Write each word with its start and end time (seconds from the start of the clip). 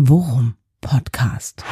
Worum 0.00 0.54
Podcast. 0.80 1.64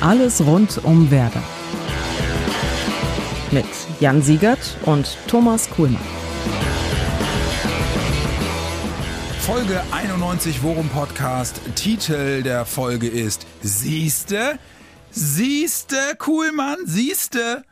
Alles 0.00 0.40
rund 0.40 0.82
um 0.84 1.10
Werder. 1.10 1.42
Mit 3.50 3.66
Jan 4.00 4.22
Siegert 4.22 4.78
und 4.86 5.18
Thomas 5.26 5.68
Kuhlmann. 5.68 6.00
Folge 9.40 9.82
91 9.92 10.62
Worum 10.62 10.88
Podcast. 10.88 11.60
Titel 11.74 12.42
der 12.42 12.64
Folge 12.64 13.06
ist 13.08 13.46
Siehste? 13.60 14.58
Siehste, 15.10 15.98
Kuhlmann, 16.16 16.78
siehste? 16.86 17.64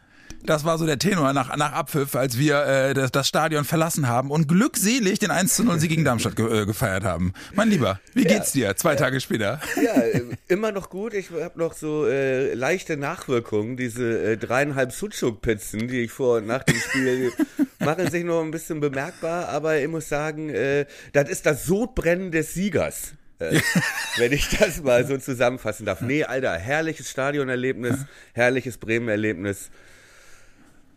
Das 0.46 0.62
war 0.64 0.76
so 0.76 0.84
der 0.84 0.98
Tenor 0.98 1.32
nach, 1.32 1.56
nach 1.56 1.72
Abpfiff, 1.72 2.14
als 2.14 2.38
wir 2.38 2.66
äh, 2.66 2.92
das, 2.92 3.10
das 3.10 3.26
Stadion 3.26 3.64
verlassen 3.64 4.08
haben 4.08 4.30
und 4.30 4.46
glückselig 4.46 5.18
den 5.18 5.30
1 5.30 5.54
zu 5.54 5.64
0 5.64 5.80
Sieg 5.80 5.88
gegen 5.88 6.04
Darmstadt 6.04 6.36
ge 6.36 6.62
äh, 6.62 6.66
gefeiert 6.66 7.02
haben. 7.02 7.32
Mein 7.54 7.70
Lieber, 7.70 7.98
wie 8.12 8.24
geht's 8.24 8.52
dir 8.52 8.76
zwei 8.76 8.94
Tage 8.94 9.20
später? 9.20 9.58
Ja, 9.82 9.94
äh, 9.94 10.22
immer 10.48 10.70
noch 10.70 10.90
gut. 10.90 11.14
Ich 11.14 11.30
habe 11.30 11.58
noch 11.58 11.72
so 11.72 12.06
äh, 12.06 12.52
leichte 12.52 12.98
Nachwirkungen. 12.98 13.78
Diese 13.78 14.32
äh, 14.32 14.36
dreieinhalb 14.36 14.92
Sucuk-Pizzen, 14.92 15.88
die 15.88 16.00
ich 16.00 16.10
vor 16.10 16.36
und 16.36 16.46
nach 16.46 16.62
dem 16.62 16.76
Spiel 16.76 17.32
machen 17.78 18.10
sich 18.10 18.24
noch 18.24 18.42
ein 18.42 18.50
bisschen 18.50 18.80
bemerkbar. 18.80 19.48
Aber 19.48 19.78
ich 19.78 19.88
muss 19.88 20.10
sagen, 20.10 20.50
äh, 20.50 20.84
das 21.14 21.30
ist 21.30 21.46
das 21.46 21.64
Sodbrennen 21.64 22.32
des 22.32 22.52
Siegers. 22.52 23.14
Äh, 23.38 23.60
wenn 24.18 24.32
ich 24.32 24.50
das 24.58 24.82
mal 24.82 25.06
so 25.06 25.16
zusammenfassen 25.16 25.86
darf. 25.86 26.02
Nee, 26.02 26.24
Alter, 26.24 26.52
herrliches 26.58 27.10
Stadionerlebnis, 27.10 28.04
herrliches 28.34 28.76
Bremen-Erlebnis. 28.76 29.70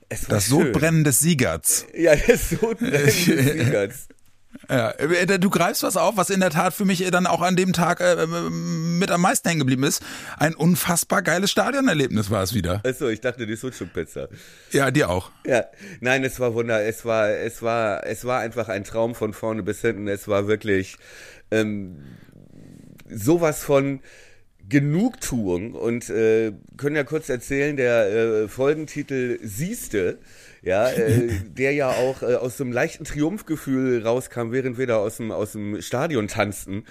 Das 0.10 0.22
schön. 0.22 0.42
Sodbrennen 0.42 1.04
des 1.04 1.20
Siegers. 1.20 1.86
Ja, 1.94 2.16
das 2.16 2.50
Sodbrennen 2.50 3.06
des 3.06 3.26
Siegers. 3.26 4.08
Ja, 4.70 4.92
äh, 4.92 5.40
du 5.40 5.50
greifst 5.50 5.84
was 5.84 5.98
auf, 5.98 6.18
was 6.18 6.30
in 6.30 6.40
der 6.40 6.50
Tat 6.50 6.74
für 6.74 6.86
mich 6.86 7.06
äh, 7.06 7.12
dann 7.12 7.28
auch 7.28 7.42
an 7.42 7.56
dem 7.56 7.74
Tag 7.74 8.02
äh, 8.02 8.26
mit 8.26 9.12
am 9.12 9.22
meisten 9.22 9.48
hängen 9.48 9.60
geblieben 9.60 9.84
ist. 9.84 10.02
Ein 10.38 10.56
unfassbar 10.56 11.22
geiles 11.22 11.52
Stadionerlebnis 11.52 12.32
war 12.32 12.44
es 12.44 12.54
wieder. 12.54 12.82
Achso, 12.86 13.08
ich 13.08 13.22
dachte 13.22 13.46
die 13.46 13.56
Sucuk-Pizza. 13.56 14.30
Ja, 14.72 14.92
dir 14.92 15.10
auch. 15.10 15.32
Ja, 15.46 15.66
nein, 16.00 16.24
es 16.24 16.40
war 16.40 16.54
wunder, 16.54 16.84
es 16.84 17.06
war, 17.06 17.30
es 17.30 17.62
war, 17.62 18.06
es 18.06 18.26
war 18.26 18.40
einfach 18.40 18.68
ein 18.70 18.84
Traum 18.84 19.16
von 19.16 19.34
vorne 19.34 19.64
bis 19.64 19.82
hinten. 19.82 20.08
Es 20.08 20.28
war 20.28 20.48
wirklich 20.48 20.98
ähm, 21.52 22.04
sowas 23.10 23.64
von 23.64 24.02
Genugtuung 24.70 25.74
und 25.74 26.10
äh, 26.10 26.52
können 26.78 26.96
ja 26.96 27.04
kurz 27.04 27.30
erzählen, 27.30 27.78
der 27.78 28.08
äh, 28.44 28.48
Folgentitel 28.48 29.40
Siehste, 29.42 30.18
ja, 30.62 30.90
äh, 30.90 31.30
der 31.58 31.72
ja 31.74 31.90
auch 31.92 32.22
äh, 32.22 32.36
aus 32.36 32.58
so 32.58 32.64
einem 32.64 32.74
leichten 32.74 33.06
Triumphgefühl 33.06 34.02
rauskam, 34.06 34.52
während 34.52 34.78
wir 34.78 34.88
da 34.88 34.98
aus 34.98 35.18
dem, 35.18 35.32
aus 35.32 35.54
dem 35.54 35.82
Stadion 35.82 36.28
tanzten. 36.28 36.84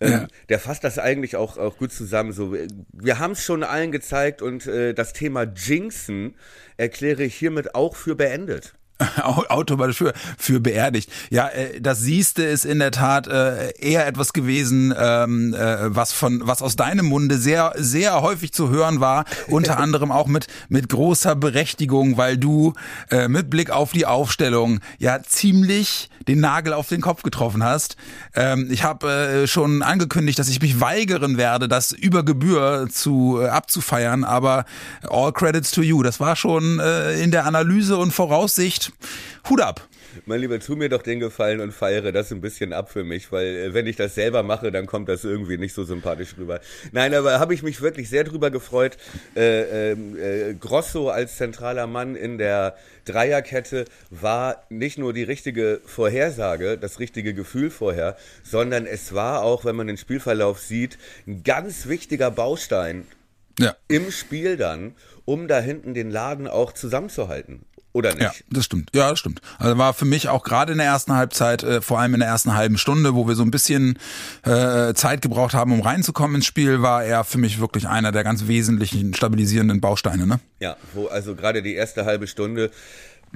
Ähm, 0.00 0.10
Ja. 0.12 0.28
Der 0.48 0.58
fasst 0.60 0.84
das 0.84 0.98
eigentlich 0.98 1.36
auch, 1.36 1.58
auch 1.58 1.76
gut 1.78 1.92
zusammen. 1.92 2.32
So, 2.32 2.52
wir- 2.52 2.68
wir 2.92 3.18
haben 3.18 3.32
es 3.32 3.42
schon 3.44 3.62
allen 3.64 3.90
gezeigt 3.92 4.40
und 4.42 4.66
äh, 4.66 4.94
das 4.94 5.12
Thema 5.12 5.42
Jinxen 5.44 6.36
erkläre 6.76 7.24
ich 7.24 7.34
hiermit 7.34 7.74
auch 7.74 7.96
für 7.96 8.14
beendet. 8.14 8.74
Au- 9.22 9.44
Automatisch 9.48 9.96
für, 9.98 10.12
für 10.38 10.60
beerdigt. 10.60 11.10
Ja, 11.30 11.48
äh, 11.48 11.80
das 11.80 12.00
siehste 12.00 12.44
ist 12.44 12.64
in 12.64 12.78
der 12.78 12.92
Tat 12.92 13.26
äh, 13.26 13.72
eher 13.78 14.06
etwas 14.06 14.32
gewesen, 14.32 14.94
ähm, 14.96 15.52
äh, 15.52 15.94
was 15.94 16.12
von 16.12 16.42
was 16.44 16.62
aus 16.62 16.76
deinem 16.76 17.06
Munde 17.06 17.36
sehr 17.36 17.72
sehr 17.76 18.22
häufig 18.22 18.52
zu 18.52 18.70
hören 18.70 19.00
war, 19.00 19.24
unter 19.48 19.78
anderem 19.84 20.12
auch 20.12 20.28
mit 20.28 20.46
mit 20.68 20.88
großer 20.88 21.34
Berechtigung, 21.34 22.16
weil 22.16 22.38
du 22.38 22.74
mit 23.28 23.50
Blick 23.50 23.70
auf 23.70 23.92
die 23.92 24.06
Aufstellung 24.06 24.80
ja 24.98 25.22
ziemlich 25.22 26.08
den 26.28 26.40
Nagel 26.40 26.72
auf 26.72 26.88
den 26.88 27.00
Kopf 27.00 27.22
getroffen 27.22 27.62
hast. 27.64 27.96
Ähm, 28.34 28.68
ich 28.70 28.82
habe 28.84 29.44
schon 29.46 29.82
angekündigt, 29.82 30.38
dass 30.38 30.48
ich 30.48 30.60
mich 30.62 30.80
weigern 30.80 31.36
werde, 31.36 31.68
das 31.68 31.92
über 31.92 32.24
Gebühr 32.24 32.88
zu 32.90 33.40
abzufeiern, 33.42 34.24
aber 34.24 34.64
all 35.08 35.32
credits 35.32 35.70
to 35.70 35.82
you. 35.82 36.02
Das 36.02 36.20
war 36.20 36.36
schon 36.36 36.80
in 37.20 37.30
der 37.30 37.46
Analyse 37.46 37.96
und 37.96 38.12
Voraussicht 38.12 38.83
Hut 39.48 39.60
ab. 39.60 39.86
Mein 40.26 40.40
Lieber, 40.40 40.60
tu 40.60 40.76
mir 40.76 40.88
doch 40.88 41.02
den 41.02 41.18
Gefallen 41.18 41.60
und 41.60 41.72
feiere 41.72 42.12
das 42.12 42.30
ein 42.30 42.40
bisschen 42.40 42.72
ab 42.72 42.90
für 42.90 43.02
mich, 43.02 43.32
weil 43.32 43.46
äh, 43.46 43.74
wenn 43.74 43.86
ich 43.86 43.96
das 43.96 44.14
selber 44.14 44.42
mache, 44.44 44.70
dann 44.70 44.86
kommt 44.86 45.08
das 45.08 45.24
irgendwie 45.24 45.58
nicht 45.58 45.74
so 45.74 45.82
sympathisch 45.84 46.36
rüber. 46.38 46.60
Nein, 46.92 47.14
aber 47.14 47.40
habe 47.40 47.52
ich 47.52 47.62
mich 47.64 47.80
wirklich 47.80 48.08
sehr 48.08 48.22
drüber 48.24 48.50
gefreut. 48.50 48.96
Äh, 49.34 49.90
ähm, 49.92 50.16
äh, 50.16 50.54
Grosso 50.54 51.08
als 51.08 51.36
zentraler 51.36 51.86
Mann 51.88 52.14
in 52.14 52.38
der 52.38 52.76
Dreierkette 53.06 53.86
war 54.10 54.64
nicht 54.70 54.98
nur 54.98 55.12
die 55.12 55.24
richtige 55.24 55.80
Vorhersage, 55.84 56.78
das 56.78 57.00
richtige 57.00 57.34
Gefühl 57.34 57.70
vorher, 57.70 58.16
sondern 58.44 58.86
es 58.86 59.14
war 59.14 59.42
auch, 59.42 59.64
wenn 59.64 59.74
man 59.76 59.88
den 59.88 59.96
Spielverlauf 59.96 60.60
sieht, 60.60 60.96
ein 61.26 61.42
ganz 61.42 61.88
wichtiger 61.88 62.30
Baustein 62.30 63.06
Ja. 63.58 63.74
im 63.88 64.10
Spiel 64.12 64.56
dann, 64.56 64.94
um 65.24 65.48
da 65.48 65.58
hinten 65.60 65.92
den 65.94 66.10
Laden 66.10 66.46
auch 66.46 66.72
zusammenzuhalten. 66.72 67.64
Oder 67.94 68.12
nicht? 68.12 68.22
Ja, 68.22 68.32
das 68.50 68.64
stimmt. 68.64 68.90
Ja, 68.92 69.10
das 69.10 69.20
stimmt. 69.20 69.40
Also 69.58 69.78
war 69.78 69.94
für 69.94 70.04
mich 70.04 70.28
auch 70.28 70.42
gerade 70.42 70.72
in 70.72 70.78
der 70.78 70.86
ersten 70.88 71.14
Halbzeit, 71.14 71.62
äh, 71.62 71.80
vor 71.80 72.00
allem 72.00 72.14
in 72.14 72.20
der 72.20 72.28
ersten 72.28 72.54
halben 72.54 72.76
Stunde, 72.76 73.14
wo 73.14 73.28
wir 73.28 73.36
so 73.36 73.44
ein 73.44 73.52
bisschen 73.52 74.00
äh, 74.42 74.92
Zeit 74.94 75.22
gebraucht 75.22 75.54
haben, 75.54 75.72
um 75.72 75.80
reinzukommen 75.80 76.36
ins 76.36 76.46
Spiel, 76.46 76.82
war 76.82 77.04
er 77.04 77.22
für 77.22 77.38
mich 77.38 77.60
wirklich 77.60 77.86
einer 77.86 78.10
der 78.10 78.24
ganz 78.24 78.48
wesentlichen 78.48 79.14
stabilisierenden 79.14 79.80
Bausteine. 79.80 80.26
Ne? 80.26 80.40
Ja, 80.58 80.76
wo 80.92 81.06
also 81.06 81.36
gerade 81.36 81.62
die 81.62 81.74
erste 81.74 82.04
halbe 82.04 82.26
Stunde, 82.26 82.72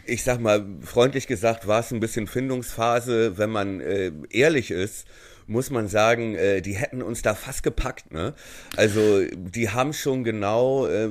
ich 0.04 0.24
sag 0.24 0.40
mal, 0.40 0.66
freundlich 0.82 1.28
gesagt, 1.28 1.68
war 1.68 1.78
es 1.78 1.92
ein 1.92 2.00
bisschen 2.00 2.26
Findungsphase, 2.26 3.38
wenn 3.38 3.50
man 3.50 3.80
äh, 3.80 4.10
ehrlich 4.30 4.72
ist. 4.72 5.06
Muss 5.48 5.70
man 5.70 5.88
sagen, 5.88 6.34
äh, 6.34 6.60
die 6.60 6.74
hätten 6.74 7.02
uns 7.02 7.22
da 7.22 7.34
fast 7.34 7.62
gepackt, 7.62 8.12
ne? 8.12 8.34
Also 8.76 9.24
die 9.34 9.70
haben 9.70 9.94
schon 9.94 10.22
genau 10.22 10.86
äh, 10.86 11.08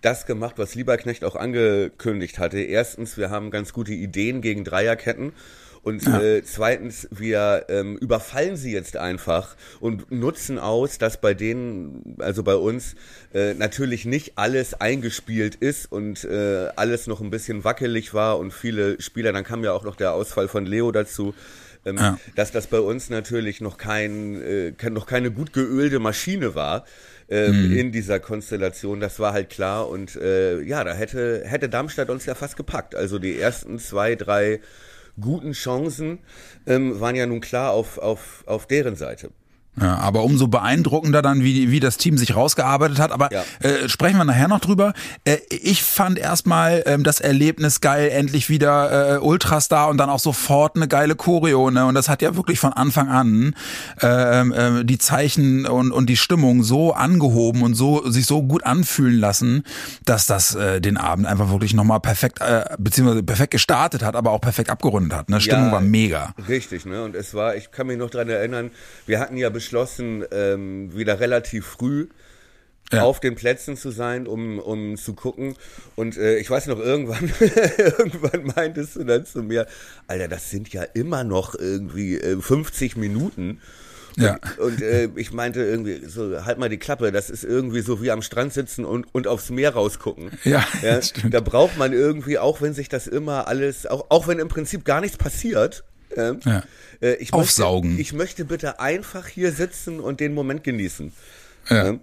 das 0.00 0.24
gemacht, 0.24 0.54
was 0.56 0.74
Lieberknecht 0.74 1.24
auch 1.24 1.36
angekündigt 1.36 2.38
hatte. 2.38 2.60
Erstens, 2.60 3.18
wir 3.18 3.28
haben 3.28 3.50
ganz 3.50 3.72
gute 3.72 3.92
Ideen 3.92 4.40
gegen 4.40 4.64
Dreierketten. 4.64 5.32
Und 5.82 6.06
äh, 6.06 6.44
zweitens, 6.44 7.08
wir 7.10 7.66
ähm, 7.68 7.96
überfallen 7.96 8.56
sie 8.56 8.72
jetzt 8.72 8.96
einfach 8.96 9.56
und 9.80 10.12
nutzen 10.12 10.60
aus, 10.60 10.98
dass 10.98 11.20
bei 11.20 11.34
denen, 11.34 12.16
also 12.20 12.44
bei 12.44 12.54
uns, 12.54 12.94
äh, 13.34 13.54
natürlich 13.54 14.04
nicht 14.04 14.38
alles 14.38 14.74
eingespielt 14.74 15.56
ist 15.56 15.90
und 15.90 16.22
äh, 16.22 16.68
alles 16.76 17.08
noch 17.08 17.20
ein 17.20 17.30
bisschen 17.30 17.64
wackelig 17.64 18.14
war 18.14 18.38
und 18.38 18.52
viele 18.52 19.00
Spieler, 19.00 19.32
dann 19.32 19.42
kam 19.42 19.64
ja 19.64 19.72
auch 19.72 19.82
noch 19.82 19.96
der 19.96 20.12
Ausfall 20.12 20.46
von 20.46 20.66
Leo 20.66 20.92
dazu, 20.92 21.34
ähm, 21.84 21.96
Ja. 21.96 22.18
dass 22.36 22.52
das 22.52 22.66
bei 22.66 22.80
uns 22.80 23.10
natürlich 23.10 23.60
noch 23.60 23.76
kein, 23.78 24.40
äh, 24.42 24.90
noch 24.90 25.06
keine 25.06 25.30
gut 25.30 25.52
geölte 25.52 25.98
Maschine 25.98 26.54
war. 26.54 26.84
Ähm, 27.28 27.72
In 27.72 27.92
dieser 27.92 28.20
Konstellation, 28.20 29.00
das 29.00 29.18
war 29.18 29.32
halt 29.32 29.48
klar 29.48 29.88
und 29.88 30.16
äh, 30.16 30.60
ja, 30.62 30.84
da 30.84 30.92
hätte 30.92 31.42
hätte 31.46 31.68
Darmstadt 31.68 32.10
uns 32.10 32.26
ja 32.26 32.34
fast 32.34 32.56
gepackt. 32.56 32.94
Also 32.94 33.18
die 33.18 33.38
ersten 33.38 33.78
zwei, 33.78 34.16
drei 34.16 34.60
guten 35.18 35.52
Chancen 35.52 36.18
ähm, 36.66 37.00
waren 37.00 37.14
ja 37.16 37.26
nun 37.26 37.40
klar 37.40 37.70
auf, 37.72 37.98
auf, 37.98 38.42
auf 38.46 38.66
deren 38.66 38.96
Seite. 38.96 39.30
Ja, 39.80 39.96
aber 39.98 40.22
umso 40.24 40.48
beeindruckender 40.48 41.22
dann, 41.22 41.42
wie, 41.42 41.70
wie 41.70 41.80
das 41.80 41.96
Team 41.96 42.18
sich 42.18 42.36
rausgearbeitet 42.36 42.98
hat. 42.98 43.10
Aber 43.10 43.30
Ja. 43.32 43.42
äh, 43.60 43.88
sprechen 43.88 44.18
wir 44.18 44.24
nachher 44.24 44.46
noch 44.48 44.60
drüber. 44.60 44.92
Äh, 45.24 45.38
ich 45.48 45.82
fand 45.82 46.18
erstmal 46.18 46.82
ähm, 46.84 47.04
das 47.04 47.20
Erlebnis 47.20 47.80
geil, 47.80 48.10
endlich 48.10 48.50
wieder 48.50 49.14
äh, 49.14 49.18
Ultras 49.18 49.68
da 49.68 49.86
und 49.86 49.96
dann 49.96 50.10
auch 50.10 50.18
sofort 50.18 50.76
eine 50.76 50.88
geile 50.88 51.14
Choreo. 51.16 51.70
Ne? 51.70 51.86
Und 51.86 51.94
das 51.94 52.10
hat 52.10 52.20
ja 52.20 52.36
wirklich 52.36 52.58
von 52.60 52.74
Anfang 52.74 53.08
an 53.08 53.54
ähm, 54.02 54.52
äh, 54.52 54.84
die 54.84 54.98
Zeichen 54.98 55.64
und, 55.66 55.90
und 55.90 56.06
die 56.10 56.18
Stimmung 56.18 56.62
so 56.64 56.92
angehoben 56.92 57.62
und 57.62 57.72
so 57.74 58.08
sich 58.10 58.26
so 58.26 58.42
gut 58.42 58.64
anfühlen 58.64 59.18
lassen, 59.18 59.62
dass 60.04 60.26
das 60.26 60.54
äh, 60.54 60.82
den 60.82 60.98
Abend 60.98 61.26
einfach 61.26 61.50
wirklich 61.50 61.72
nochmal 61.72 62.00
perfekt, 62.00 62.42
äh, 62.42 62.64
beziehungsweise 62.78 63.22
perfekt 63.22 63.52
gestartet 63.52 64.02
hat, 64.04 64.16
aber 64.16 64.32
auch 64.32 64.40
perfekt 64.42 64.68
abgerundet 64.68 65.14
hat. 65.16 65.30
Ne? 65.30 65.40
Stimmung 65.40 65.66
Ja, 65.68 65.72
war 65.72 65.80
mega. 65.80 66.34
Richtig, 66.46 66.84
ne? 66.84 67.02
Und 67.04 67.14
es 67.14 67.32
war, 67.32 67.56
ich 67.56 67.70
kann 67.70 67.86
mich 67.86 67.96
noch 67.96 68.10
dran 68.10 68.28
erinnern, 68.28 68.70
wir 69.06 69.18
hatten 69.18 69.38
ja 69.38 69.48
beschlossen, 69.62 70.24
ähm, 70.32 70.94
wieder 70.94 71.20
relativ 71.20 71.66
früh 71.66 72.08
Ja. 72.92 73.02
auf 73.04 73.20
den 73.20 73.36
Plätzen 73.36 73.76
zu 73.76 73.90
sein, 73.90 74.26
um, 74.26 74.58
um 74.58 74.96
zu 74.98 75.14
gucken. 75.14 75.54
Und 75.96 76.18
äh, 76.18 76.36
ich 76.38 76.50
weiß 76.50 76.66
noch, 76.66 76.78
irgendwann, 76.78 77.32
irgendwann 77.78 78.52
meintest 78.54 78.96
du 78.96 79.04
dann 79.04 79.24
zu 79.24 79.42
mir, 79.42 79.66
Alter, 80.08 80.28
das 80.28 80.50
sind 80.50 80.70
ja 80.72 80.82
immer 80.82 81.24
noch 81.24 81.54
irgendwie 81.54 82.16
äh, 82.18 82.38
50 82.40 82.96
Minuten. 82.96 83.60
Ja. 84.18 84.38
Und, 84.58 84.72
und 84.74 84.82
äh, 84.82 85.08
ich 85.16 85.32
meinte 85.32 85.62
irgendwie, 85.62 86.04
so, 86.06 86.44
halt 86.44 86.58
mal 86.58 86.68
die 86.68 86.76
Klappe, 86.76 87.12
das 87.12 87.30
ist 87.30 87.44
irgendwie 87.44 87.80
so 87.80 88.02
wie 88.02 88.10
am 88.10 88.20
Strand 88.20 88.52
sitzen 88.52 88.84
und, 88.84 89.06
und 89.14 89.26
aufs 89.26 89.48
Meer 89.48 89.72
rausgucken. 89.72 90.30
Ja, 90.44 90.62
ja 90.82 91.00
stimmt. 91.00 91.32
Da 91.32 91.40
braucht 91.40 91.78
man 91.78 91.94
irgendwie, 91.94 92.36
auch 92.38 92.60
wenn 92.60 92.74
sich 92.74 92.90
das 92.90 93.06
immer 93.06 93.48
alles, 93.48 93.86
auch, 93.86 94.04
auch 94.10 94.26
wenn 94.26 94.38
im 94.38 94.48
Prinzip 94.48 94.84
gar 94.84 95.00
nichts 95.00 95.16
passiert, 95.16 95.82
äh, 96.16 96.34
Ja. 96.44 96.62
äh, 97.00 97.14
ich 97.14 97.32
Aufsaugen. 97.32 97.90
Möchte, 97.90 98.02
ich 98.02 98.12
möchte 98.12 98.44
bitte 98.44 98.80
einfach 98.80 99.26
hier 99.26 99.52
sitzen 99.52 100.00
und 100.00 100.20
den 100.20 100.34
Moment 100.34 100.64
genießen. 100.64 101.12
Ja. 101.68 101.88
Ähm, 101.88 102.00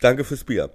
danke 0.00 0.24
fürs 0.24 0.44
Bier. 0.44 0.70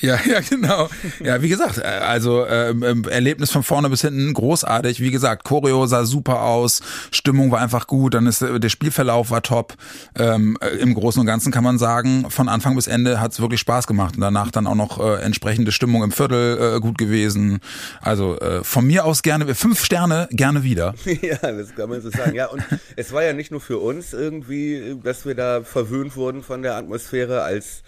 Ja, 0.00 0.18
ja, 0.26 0.40
genau. 0.40 0.88
Ja, 1.20 1.42
wie 1.42 1.48
gesagt, 1.48 1.78
äh, 1.78 1.82
also 1.82 2.44
ähm, 2.46 2.82
ähm, 2.82 3.04
Erlebnis 3.08 3.50
von 3.50 3.62
vorne 3.62 3.88
bis 3.88 4.00
hinten 4.00 4.32
großartig. 4.32 5.00
Wie 5.00 5.10
gesagt, 5.10 5.44
Choreo 5.44 5.86
sah 5.86 6.04
super 6.04 6.42
aus, 6.42 6.82
Stimmung 7.12 7.50
war 7.52 7.60
einfach 7.60 7.86
gut, 7.86 8.14
dann 8.14 8.26
ist 8.26 8.42
äh, 8.42 8.58
der 8.58 8.68
Spielverlauf 8.68 9.30
war 9.30 9.42
top. 9.42 9.74
Ähm, 10.18 10.56
äh, 10.60 10.76
Im 10.78 10.94
Großen 10.94 11.20
und 11.20 11.26
Ganzen 11.26 11.52
kann 11.52 11.62
man 11.62 11.78
sagen, 11.78 12.30
von 12.30 12.48
Anfang 12.48 12.74
bis 12.74 12.88
Ende 12.88 13.20
hat 13.20 13.32
es 13.32 13.40
wirklich 13.40 13.60
Spaß 13.60 13.86
gemacht. 13.86 14.16
Und 14.16 14.22
danach 14.22 14.50
dann 14.50 14.66
auch 14.66 14.74
noch 14.74 14.98
äh, 14.98 15.22
entsprechende 15.22 15.70
Stimmung 15.70 16.02
im 16.02 16.10
Viertel 16.10 16.76
äh, 16.76 16.80
gut 16.80 16.98
gewesen. 16.98 17.60
Also 18.00 18.38
äh, 18.40 18.64
von 18.64 18.86
mir 18.86 19.04
aus 19.04 19.22
gerne 19.22 19.54
fünf 19.54 19.84
Sterne, 19.84 20.28
gerne 20.32 20.64
wieder. 20.64 20.94
ja, 21.04 21.36
das 21.36 21.74
kann 21.76 21.88
man 21.88 22.00
so 22.00 22.10
sagen. 22.10 22.34
Ja, 22.34 22.46
und 22.46 22.62
es 22.96 23.12
war 23.12 23.22
ja 23.22 23.32
nicht 23.32 23.52
nur 23.52 23.60
für 23.60 23.78
uns 23.78 24.12
irgendwie, 24.12 24.96
dass 25.02 25.26
wir 25.26 25.34
da 25.34 25.62
verwöhnt 25.62 26.16
wurden 26.16 26.42
von 26.42 26.62
der 26.62 26.74
Atmosphäre 26.74 27.42
als 27.42 27.82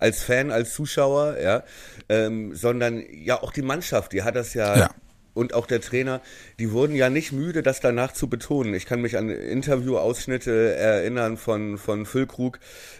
als 0.00 0.22
Fan, 0.22 0.50
als 0.50 0.74
Zuschauer, 0.74 1.38
ja, 1.40 1.62
ähm, 2.08 2.54
sondern 2.54 3.04
ja 3.12 3.40
auch 3.40 3.52
die 3.52 3.62
Mannschaft, 3.62 4.12
die 4.12 4.22
hat 4.22 4.34
das 4.34 4.54
ja, 4.54 4.76
ja, 4.76 4.90
und 5.32 5.54
auch 5.54 5.66
der 5.66 5.80
Trainer, 5.80 6.20
die 6.58 6.72
wurden 6.72 6.94
ja 6.96 7.08
nicht 7.08 7.32
müde, 7.32 7.62
das 7.62 7.80
danach 7.80 8.12
zu 8.12 8.28
betonen. 8.28 8.74
Ich 8.74 8.86
kann 8.86 9.00
mich 9.00 9.16
an 9.16 9.28
Interviewausschnitte 9.28 10.74
erinnern 10.74 11.36
von 11.36 11.78
von 11.78 12.04
Füllkrug, 12.04 12.58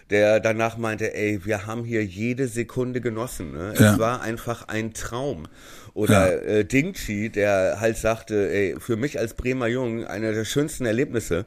der 0.09 0.39
danach 0.39 0.77
meinte, 0.77 1.13
ey, 1.13 1.43
wir 1.43 1.65
haben 1.65 1.83
hier 1.83 2.05
jede 2.05 2.47
Sekunde 2.47 3.01
genossen. 3.01 3.51
Ne? 3.51 3.73
Ja. 3.77 3.93
Es 3.93 3.99
war 3.99 4.21
einfach 4.21 4.67
ein 4.67 4.93
Traum. 4.93 5.47
Oder 5.93 6.31
ja. 6.31 6.59
äh, 6.59 6.65
Dingchi, 6.65 7.29
der 7.29 7.81
halt 7.81 7.97
sagte, 7.97 8.49
ey, 8.49 8.75
für 8.79 8.95
mich 8.95 9.19
als 9.19 9.33
Bremer 9.33 9.67
Jung 9.67 10.05
einer 10.05 10.31
der 10.31 10.45
schönsten 10.45 10.85
Erlebnisse 10.85 11.45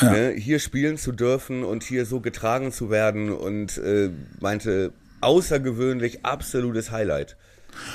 ja. 0.00 0.10
ne, 0.10 0.30
hier 0.30 0.58
spielen 0.58 0.98
zu 0.98 1.12
dürfen 1.12 1.64
und 1.64 1.82
hier 1.82 2.06
so 2.06 2.20
getragen 2.20 2.72
zu 2.72 2.90
werden 2.90 3.32
und 3.32 3.78
äh, 3.78 4.10
meinte, 4.40 4.92
außergewöhnlich, 5.20 6.24
absolutes 6.24 6.90
Highlight. 6.90 7.36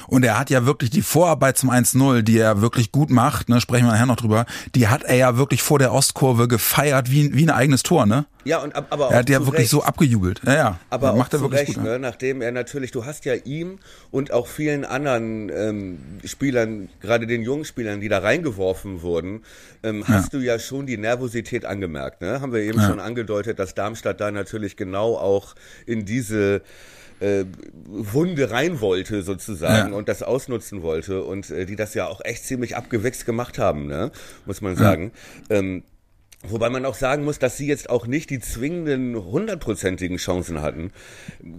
Und 0.08 0.24
er 0.24 0.40
hat 0.40 0.50
ja 0.50 0.66
wirklich 0.66 0.90
die 0.90 1.02
Vorarbeit 1.02 1.58
zum 1.58 1.70
1-0, 1.70 2.22
die 2.22 2.38
er 2.38 2.62
wirklich 2.62 2.92
gut 2.92 3.10
macht, 3.10 3.50
ne, 3.50 3.62
sprechen 3.62 3.86
wir 3.86 3.92
nachher 3.92 4.06
noch 4.06 4.16
drüber, 4.16 4.46
die 4.76 4.88
hat 4.88 5.04
er 5.04 5.16
ja 5.16 5.38
wirklich 5.38 5.62
vor 5.62 5.80
der 5.80 5.94
Ostkurve 5.94 6.48
gefeiert 6.48 7.12
wie, 7.12 7.34
wie 7.34 7.44
ein 7.44 7.50
eigenes 7.50 7.84
Tor, 7.84 8.06
ne? 8.06 8.26
Ja, 8.46 8.58
und 8.58 8.76
aber 8.76 9.08
auch 9.08 9.12
Er 9.12 9.20
hat 9.20 9.30
ja 9.30 9.40
wirklich 9.40 9.62
Recht. 9.62 9.70
so 9.70 9.84
abgejubelt. 9.84 10.42
Ja, 10.46 10.54
ja. 10.54 10.80
Aber 10.90 11.14
auch 11.14 11.18
macht 11.18 11.34
er 11.34 11.42
wirklich 11.42 11.62
Recht, 11.62 11.76
gut, 11.76 11.84
ne? 11.84 11.98
nachdem 12.00 12.42
er 12.42 12.52
natürlich, 12.52 12.92
du 12.92 13.06
hast 13.06 13.26
ja 13.26 13.34
ihm 13.34 13.80
und 14.12 14.34
auch 14.34 14.48
vielen 14.48 14.84
anderen 14.86 15.50
ähm, 15.50 16.00
Spielern, 16.26 16.90
gerade 17.00 17.26
den 17.26 17.42
jungen 17.42 17.66
Spielern, 17.66 18.02
die 18.02 18.10
da 18.10 18.20
reingeworfen 18.20 19.02
wurden, 19.02 19.44
ähm, 19.82 20.04
hast 20.08 20.34
ja. 20.34 20.40
du 20.40 20.46
ja 20.46 20.60
schon 20.60 20.86
die 20.86 20.98
Nervosität 20.98 21.66
angemerkt, 21.66 22.22
ne? 22.22 22.42
Haben 22.42 22.52
wir 22.52 22.62
eben 22.62 22.80
ja. 22.80 22.88
schon 22.88 23.00
angedeutet, 23.00 23.60
dass 23.60 23.76
Darmstadt 23.76 24.20
da 24.20 24.32
natürlich 24.32 24.76
genau 24.76 25.16
auch 25.16 25.56
in 25.86 26.06
diese 26.06 26.62
äh, 27.20 27.46
Wunde 27.86 28.52
rein 28.52 28.82
wollte 28.82 29.24
sozusagen 29.24 29.92
ja. 29.92 29.98
und 29.98 30.10
das 30.10 30.24
ausnutzen 30.24 30.82
wollte 30.82 31.24
und 31.24 31.50
äh, 31.50 31.66
die 31.66 31.76
das 31.76 31.94
ja 31.94 32.08
auch 32.08 32.22
echt 32.24 32.46
ziemlich 32.46 32.76
abgewichst 32.76 33.26
gemacht 33.26 33.58
haben, 33.58 33.88
ne? 33.88 34.12
muss 34.46 34.62
man 34.62 34.76
sagen. 34.76 35.12
Ja. 35.50 35.58
Ähm, 35.58 35.84
Wobei 36.46 36.70
man 36.70 36.86
auch 36.86 36.96
sagen 36.96 37.24
muss, 37.24 37.40
dass 37.40 37.56
sie 37.56 37.68
jetzt 37.68 37.90
auch 37.90 38.06
nicht 38.06 38.30
die 38.30 38.40
zwingenden 38.40 39.16
hundertprozentigen 39.16 40.18
Chancen 40.18 40.62
hatten. 40.62 40.92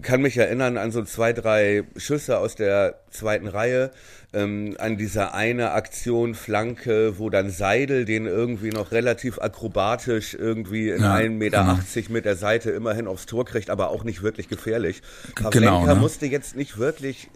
Kann 0.02 0.20
mich 0.20 0.36
erinnern 0.36 0.76
an 0.76 0.92
so 0.92 1.02
zwei, 1.04 1.32
drei 1.32 1.84
Schüsse 1.96 2.38
aus 2.38 2.54
der 2.54 3.00
zweiten 3.10 3.48
Reihe, 3.48 3.92
ähm, 4.34 4.76
an 4.78 4.98
dieser 4.98 5.32
eine 5.32 5.72
Aktion 5.72 6.34
Flanke, 6.34 7.18
wo 7.18 7.30
dann 7.30 7.48
Seidel 7.48 8.04
den 8.04 8.26
irgendwie 8.26 8.70
noch 8.70 8.92
relativ 8.92 9.38
akrobatisch 9.38 10.34
irgendwie 10.34 10.90
in 10.90 11.00
ja, 11.00 11.14
1,80 11.14 11.28
Meter 11.30 11.78
genau. 11.94 12.12
mit 12.12 12.24
der 12.26 12.36
Seite 12.36 12.70
immerhin 12.70 13.06
aufs 13.06 13.24
Tor 13.24 13.46
kriegt, 13.46 13.70
aber 13.70 13.88
auch 13.88 14.04
nicht 14.04 14.22
wirklich 14.22 14.48
gefährlich. 14.48 15.00
Pavlenka 15.34 15.58
genau, 15.58 15.86
ne? 15.86 15.94
musste 15.94 16.26
jetzt 16.26 16.56
nicht 16.56 16.76
wirklich, 16.76 17.30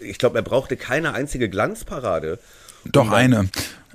ich 0.00 0.18
glaube, 0.18 0.38
er 0.38 0.42
brauchte 0.42 0.76
keine 0.76 1.14
einzige 1.14 1.48
Glanzparade. 1.48 2.40
Doch 2.84 3.12
eine. 3.12 3.48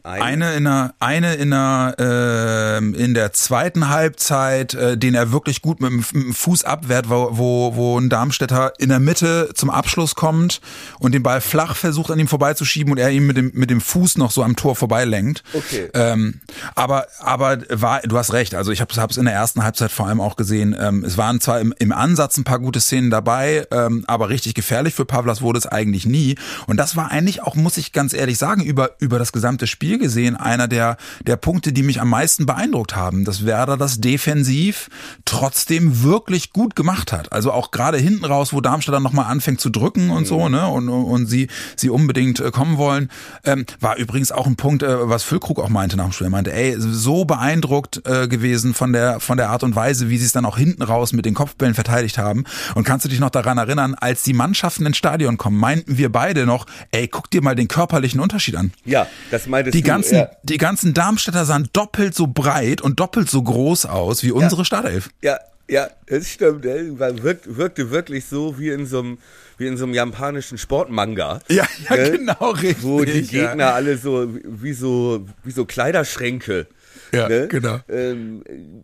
Eine, 0.04 0.24
eine 0.24 0.56
in 0.56 0.64
der, 0.64 0.94
eine 1.00 1.36
in 1.36 1.50
der, 1.52 1.96
äh, 2.00 2.78
in 2.78 3.14
der 3.14 3.34
zweiten 3.34 3.90
Halbzeit, 3.90 4.74
äh, 4.74 4.98
den 4.98 5.16
er 5.16 5.32
wirklich 5.32 5.62
gut 5.62 5.82
mit 5.82 5.92
dem, 5.92 5.98
mit 5.98 6.26
dem 6.28 6.34
Fuß 6.34 6.64
abwehrt, 6.64 7.10
wo, 7.10 7.30
wo, 7.32 7.76
wo 7.76 8.00
ein 8.00 8.10
Darmstädter 8.10 8.74
in 8.80 8.90
der 8.90 9.00
Mitte 9.00 9.50
zum 9.56 9.70
Abschluss 9.70 10.16
kommt 10.16 10.62
und 11.00 11.14
den 11.14 11.24
Ball 11.24 11.42
flach 11.42 11.76
versucht 11.76 12.12
an 12.12 12.20
ihm 12.20 12.28
vorbeizuschieben 12.28 12.92
und 12.92 12.98
er 12.98 13.12
ihm 13.12 13.28
mit 13.28 13.38
dem, 13.38 13.52
mit 13.54 13.70
dem 13.70 13.82
Fuß 13.82 14.18
noch 14.18 14.32
so 14.32 14.44
am 14.44 14.56
Tor 14.56 14.76
vorbeilenkt. 14.76 15.44
Okay. 15.54 15.90
Ähm, 15.94 16.42
aber, 16.76 17.08
aber 17.20 17.60
war, 17.70 18.02
du 18.02 18.18
hast 18.18 18.34
recht, 18.34 18.56
also 18.56 18.72
ich 18.72 18.82
habe 18.82 18.94
es 18.94 19.18
in 19.18 19.26
der 19.26 19.34
ersten 19.34 19.64
Halbzeit 19.64 19.92
vor 19.92 20.08
allem 20.08 20.22
auch 20.22 20.36
gesehen, 20.36 20.76
ähm, 20.80 21.04
es 21.04 21.18
waren 21.18 21.42
zwar 21.42 21.60
im, 21.60 21.74
im 21.80 21.92
Ansatz 21.92 22.38
ein 22.38 22.44
paar 22.44 22.60
gute 22.60 22.80
Szenen 22.80 23.10
dabei, 23.10 23.68
ähm, 23.72 24.04
aber 24.08 24.30
richtig 24.30 24.54
gefährlich 24.54 24.94
für 24.94 25.06
Pavlas 25.06 25.42
wurde 25.42 25.60
es 25.60 25.66
eigentlich 25.66 26.06
nie. 26.06 26.36
Und 26.68 26.78
das 26.78 26.96
war 26.96 27.12
eigentlich 27.12 27.44
auch, 27.44 27.56
muss 27.56 27.78
ich 27.78 27.92
ganz 27.92 28.14
ehrlich 28.14 28.38
sagen, 28.38 28.64
über, 28.64 28.92
über 29.00 29.20
das 29.20 29.32
gesamte 29.32 29.68
Spiel 29.68 29.87
Spiel 29.88 30.00
gesehen 30.00 30.36
einer 30.36 30.68
der, 30.68 30.98
der 31.26 31.38
Punkte, 31.38 31.72
die 31.72 31.82
mich 31.82 32.02
am 32.02 32.10
meisten 32.10 32.46
beeindruckt 32.46 32.96
haben, 32.96 33.24
dass 33.24 33.46
Werder 33.46 33.78
das 33.78 34.02
defensiv 34.02 34.90
trotzdem 35.24 36.04
wirklich 36.04 36.52
gut 36.52 36.76
gemacht 36.76 37.14
hat. 37.14 37.32
Also 37.32 37.54
auch 37.54 37.72
gerade 37.72 37.98
hinten 37.98 38.26
raus, 38.26 38.52
wo 38.52 38.60
Darmstadt 38.60 38.96
dann 38.96 39.04
nochmal 39.04 39.32
anfängt 39.32 39.62
zu 39.62 39.70
drücken 39.70 40.10
und 40.10 40.28
so, 40.28 40.50
ne, 40.50 40.68
und, 40.68 40.90
und 40.90 41.28
sie, 41.28 41.48
sie 41.78 41.90
unbedingt 41.90 42.42
äh, 42.42 42.52
kommen 42.52 42.78
wollen, 42.78 43.10
ähm, 43.46 43.66
war 43.80 43.96
übrigens 43.96 44.34
auch 44.34 44.46
ein 44.46 44.58
Punkt, 44.58 44.84
äh, 44.84 45.10
was 45.10 45.24
Füllkrug 45.24 45.60
auch 45.60 45.70
meinte 45.70 45.96
nach 45.96 46.06
dem 46.06 46.12
Spiel. 46.12 46.28
Er 46.28 46.32
meinte, 46.32 46.52
ey, 46.52 46.76
so 46.78 47.24
beeindruckt 47.24 48.02
äh, 48.06 48.28
gewesen 48.28 48.74
von 48.74 48.92
der, 48.92 49.22
von 49.22 49.38
der 49.38 49.50
Art 49.50 49.64
und 49.64 49.76
Weise, 49.76 50.10
wie 50.10 50.18
sie 50.18 50.26
es 50.26 50.34
dann 50.34 50.46
auch 50.46 50.58
hinten 50.58 50.82
raus 50.82 51.14
mit 51.14 51.26
den 51.26 51.34
Kopfbällen 51.34 51.76
verteidigt 51.76 52.18
haben. 52.18 52.44
Und 52.76 52.84
kannst 52.84 53.06
du 53.06 53.10
dich 53.10 53.22
noch 53.22 53.30
daran 53.30 53.58
erinnern, 53.58 53.96
als 53.96 54.24
die 54.24 54.34
Mannschaften 54.34 54.86
ins 54.86 54.98
Stadion 54.98 55.38
kommen, 55.38 55.58
meinten 55.58 55.98
wir 55.98 56.12
beide 56.12 56.46
noch, 56.46 56.66
ey, 56.92 57.08
guck 57.08 57.32
dir 57.32 57.42
mal 57.42 57.56
den 57.56 57.70
körperlichen 57.70 58.20
Unterschied 58.20 58.58
an. 58.58 58.74
Ja, 58.84 59.08
das 59.32 59.48
meintest 59.48 59.77
die 59.78 59.84
ganzen, 59.84 60.16
ja. 60.16 60.30
die 60.44 60.58
ganzen 60.58 60.94
Darmstädter 60.94 61.46
sahen 61.46 61.70
doppelt 61.74 62.16
so 62.16 62.28
breit 62.28 62.82
und 62.82 63.00
doppelt 63.00 63.30
so 63.30 63.42
groß 63.42 63.86
aus 63.86 64.24
wie 64.24 64.32
unsere 64.32 64.62
ja. 64.62 64.66
Startelf. 64.66 65.10
Ja, 65.22 65.38
ja, 65.70 65.90
es 66.06 66.30
stimmt. 66.30 66.64
Wirkt, 66.64 67.58
wirkte 67.58 67.92
wirklich 67.92 68.26
so 68.26 68.58
wie 68.58 68.70
in 68.70 68.86
so 68.86 69.00
einem 69.00 69.18
wie 69.58 69.68
in 69.68 69.76
so 69.76 69.86
einem 69.86 69.94
japanischen 69.94 70.58
Sportmanga. 70.58 71.40
Ja, 71.50 71.68
ja, 71.90 71.96
ne? 71.96 72.12
genau, 72.12 72.52
richtig. 72.52 72.84
Wo 72.84 73.04
die 73.04 73.24
Gegner 73.24 73.66
ja. 73.66 73.74
alle 73.74 73.98
so 73.98 74.28
wie 74.44 74.74
so 74.74 75.26
wie 75.44 75.52
so 75.52 75.66
Kleiderschränke. 75.66 76.68
Ja, 77.12 77.30
ne? 77.30 77.48
genau. 77.48 77.80
Ähm, 77.90 78.44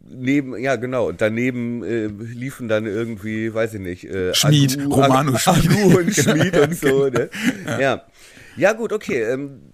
neben, 0.10 0.58
ja, 0.58 0.76
genau. 0.76 1.10
Und 1.10 1.22
daneben 1.22 1.84
äh, 1.84 2.08
liefen 2.08 2.68
dann 2.68 2.86
irgendwie, 2.86 3.54
weiß 3.54 3.74
ich 3.76 3.82
nicht, 3.82 4.06
äh, 4.06 4.34
Schmied, 4.34 4.80
Agu, 4.80 4.94
Romano 4.94 5.38
Schmied. 5.38 5.70
Agu 5.70 5.98
und 5.98 6.16
Schmied 6.16 6.58
und 6.68 6.76
so. 6.76 7.10
Ne? 7.10 7.30
Ja. 7.66 7.80
ja. 7.80 8.02
ja, 8.56 8.74
gut, 8.74 8.94
okay. 8.94 9.24
Ähm, 9.24 9.73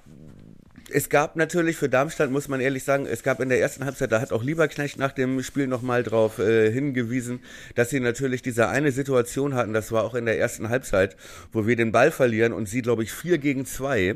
es 0.92 1.10
gab 1.10 1.36
natürlich 1.36 1.78
für 1.78 1.90
Darmstadt, 1.90 2.32
muss 2.32 2.48
man 2.48 2.60
ehrlich 2.60 2.84
sagen, 2.84 3.06
es 3.06 3.24
gab 3.24 3.40
in 3.40 3.50
der 3.50 3.60
ersten 3.60 3.86
Halbzeit, 3.86 4.12
da 4.12 4.22
hat 4.22 4.32
auch 4.32 4.44
Lieberknecht 4.44 4.98
nach 4.98 5.12
dem 5.12 5.42
Spiel 5.44 5.68
nochmal 5.68 6.04
drauf 6.04 6.40
äh, 6.40 6.72
hingewiesen, 6.72 7.40
dass 7.76 7.90
sie 7.90 8.00
natürlich 8.00 8.42
diese 8.42 8.70
eine 8.70 8.92
Situation 8.92 9.56
hatten, 9.56 9.74
das 9.74 9.92
war 9.92 10.04
auch 10.04 10.16
in 10.16 10.26
der 10.26 10.40
ersten 10.40 10.70
Halbzeit, 10.70 11.16
wo 11.52 11.68
wir 11.68 11.76
den 11.76 11.92
Ball 11.92 12.12
verlieren 12.12 12.54
und 12.54 12.68
sie, 12.68 12.82
glaube 12.82 13.04
ich, 13.04 13.12
vier 13.12 13.38
gegen 13.38 13.66
zwei 13.66 14.16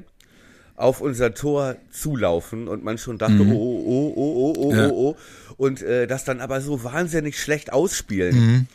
auf 0.76 1.02
unser 1.02 1.34
Tor 1.34 1.76
zulaufen 1.92 2.68
und 2.68 2.84
man 2.84 2.98
schon 2.98 3.18
dachte, 3.18 3.34
mhm. 3.34 3.54
oh, 3.54 3.84
oh, 3.86 4.14
oh, 4.16 4.34
oh, 4.46 4.54
oh, 4.58 4.66
oh, 4.66 4.74
ja. 4.74 4.90
oh, 4.90 5.10
oh, 5.10 5.18
und 5.58 5.82
äh, 5.82 6.08
das 6.08 6.24
dann 6.24 6.42
aber 6.42 6.62
so 6.62 6.84
wahnsinnig 6.84 7.40
schlecht 7.40 7.72
ausspielen. 7.72 8.36
Mhm. 8.36 8.68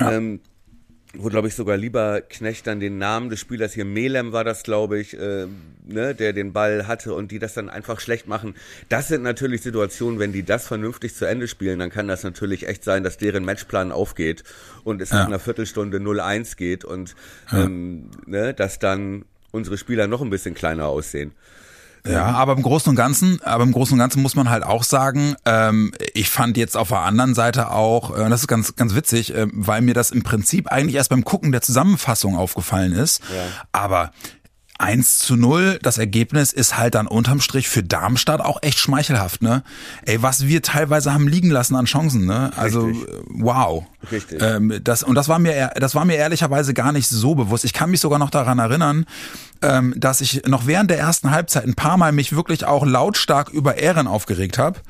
Ja. 0.00 0.12
Ähm, 0.12 0.40
wo 1.18 1.28
glaube 1.28 1.48
ich 1.48 1.54
sogar 1.54 1.76
lieber 1.76 2.20
Knecht 2.20 2.66
dann 2.66 2.80
den 2.80 2.98
Namen 2.98 3.30
des 3.30 3.40
Spielers 3.40 3.72
hier 3.72 3.84
Melem 3.84 4.32
war 4.32 4.44
das 4.44 4.62
glaube 4.62 4.98
ich, 4.98 5.18
äh, 5.18 5.46
ne, 5.86 6.14
der 6.14 6.32
den 6.32 6.52
Ball 6.52 6.86
hatte 6.86 7.14
und 7.14 7.30
die 7.30 7.38
das 7.38 7.54
dann 7.54 7.68
einfach 7.68 8.00
schlecht 8.00 8.26
machen. 8.26 8.54
Das 8.88 9.08
sind 9.08 9.22
natürlich 9.22 9.62
Situationen, 9.62 10.18
wenn 10.18 10.32
die 10.32 10.42
das 10.42 10.66
vernünftig 10.66 11.14
zu 11.14 11.24
Ende 11.24 11.48
spielen, 11.48 11.78
dann 11.78 11.90
kann 11.90 12.08
das 12.08 12.22
natürlich 12.22 12.68
echt 12.68 12.84
sein, 12.84 13.02
dass 13.04 13.18
deren 13.18 13.44
Matchplan 13.44 13.92
aufgeht 13.92 14.44
und 14.84 15.00
es 15.00 15.10
ja. 15.10 15.18
nach 15.18 15.26
einer 15.26 15.38
Viertelstunde 15.38 15.98
0-1 15.98 16.56
geht 16.56 16.84
und 16.84 17.14
ja. 17.50 17.64
ähm, 17.64 18.10
ne, 18.26 18.54
dass 18.54 18.78
dann 18.78 19.24
unsere 19.50 19.78
Spieler 19.78 20.06
noch 20.06 20.22
ein 20.22 20.30
bisschen 20.30 20.54
kleiner 20.54 20.86
aussehen. 20.86 21.32
Ja, 22.12 22.26
aber 22.26 22.52
im 22.52 22.62
Großen 22.62 22.90
und 22.90 22.96
Ganzen, 22.96 23.40
aber 23.42 23.64
im 23.64 23.72
Großen 23.72 23.94
und 23.94 23.98
Ganzen 23.98 24.22
muss 24.22 24.36
man 24.36 24.50
halt 24.50 24.64
auch 24.64 24.84
sagen, 24.84 25.34
ähm, 25.44 25.92
ich 26.14 26.30
fand 26.30 26.56
jetzt 26.56 26.76
auf 26.76 26.88
der 26.88 27.00
anderen 27.00 27.34
Seite 27.34 27.70
auch, 27.70 28.16
äh, 28.16 28.28
das 28.28 28.42
ist 28.42 28.46
ganz, 28.48 28.76
ganz 28.76 28.94
witzig, 28.94 29.34
äh, 29.34 29.46
weil 29.52 29.82
mir 29.82 29.94
das 29.94 30.10
im 30.10 30.22
Prinzip 30.22 30.68
eigentlich 30.68 30.96
erst 30.96 31.10
beim 31.10 31.24
Gucken 31.24 31.52
der 31.52 31.62
Zusammenfassung 31.62 32.36
aufgefallen 32.36 32.92
ist. 32.92 33.20
Ja. 33.34 33.44
Aber 33.72 34.12
1 34.78 35.20
zu 35.20 35.36
0, 35.36 35.78
das 35.80 35.96
Ergebnis 35.96 36.52
ist 36.52 36.76
halt 36.76 36.94
dann 36.94 37.06
unterm 37.06 37.40
Strich 37.40 37.68
für 37.68 37.82
Darmstadt 37.82 38.40
auch 38.40 38.62
echt 38.62 38.78
schmeichelhaft, 38.78 39.40
ne? 39.40 39.62
Ey, 40.04 40.22
was 40.22 40.46
wir 40.46 40.60
teilweise 40.62 41.14
haben 41.14 41.28
liegen 41.28 41.50
lassen 41.50 41.76
an 41.76 41.86
Chancen, 41.86 42.26
ne? 42.26 42.52
Also 42.56 42.86
Richtig. 42.86 43.08
wow. 43.28 43.86
Richtig. 44.12 44.42
Ähm, 44.42 44.80
das, 44.84 45.02
und 45.02 45.14
das 45.14 45.28
war 45.28 45.38
mir 45.38 45.72
das 45.76 45.94
war 45.94 46.04
mir 46.04 46.16
ehrlicherweise 46.16 46.74
gar 46.74 46.92
nicht 46.92 47.08
so 47.08 47.34
bewusst. 47.34 47.64
Ich 47.64 47.72
kann 47.72 47.90
mich 47.90 48.00
sogar 48.00 48.18
noch 48.18 48.30
daran 48.30 48.58
erinnern, 48.58 49.06
ähm, 49.66 49.94
dass 49.96 50.20
ich 50.20 50.46
noch 50.46 50.66
während 50.66 50.90
der 50.90 50.98
ersten 50.98 51.30
Halbzeit 51.30 51.64
ein 51.64 51.74
paar 51.74 51.96
Mal 51.96 52.12
mich 52.12 52.34
wirklich 52.34 52.64
auch 52.64 52.86
lautstark 52.86 53.50
über 53.50 53.78
Ehren 53.78 54.06
aufgeregt 54.06 54.58
habe. 54.58 54.80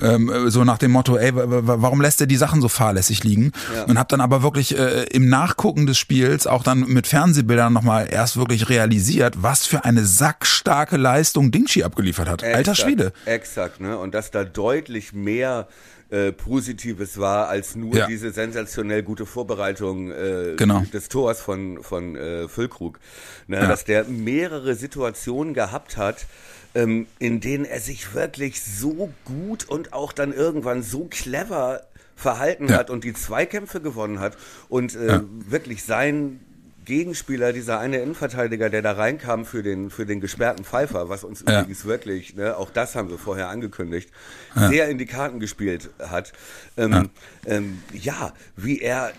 Ähm, 0.00 0.50
so 0.50 0.64
nach 0.64 0.78
dem 0.78 0.90
Motto, 0.90 1.16
ey, 1.16 1.32
warum 1.34 2.00
lässt 2.00 2.20
er 2.20 2.26
die 2.26 2.36
Sachen 2.36 2.60
so 2.60 2.68
fahrlässig 2.68 3.24
liegen? 3.24 3.52
Ja. 3.74 3.84
Und 3.84 3.98
habe 3.98 4.08
dann 4.08 4.20
aber 4.20 4.42
wirklich 4.42 4.76
äh, 4.78 5.04
im 5.04 5.28
Nachgucken 5.28 5.86
des 5.86 5.98
Spiels 5.98 6.46
auch 6.46 6.62
dann 6.62 6.80
mit 6.80 7.06
Fernsehbildern 7.06 7.72
nochmal 7.72 8.08
erst 8.10 8.36
wirklich 8.36 8.68
realisiert, 8.68 9.36
was 9.42 9.66
für 9.66 9.84
eine 9.84 10.04
sackstarke 10.04 10.96
Leistung 10.96 11.50
Dingshi 11.50 11.84
abgeliefert 11.84 12.28
hat. 12.28 12.42
Exakt, 12.42 12.56
Alter 12.56 12.74
Schwede. 12.74 13.12
Exakt, 13.26 13.80
ne? 13.80 13.98
Und 13.98 14.14
dass 14.14 14.30
da 14.30 14.44
deutlich 14.44 15.12
mehr 15.12 15.68
äh, 16.10 16.32
Positives 16.32 17.18
war 17.18 17.48
als 17.48 17.76
nur 17.76 17.94
ja. 17.94 18.06
diese 18.06 18.30
sensationell 18.30 19.02
gute 19.02 19.26
Vorbereitung 19.26 20.10
äh, 20.10 20.54
genau. 20.56 20.84
des 20.92 21.08
Tors 21.08 21.40
von, 21.40 21.82
von 21.82 22.16
äh, 22.16 22.48
Füllkrug. 22.48 23.00
Ne, 23.46 23.56
ja. 23.56 23.66
Dass 23.66 23.84
der 23.84 24.04
mehrere 24.04 24.74
Situationen 24.74 25.54
gehabt 25.54 25.96
hat, 25.96 26.26
ähm, 26.74 27.06
in 27.18 27.40
denen 27.40 27.64
er 27.64 27.80
sich 27.80 28.14
wirklich 28.14 28.62
so 28.62 29.10
gut 29.24 29.68
und 29.68 29.92
auch 29.92 30.12
dann 30.12 30.32
irgendwann 30.32 30.82
so 30.82 31.06
clever 31.10 31.82
verhalten 32.16 32.68
ja. 32.68 32.76
hat 32.76 32.90
und 32.90 33.04
die 33.04 33.12
Zweikämpfe 33.12 33.80
gewonnen 33.80 34.20
hat 34.20 34.36
und 34.68 34.94
äh, 34.94 35.20
wirklich 35.48 35.84
sein 35.84 36.40
Gegenspieler, 36.84 37.52
dieser 37.52 37.78
eine 37.78 37.98
Innenverteidiger, 37.98 38.70
der 38.70 38.82
da 38.82 38.92
reinkam 38.92 39.44
für 39.44 39.62
den, 39.62 39.90
für 39.90 40.06
den 40.06 40.20
gesperrten 40.20 40.64
Pfeifer, 40.64 41.08
was 41.08 41.24
uns 41.24 41.44
ja. 41.46 41.60
übrigens 41.60 41.84
wirklich, 41.84 42.34
ne, 42.34 42.56
auch 42.56 42.70
das 42.70 42.94
haben 42.94 43.10
wir 43.10 43.18
vorher 43.18 43.48
angekündigt, 43.48 44.10
ja. 44.54 44.68
sehr 44.68 44.88
in 44.88 44.98
die 44.98 45.06
Karten 45.06 45.40
gespielt 45.40 45.90
hat. 45.98 46.32
Ähm, 46.76 46.92
ja. 46.92 47.04
Ähm, 47.46 47.82
ja, 47.92 48.32
wie 48.56 48.80
er 48.80 49.12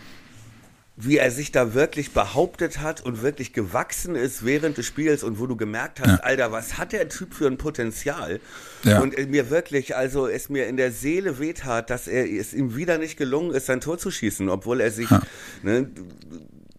wie 0.98 1.17
er 1.17 1.29
sich 1.29 1.51
da 1.51 1.74
wirklich 1.74 2.13
behauptet 2.13 2.79
hat 2.79 3.01
und 3.01 3.22
wirklich 3.22 3.51
gewachsen 3.51 4.15
ist 4.15 4.45
während 4.45 4.77
des 4.77 4.86
Spiels 4.86 5.24
und 5.24 5.39
wo 5.39 5.45
du 5.45 5.57
gemerkt 5.57 6.00
hast, 6.00 6.07
ja. 6.07 6.24
Alter, 6.24 6.51
was 6.53 6.77
hat 6.77 6.93
der 6.93 7.10
Typ 7.10 7.34
für 7.34 7.48
ein 7.48 7.57
Potenzial? 7.57 8.39
Ja. 8.84 9.01
Und 9.01 9.17
mir 9.29 9.50
wirklich, 9.50 9.98
also 9.98 10.27
es 10.27 10.48
mir 10.48 10.67
in 10.67 10.77
der 10.77 10.93
Seele 10.93 11.38
wehtat, 11.39 11.89
dass 11.89 12.07
er 12.07 12.25
es 12.31 12.53
ihm 12.53 12.77
wieder 12.77 12.98
nicht 12.98 13.17
gelungen 13.17 13.51
ist, 13.51 13.65
sein 13.65 13.81
Tor 13.81 13.98
zu 13.98 14.10
schießen, 14.10 14.48
obwohl 14.48 14.79
er 14.79 14.91
sich, 14.91 15.10
ja. 15.10 15.22
ne, 15.63 15.89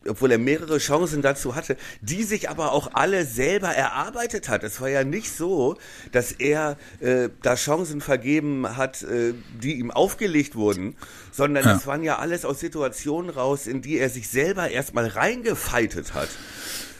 obwohl 0.08 0.32
er 0.32 0.38
mehrere 0.38 0.78
Chancen 0.78 1.22
dazu 1.22 1.54
hatte, 1.54 1.76
die 2.00 2.22
sich 2.22 2.48
aber 2.48 2.72
auch 2.72 2.90
alle 2.94 3.24
selber 3.24 3.68
erarbeitet 3.68 4.48
hat. 4.48 4.64
Es 4.64 4.80
war 4.80 4.88
ja 4.88 5.04
nicht 5.04 5.30
so, 5.30 5.76
dass 6.12 6.32
er 6.32 6.76
äh, 7.00 7.28
da 7.42 7.54
Chancen 7.54 8.00
vergeben 8.00 8.76
hat, 8.76 9.02
äh, 9.02 9.34
die 9.62 9.78
ihm 9.78 9.90
aufgelegt 9.90 10.54
wurden, 10.54 10.96
sondern 11.32 11.64
ja. 11.64 11.76
es 11.76 11.86
waren 11.86 12.02
ja 12.02 12.18
alles 12.18 12.44
aus 12.44 12.60
Situationen 12.60 13.30
raus, 13.30 13.66
in 13.66 13.82
die 13.82 13.98
er 13.98 14.10
sich 14.10 14.28
selber 14.28 14.70
erstmal 14.70 15.06
reingefeitet 15.06 16.14
hat. 16.14 16.28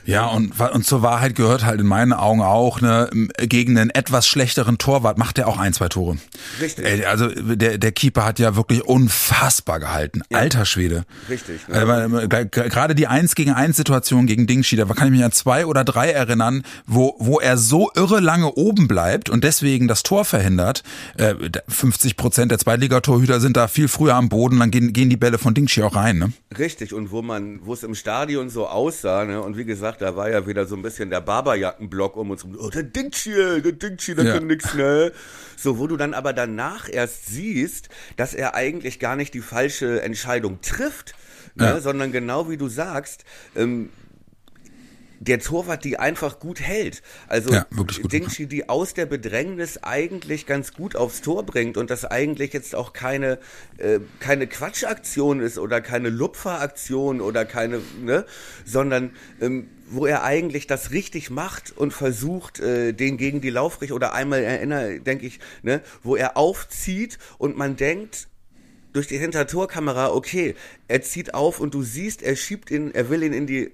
Ja, 0.07 0.27
und, 0.27 0.59
und 0.61 0.87
zur 0.87 1.03
Wahrheit 1.03 1.35
gehört 1.35 1.65
halt 1.65 1.81
in 1.81 1.87
meinen 1.87 2.13
Augen 2.13 2.41
auch, 2.41 2.81
ne, 2.81 3.11
gegen 3.39 3.77
einen 3.77 3.91
etwas 3.91 4.27
schlechteren 4.27 4.79
Torwart 4.79 5.19
macht 5.19 5.39
er 5.39 5.49
auch 5.49 5.59
ein, 5.59 5.73
zwei 5.73 5.89
Tore. 5.89 6.17
Richtig. 6.61 7.07
Also 7.07 7.29
der, 7.29 7.79
der 7.79 7.93
Keeper 7.93 8.25
hat 8.25 8.39
ja 8.39 8.57
wirklich 8.57 8.85
unfassbar 8.85 9.81
gehalten. 9.81 10.23
Ja. 10.31 10.39
Alter 10.39 10.65
Schwede. 10.65 11.05
Richtig. 11.29 11.67
Ne? 11.69 11.77
Also, 11.77 12.29
gerade 12.51 12.95
die 12.95 13.07
Eins 13.07 13.35
gegen 13.35 13.53
eins 13.53 13.77
Situation 13.77 14.27
gegen 14.27 14.47
Dingschi, 14.47 14.77
da 14.77 14.85
kann 14.85 15.09
ich 15.09 15.13
mich 15.13 15.25
an 15.25 15.33
zwei 15.33 15.67
oder 15.67 15.85
drei 15.85 16.11
erinnern, 16.11 16.63
wo, 16.87 17.17
wo 17.19 17.41
er 17.41 17.59
so 17.59 17.91
irre 17.95 18.21
lange 18.21 18.53
oben 18.53 18.89
bleibt 18.89 19.29
und 19.29 19.45
deswegen 19.45 19.89
das 19.89 20.03
Tor 20.03 20.25
verhindert. 20.25 20.83
50 21.69 22.13
äh, 22.13 22.15
Prozent 22.15 22.51
der 22.53 22.59
Zweitligatorhüter 22.59 23.41
sind 23.41 23.57
da 23.57 23.69
viel 23.69 23.89
früher 23.89 24.15
am 24.15 24.29
Boden, 24.29 24.59
dann 24.59 24.71
gehen, 24.71 24.93
gehen 24.93 25.11
die 25.11 25.17
Bälle 25.17 25.39
von 25.39 25.55
Dingschi 25.55 25.83
auch 25.83 25.97
rein. 25.97 26.19
Ne? 26.19 26.33
Richtig. 26.59 26.93
Und 26.93 27.11
wo 27.11 27.23
man, 27.23 27.61
wo 27.65 27.73
es 27.73 27.83
im 27.83 27.95
Stadion 27.95 28.51
so 28.51 28.67
aussah, 28.67 29.25
ne, 29.25 29.41
und 29.41 29.57
wie 29.57 29.65
gesagt, 29.65 29.96
gesagt, 29.97 30.03
da 30.03 30.17
war 30.17 30.31
ja 30.31 30.47
wieder 30.47 30.67
so 30.67 30.77
ein 30.77 30.83
bisschen 30.83 31.11
der 31.11 31.21
Barberjackenblock 31.21 32.17
um 32.17 32.31
uns 32.31 32.45
rum. 32.45 32.57
Oh, 32.59 32.71
der 32.71 32.83
Dingschi, 32.83 33.33
der 33.33 33.73
Dingschi, 33.73 34.15
der 34.15 34.25
ja. 34.25 34.35
kann 34.35 34.47
nix, 34.47 34.75
ne? 34.75 35.13
So, 35.57 35.79
wo 35.79 35.87
du 35.87 35.97
dann 35.97 36.15
aber 36.15 36.33
danach 36.33 36.89
erst 36.89 37.27
siehst, 37.27 37.89
dass 38.17 38.35
er 38.35 38.55
eigentlich 38.55 38.99
gar 38.99 39.17
nicht 39.17 39.35
die 39.35 39.41
falsche 39.41 40.03
Entscheidung 40.03 40.61
trifft, 40.61 41.15
ne? 41.55 41.67
Ja. 41.67 41.81
sondern 41.81 42.13
genau 42.13 42.51
wie 42.51 42.57
du 42.57 42.69
sagst, 42.69 43.25
ähm, 43.55 43.91
der 45.21 45.39
Torwart 45.39 45.85
die 45.85 45.99
einfach 45.99 46.39
gut 46.39 46.61
hält. 46.61 47.03
Also 47.29 47.53
ja, 47.53 47.67
Dingshi, 48.11 48.47
die 48.47 48.69
aus 48.69 48.95
der 48.95 49.07
Bedrängnis 49.07 49.79
eigentlich 49.83 50.47
ganz 50.47 50.73
gut 50.73 50.97
aufs 50.97 51.23
Tor 51.23 51.45
bringt 51.45 51.77
und 51.77 51.91
das 51.91 52.05
eigentlich 52.05 52.53
jetzt 52.53 52.75
auch 52.75 52.93
keine, 52.93 53.39
äh, 53.79 54.01
keine 54.21 54.47
Quatschaktion 54.47 55.41
ist 55.41 55.59
oder 55.59 55.81
keine 55.81 56.09
Lupferaktion 56.09 57.21
oder 57.21 57.45
keine, 57.45 57.81
ne, 58.03 58.25
sondern 58.65 59.11
ähm, 59.41 59.69
wo 59.89 60.07
er 60.07 60.25
eigentlich 60.25 60.67
das 60.67 60.91
richtig 60.91 61.31
macht 61.31 61.77
und 61.77 61.93
versucht, 61.93 62.61
äh, 62.61 62.93
den 62.93 63.17
gegen 63.17 63.41
die 63.41 63.51
Laufrichtung 63.51 63.97
oder 63.97 64.15
einmal 64.15 64.43
erinnere, 64.43 65.01
denke 65.01 65.27
ich, 65.27 65.39
ne, 65.63 65.81
wo 66.03 66.17
er 66.17 66.37
aufzieht 66.37 67.19
und 67.39 67.57
man 67.57 67.77
denkt, 67.77 68.29
durch 68.93 69.07
die 69.07 69.19
Hintertorkamera, 69.19 70.11
okay, 70.11 70.55
er 70.89 71.03
zieht 71.03 71.35
auf 71.35 71.61
und 71.61 71.75
du 71.75 71.83
siehst, 71.83 72.23
er 72.23 72.35
schiebt 72.35 72.71
ihn, 72.71 72.95
er 72.95 73.11
will 73.11 73.23
ihn 73.23 73.35
in 73.35 73.47
die 73.47 73.73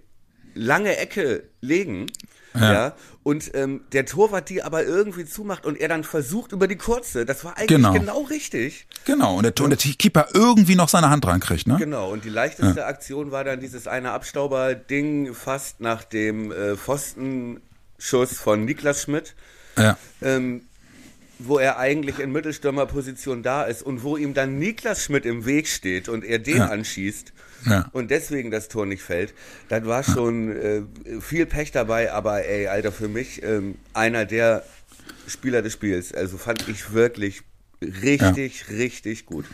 lange 0.54 0.96
Ecke 0.96 1.44
legen. 1.60 2.06
Ja. 2.54 2.72
ja. 2.72 2.94
und 3.22 3.54
ähm, 3.54 3.80
der 3.92 4.04
Torwart 4.04 4.50
die 4.50 4.62
aber 4.62 4.84
irgendwie 4.84 5.24
zumacht 5.24 5.64
und 5.64 5.80
er 5.80 5.88
dann 5.88 6.04
versucht 6.04 6.52
über 6.52 6.68
die 6.68 6.76
kurze. 6.76 7.24
Das 7.24 7.44
war 7.44 7.56
eigentlich 7.56 7.68
genau, 7.68 7.92
genau 7.94 8.20
richtig. 8.24 8.86
Genau, 9.06 9.38
und 9.38 9.44
der, 9.44 9.64
und 9.64 9.70
der 9.70 9.78
Keeper 9.78 10.28
irgendwie 10.34 10.74
noch 10.74 10.90
seine 10.90 11.08
Hand 11.08 11.26
reinkriegt, 11.26 11.66
ne? 11.66 11.76
Genau, 11.78 12.10
und 12.12 12.26
die 12.26 12.28
leichteste 12.28 12.80
ja. 12.80 12.86
Aktion 12.86 13.30
war 13.30 13.44
dann 13.44 13.60
dieses 13.60 13.86
eine 13.86 14.12
Abstauber-Ding 14.12 15.32
fast 15.32 15.80
nach 15.80 16.04
dem 16.04 16.52
äh, 16.52 16.76
Pfostenschuss 16.76 18.38
von 18.38 18.66
Niklas 18.66 19.02
Schmidt. 19.02 19.34
Ja. 19.78 19.96
Ähm, 20.20 20.62
wo 21.46 21.58
er 21.58 21.78
eigentlich 21.78 22.18
in 22.18 22.32
Mittelstürmerposition 22.32 23.42
da 23.42 23.64
ist 23.64 23.82
und 23.82 24.02
wo 24.02 24.16
ihm 24.16 24.34
dann 24.34 24.58
Niklas 24.58 25.04
Schmidt 25.04 25.26
im 25.26 25.44
Weg 25.44 25.68
steht 25.68 26.08
und 26.08 26.24
er 26.24 26.38
den 26.38 26.58
ja. 26.58 26.66
anschießt 26.66 27.32
ja. 27.66 27.88
und 27.92 28.10
deswegen 28.10 28.50
das 28.50 28.68
Tor 28.68 28.86
nicht 28.86 29.02
fällt, 29.02 29.34
dann 29.68 29.86
war 29.86 30.02
schon 30.02 30.56
äh, 30.56 30.82
viel 31.20 31.46
Pech 31.46 31.72
dabei, 31.72 32.12
aber 32.12 32.44
ey, 32.44 32.66
Alter, 32.66 32.92
für 32.92 33.08
mich 33.08 33.42
ähm, 33.42 33.76
einer 33.92 34.24
der 34.24 34.64
Spieler 35.26 35.62
des 35.62 35.74
Spiels. 35.74 36.12
Also 36.12 36.38
fand 36.38 36.68
ich 36.68 36.92
wirklich 36.92 37.42
richtig, 37.80 38.64
ja. 38.68 38.76
richtig 38.76 39.26
gut. 39.26 39.46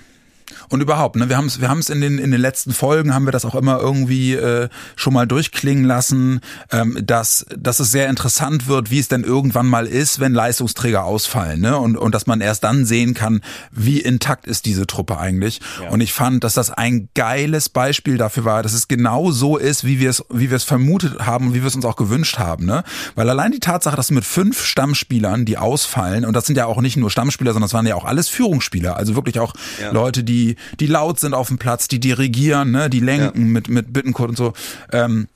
Und 0.68 0.80
überhaupt, 0.80 1.16
ne, 1.16 1.28
wir 1.28 1.36
haben 1.36 1.46
es 1.46 1.60
wir 1.60 1.68
haben's 1.68 1.90
in 1.90 2.00
den 2.00 2.18
in 2.18 2.30
den 2.30 2.40
letzten 2.40 2.72
Folgen 2.72 3.14
haben 3.14 3.26
wir 3.26 3.32
das 3.32 3.44
auch 3.44 3.54
immer 3.54 3.78
irgendwie 3.80 4.34
äh, 4.34 4.68
schon 4.96 5.14
mal 5.14 5.26
durchklingen 5.26 5.84
lassen, 5.84 6.40
ähm, 6.70 6.98
dass 7.02 7.46
dass 7.56 7.80
es 7.80 7.90
sehr 7.90 8.08
interessant 8.08 8.66
wird, 8.66 8.90
wie 8.90 8.98
es 8.98 9.08
denn 9.08 9.24
irgendwann 9.24 9.66
mal 9.66 9.86
ist, 9.86 10.20
wenn 10.20 10.34
Leistungsträger 10.34 11.04
ausfallen, 11.04 11.60
ne? 11.60 11.76
Und 11.78 11.96
und 11.96 12.14
dass 12.14 12.26
man 12.26 12.40
erst 12.40 12.64
dann 12.64 12.84
sehen 12.84 13.14
kann, 13.14 13.40
wie 13.70 14.00
intakt 14.00 14.46
ist 14.46 14.66
diese 14.66 14.86
Truppe 14.86 15.18
eigentlich. 15.18 15.60
Ja. 15.82 15.90
Und 15.90 16.00
ich 16.00 16.12
fand, 16.12 16.44
dass 16.44 16.54
das 16.54 16.70
ein 16.70 17.08
geiles 17.14 17.68
Beispiel 17.68 18.16
dafür 18.16 18.44
war, 18.44 18.62
dass 18.62 18.72
es 18.72 18.88
genau 18.88 19.30
so 19.30 19.56
ist, 19.56 19.84
wie 19.84 20.00
wir 20.00 20.10
es 20.10 20.24
wie 20.30 20.50
wir 20.50 20.56
es 20.56 20.64
vermutet 20.64 21.20
haben, 21.20 21.54
wie 21.54 21.60
wir 21.60 21.68
es 21.68 21.76
uns 21.76 21.84
auch 21.84 21.96
gewünscht 21.96 22.38
haben, 22.38 22.66
ne? 22.66 22.84
Weil 23.14 23.28
allein 23.28 23.52
die 23.52 23.60
Tatsache, 23.60 23.96
dass 23.96 24.10
mit 24.10 24.24
fünf 24.24 24.64
Stammspielern, 24.64 25.44
die 25.44 25.58
ausfallen, 25.58 26.24
und 26.24 26.34
das 26.34 26.46
sind 26.46 26.56
ja 26.56 26.66
auch 26.66 26.80
nicht 26.80 26.96
nur 26.96 27.10
Stammspieler, 27.10 27.52
sondern 27.52 27.68
das 27.68 27.74
waren 27.74 27.86
ja 27.86 27.94
auch 27.94 28.04
alles 28.04 28.28
Führungsspieler, 28.28 28.96
also 28.96 29.14
wirklich 29.14 29.40
auch 29.40 29.54
ja. 29.80 29.90
Leute, 29.92 30.24
die 30.24 30.37
die, 30.38 30.56
die 30.80 30.86
laut 30.86 31.18
sind 31.20 31.34
auf 31.34 31.48
dem 31.48 31.58
Platz, 31.58 31.88
die 31.88 32.00
dirigieren, 32.00 32.70
ne, 32.70 32.90
die 32.90 33.00
lenken 33.00 33.42
ja. 33.42 33.52
mit, 33.52 33.68
mit 33.68 33.92
Bittencode 33.92 34.30
und 34.30 34.36
so. 34.36 34.52
Ähm, 34.92 35.28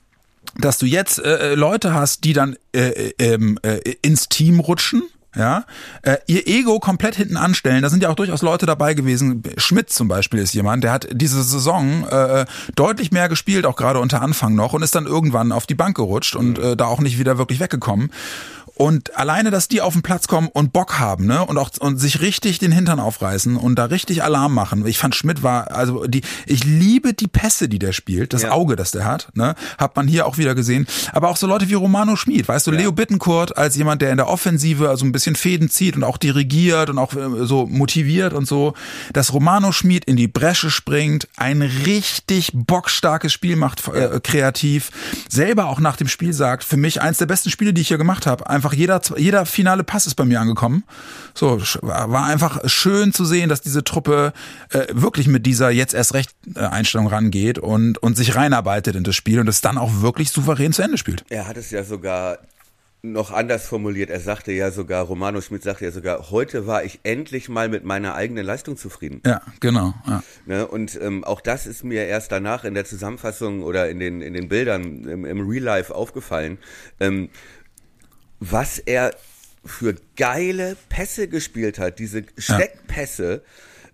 dass 0.57 0.77
du 0.77 0.85
jetzt 0.85 1.19
äh, 1.19 1.53
äh, 1.53 1.55
Leute 1.55 1.93
hast, 1.93 2.23
die 2.23 2.33
dann 2.33 2.55
äh, 2.75 2.89
äh, 2.89 3.13
ähm, 3.19 3.57
äh, 3.63 3.79
ins 4.01 4.29
Team 4.29 4.59
rutschen, 4.59 5.03
ja, 5.35 5.65
äh, 6.03 6.17
ihr 6.27 6.47
Ego 6.47 6.79
komplett 6.79 7.15
hinten 7.15 7.37
anstellen. 7.37 7.81
Da 7.81 7.89
sind 7.89 8.03
ja 8.03 8.09
auch 8.09 8.15
durchaus 8.15 8.43
Leute 8.43 8.67
dabei 8.67 8.93
gewesen. 8.93 9.41
Schmidt 9.57 9.89
zum 9.89 10.07
Beispiel 10.07 10.39
ist 10.39 10.53
jemand, 10.53 10.83
der 10.83 10.91
hat 10.91 11.07
diese 11.11 11.41
Saison 11.41 12.07
äh, 12.07 12.45
deutlich 12.75 13.11
mehr 13.11 13.29
gespielt, 13.29 13.65
auch 13.65 13.75
gerade 13.75 13.99
unter 13.99 14.21
Anfang 14.21 14.53
noch, 14.53 14.73
und 14.73 14.83
ist 14.83 14.93
dann 14.93 15.07
irgendwann 15.07 15.51
auf 15.51 15.65
die 15.65 15.73
Bank 15.73 15.95
gerutscht 15.95 16.35
und 16.35 16.59
mhm. 16.59 16.63
äh, 16.63 16.75
da 16.75 16.85
auch 16.85 16.99
nicht 16.99 17.17
wieder 17.17 17.39
wirklich 17.39 17.59
weggekommen. 17.59 18.11
Und 18.75 19.15
alleine, 19.17 19.51
dass 19.51 19.67
die 19.67 19.81
auf 19.81 19.93
den 19.93 20.01
Platz 20.01 20.27
kommen 20.27 20.47
und 20.47 20.73
Bock 20.73 20.99
haben, 20.99 21.27
ne, 21.27 21.45
und 21.45 21.57
auch 21.57 21.69
und 21.79 21.97
sich 21.97 22.21
richtig 22.21 22.57
den 22.57 22.71
Hintern 22.71 22.99
aufreißen 22.99 23.55
und 23.55 23.75
da 23.75 23.85
richtig 23.85 24.23
Alarm 24.23 24.53
machen. 24.53 24.85
Ich 24.87 24.97
fand 24.97 25.15
Schmidt 25.15 25.43
war, 25.43 25.71
also 25.71 26.05
die, 26.07 26.21
ich 26.47 26.63
liebe 26.63 27.13
die 27.13 27.27
Pässe, 27.27 27.69
die 27.69 27.77
der 27.77 27.93
spielt, 27.93 28.33
das 28.33 28.43
Ja. 28.43 28.51
Auge, 28.51 28.75
das 28.75 28.91
der 28.91 29.05
hat, 29.05 29.29
ne, 29.35 29.55
hat 29.77 29.95
man 29.95 30.07
hier 30.07 30.25
auch 30.25 30.37
wieder 30.37 30.55
gesehen. 30.55 30.87
Aber 31.11 31.29
auch 31.29 31.37
so 31.37 31.45
Leute 31.45 31.69
wie 31.69 31.75
Romano 31.75 32.15
Schmid, 32.15 32.47
weißt 32.47 32.65
du, 32.65 32.71
Leo 32.71 32.91
Bittencourt 32.91 33.57
als 33.57 33.75
jemand, 33.75 34.01
der 34.01 34.09
in 34.11 34.17
der 34.17 34.27
Offensive 34.27 34.89
also 34.89 35.05
ein 35.05 35.11
bisschen 35.11 35.35
Fäden 35.35 35.69
zieht 35.69 35.95
und 35.95 36.03
auch 36.03 36.17
dirigiert 36.17 36.89
und 36.89 36.97
auch 36.97 37.13
äh, 37.13 37.45
so 37.45 37.67
motiviert 37.67 38.33
und 38.33 38.47
so, 38.47 38.73
dass 39.13 39.33
Romano 39.33 39.71
Schmid 39.71 40.05
in 40.05 40.15
die 40.15 40.27
Bresche 40.27 40.71
springt, 40.71 41.27
ein 41.37 41.61
richtig 41.61 42.51
bockstarkes 42.53 43.31
Spiel 43.31 43.55
macht, 43.55 43.87
äh, 43.87 44.19
kreativ, 44.21 44.89
selber 45.29 45.67
auch 45.67 45.79
nach 45.79 45.95
dem 45.95 46.07
Spiel 46.07 46.33
sagt, 46.33 46.63
für 46.63 46.77
mich 46.77 47.01
eins 47.01 47.19
der 47.19 47.27
besten 47.27 47.51
Spiele, 47.51 47.73
die 47.73 47.81
ich 47.81 47.89
hier 47.89 47.97
gemacht 47.97 48.25
habe. 48.25 48.49
Einfach 48.63 48.77
jeder, 48.77 49.01
jeder 49.17 49.45
finale 49.45 49.83
Pass 49.83 50.07
ist 50.07 50.15
bei 50.15 50.23
mir 50.23 50.39
angekommen. 50.39 50.85
So, 51.33 51.61
war 51.81 52.25
einfach 52.27 52.61
schön 52.69 53.11
zu 53.11 53.25
sehen, 53.25 53.49
dass 53.49 53.59
diese 53.59 53.83
Truppe 53.83 54.31
äh, 54.69 54.85
wirklich 54.93 55.27
mit 55.27 55.45
dieser 55.45 55.69
jetzt 55.69 55.93
erst 55.93 56.13
recht 56.13 56.31
äh, 56.55 56.59
Einstellung 56.59 57.07
rangeht 57.07 57.59
und, 57.59 57.97
und 57.97 58.15
sich 58.15 58.35
reinarbeitet 58.35 58.95
in 58.95 59.03
das 59.03 59.17
Spiel 59.17 59.41
und 59.41 59.49
es 59.49 59.59
dann 59.59 59.77
auch 59.77 59.99
wirklich 59.99 60.31
souverän 60.31 60.71
zu 60.71 60.81
Ende 60.81 60.97
spielt. 60.97 61.25
Er 61.27 61.45
hat 61.45 61.57
es 61.57 61.71
ja 61.71 61.83
sogar 61.83 62.37
noch 63.01 63.31
anders 63.31 63.67
formuliert. 63.67 64.09
Er 64.09 64.21
sagte 64.21 64.53
ja 64.53 64.71
sogar, 64.71 65.03
Romano 65.03 65.41
Schmidt 65.41 65.61
sagte 65.61 65.83
ja 65.83 65.91
sogar, 65.91 66.31
heute 66.31 66.65
war 66.67 66.85
ich 66.85 67.01
endlich 67.03 67.49
mal 67.49 67.67
mit 67.67 67.83
meiner 67.83 68.15
eigenen 68.15 68.45
Leistung 68.45 68.77
zufrieden. 68.77 69.21
Ja, 69.25 69.41
genau. 69.59 69.93
Ja. 70.07 70.23
Ne? 70.45 70.65
Und 70.65 70.97
ähm, 71.01 71.25
auch 71.25 71.41
das 71.41 71.67
ist 71.67 71.83
mir 71.83 72.05
erst 72.05 72.31
danach 72.31 72.63
in 72.63 72.75
der 72.75 72.85
Zusammenfassung 72.85 73.61
oder 73.61 73.89
in 73.89 73.99
den, 73.99 74.21
in 74.21 74.33
den 74.33 74.47
Bildern 74.47 75.03
im, 75.03 75.25
im 75.25 75.49
Real 75.49 75.63
Life 75.63 75.93
aufgefallen, 75.93 76.59
ähm, 77.01 77.29
was 78.51 78.79
er 78.79 79.15
für 79.65 79.95
geile 80.17 80.75
Pässe 80.89 81.27
gespielt 81.27 81.79
hat, 81.79 81.99
diese 81.99 82.23
Steckpässe. 82.37 83.41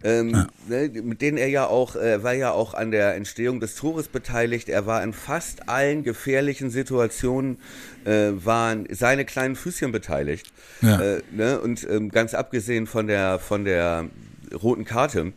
Ähm, 0.01 0.47
ne, 0.69 0.89
mit 1.03 1.21
denen 1.21 1.37
er 1.37 1.49
ja 1.49 1.67
auch, 1.67 1.97
äh, 1.97 2.23
war 2.23 2.33
ja 2.33 2.51
auch 2.51 2.73
an 2.73 2.91
der 2.91 3.15
Entstehung 3.15 3.59
des 3.59 3.75
Tores 3.75 4.07
beteiligt. 4.07 4.69
Er 4.69 4.85
war 4.85 5.03
in 5.03 5.11
fast 5.11 5.67
allen 5.67 6.03
gefährlichen 6.03 6.69
Situationen, 6.69 7.57
äh, 8.05 8.31
waren 8.33 8.87
seine 8.91 9.25
kleinen 9.25 9.57
Füßchen 9.57 9.91
beteiligt. 9.91 10.53
Ja. 10.81 11.01
Äh, 11.01 11.21
ne? 11.31 11.59
Und 11.59 11.85
ähm, 11.89 12.09
ganz 12.11 12.33
abgesehen 12.33 12.87
von 12.87 13.07
der, 13.07 13.39
von 13.39 13.65
der 13.65 14.05
roten 14.53 14.85
Karte, 14.85 15.33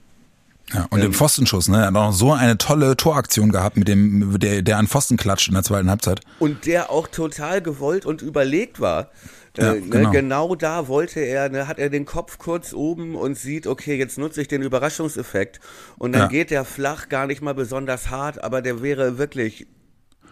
Ja, 0.75 0.87
und 0.91 1.03
dem 1.03 1.13
Pfostenschuss, 1.13 1.69
ne? 1.69 1.79
Er 1.79 1.87
hat 1.89 1.95
auch 1.97 2.07
noch 2.07 2.13
so 2.13 2.33
eine 2.33 2.59
tolle 2.59 2.97
Toraktion 2.97 3.51
gehabt, 3.53 3.77
mit 3.77 3.89
dem, 3.89 4.39
der, 4.39 4.63
der 4.63 4.79
an 4.79 4.87
Pfosten 4.89 5.17
klatscht 5.17 5.49
in 5.49 5.55
der 5.55 5.63
zweiten 5.63 5.91
Halbzeit. 5.91 6.21
und 6.39 6.67
der 6.67 6.91
auch 6.91 7.09
total 7.09 7.61
gewollt 7.61 8.07
und 8.07 8.23
überlegt 8.23 8.81
war. 8.81 9.11
Ja, 9.59 9.75
äh, 9.75 9.81
ne, 9.81 9.87
genau. 9.89 10.11
genau. 10.11 10.55
da 10.55 10.89
wollte 10.89 11.21
er, 11.21 11.51
ne, 11.51 11.69
hat 11.69 11.79
er 11.79 11.91
den 11.91 12.07
Kopf 12.07 12.39
kurz 12.39 12.73
oben 12.73 13.15
und 13.17 13.37
sieht, 13.37 13.67
okay, 13.67 13.97
jetzt 13.97 14.17
nutze 14.17 14.41
ich 14.41 14.49
den 14.49 14.63
Überraschungseffekt 14.63 15.61
und 15.99 16.13
dann 16.13 16.23
Ja. 16.23 16.29
geht 16.29 16.51
der 16.51 16.65
flach 16.65 17.11
gar 17.11 17.27
nicht 17.27 17.43
mal 17.43 17.55
besonders 17.55 18.09
hart, 18.09 18.43
aber 18.43 18.63
der 18.63 18.83
wäre 18.83 19.19
wirklich 19.19 19.67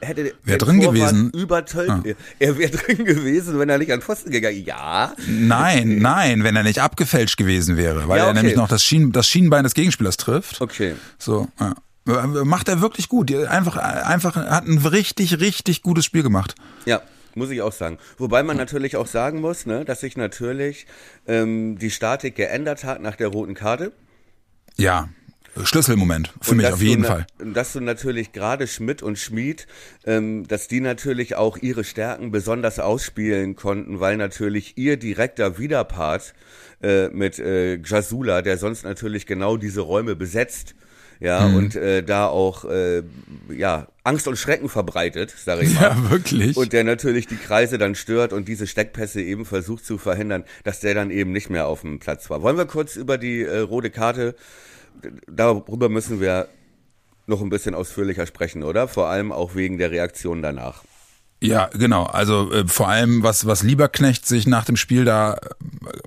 hätte 0.01 0.33
Wär 0.45 0.59
drin 0.59 0.81
Torwart 0.81 0.95
gewesen. 0.95 1.31
übertölpt. 1.31 2.17
Er 2.39 2.59
wäre 2.59 2.71
drin 2.71 3.05
gewesen, 3.05 3.59
wenn 3.59 3.69
er 3.69 3.79
nicht 3.79 3.93
an 3.93 4.01
Pfosten 4.03 4.31
gegangen. 4.31 4.65
Ja, 4.65 5.13
Nein, 5.27 5.99
nein, 6.01 6.45
wenn 6.45 6.57
er 6.57 6.63
nicht 6.63 6.79
abgefälscht 6.81 7.37
gewesen 7.37 7.77
wäre, 7.77 8.09
weil 8.09 8.19
Ja, 8.19 8.25
er 8.25 8.31
okay. 8.31 8.39
nämlich 8.39 8.57
noch 8.57 8.69
das, 8.69 8.85
Schien, 8.85 9.13
das 9.13 9.29
Schienbein 9.29 9.65
des 9.65 9.75
Gegenspielers 9.75 10.17
trifft. 10.17 10.61
okay. 10.61 10.95
So, 11.19 11.49
ja. 11.61 11.75
Macht 12.45 12.69
er 12.69 12.81
wirklich 12.81 13.09
gut. 13.09 13.33
Einfach, 13.33 13.77
einfach 13.77 14.35
hat 14.35 14.67
ein 14.67 14.79
richtig, 14.79 15.39
richtig 15.39 15.83
gutes 15.83 16.05
Spiel 16.07 16.23
gemacht. 16.23 16.55
Ja, 16.87 17.03
muss 17.35 17.51
ich 17.51 17.63
auch 17.63 17.73
sagen. 17.73 17.99
Wobei 18.19 18.43
man 18.43 18.57
natürlich 18.57 18.97
auch 18.97 19.07
sagen 19.07 19.41
muss, 19.41 19.67
ne, 19.67 19.85
dass 19.85 20.01
sich 20.01 20.17
natürlich 20.17 20.87
ähm, 21.29 21.79
die 21.79 21.91
Statik 21.91 22.35
geändert 22.35 22.83
hat 22.85 23.01
nach 23.03 23.15
der 23.17 23.29
roten 23.29 23.55
Karte. 23.55 23.93
Ja, 24.77 25.09
Schlüsselmoment 25.65 26.33
für 26.41 26.53
Und 26.53 26.57
mich 26.59 26.67
auf 26.73 26.81
jeden 26.81 27.05
Fall. 27.05 27.27
Dass 27.39 27.73
du 27.73 27.81
natürlich 27.81 28.33
gerade 28.33 28.67
Schmidt 28.67 29.03
und 29.03 29.19
Schmied, 29.19 29.67
ähm, 30.07 30.47
dass 30.47 30.69
die 30.69 30.81
natürlich 30.81 31.35
auch 31.37 31.57
ihre 31.59 31.85
Stärken 31.85 32.31
besonders 32.31 32.79
ausspielen 32.79 33.57
konnten, 33.57 34.01
weil 34.01 34.17
natürlich 34.17 34.79
ihr 34.79 34.97
direkter 34.97 35.59
Widerpart 35.59 36.35
äh, 36.83 37.09
mit 37.09 37.39
äh, 37.39 37.77
Jasula, 37.83 38.43
der 38.43 38.59
sonst 38.59 38.85
natürlich 38.85 39.27
genau 39.27 39.57
diese 39.57 39.81
Räume 39.81 40.15
besetzt, 40.17 40.75
ja, 41.19 41.47
Mhm. 41.49 41.55
und 41.57 41.77
äh, 41.77 42.03
da 42.03 42.29
auch 42.29 42.65
äh, 42.65 43.03
ja 43.55 43.89
Angst 44.05 44.27
und 44.27 44.37
Schrecken 44.39 44.71
verbreitet, 44.71 45.35
sage 45.37 45.65
ich 45.65 45.75
mal. 45.75 45.83
Ja, 45.91 46.11
wirklich. 46.11 46.57
Und 46.57 46.73
der 46.73 46.85
natürlich 46.85 47.27
die 47.27 47.37
Kreise 47.37 47.77
dann 47.77 47.95
stört 47.95 48.33
und 48.33 48.49
diese 48.49 48.67
Steckpässe 48.67 49.21
eben 49.21 49.45
versucht 49.45 49.85
zu 49.85 49.99
verhindern, 49.99 50.45
dass 50.65 50.81
der 50.81 50.95
dann 50.95 51.11
eben 51.11 51.33
nicht 51.33 51.51
mehr 51.51 51.67
auf 51.67 51.83
dem 51.83 51.99
Platz 51.99 52.31
war. 52.31 52.41
Wollen 52.41 52.57
wir 52.57 52.65
kurz 52.65 52.97
über 52.97 53.19
die 53.19 53.43
äh, 53.43 53.59
rote 53.59 53.91
Karte, 53.91 54.35
darüber 55.27 55.89
müssen 55.89 56.21
wir 56.21 56.49
noch 57.27 57.41
ein 57.41 57.51
bisschen 57.51 57.75
ausführlicher 57.75 58.27
sprechen, 58.27 58.63
oder? 58.63 58.89
Vor 58.89 59.09
allem 59.09 59.33
auch 59.33 59.55
wegen 59.55 59.79
der 59.79 59.91
Reaktion 59.91 60.43
danach. 60.43 60.83
Ja, 61.43 61.71
genau. 61.73 62.05
Also 62.05 62.53
äh, 62.53 62.69
vor 62.69 62.89
allem, 62.89 63.23
was, 63.23 63.47
was 63.47 63.63
Lieberknecht 63.63 64.27
sich 64.27 64.47
nach 64.47 64.67
dem 64.67 64.77
Spiel 64.77 65.07
da 65.07 65.35
äh, 65.35 65.39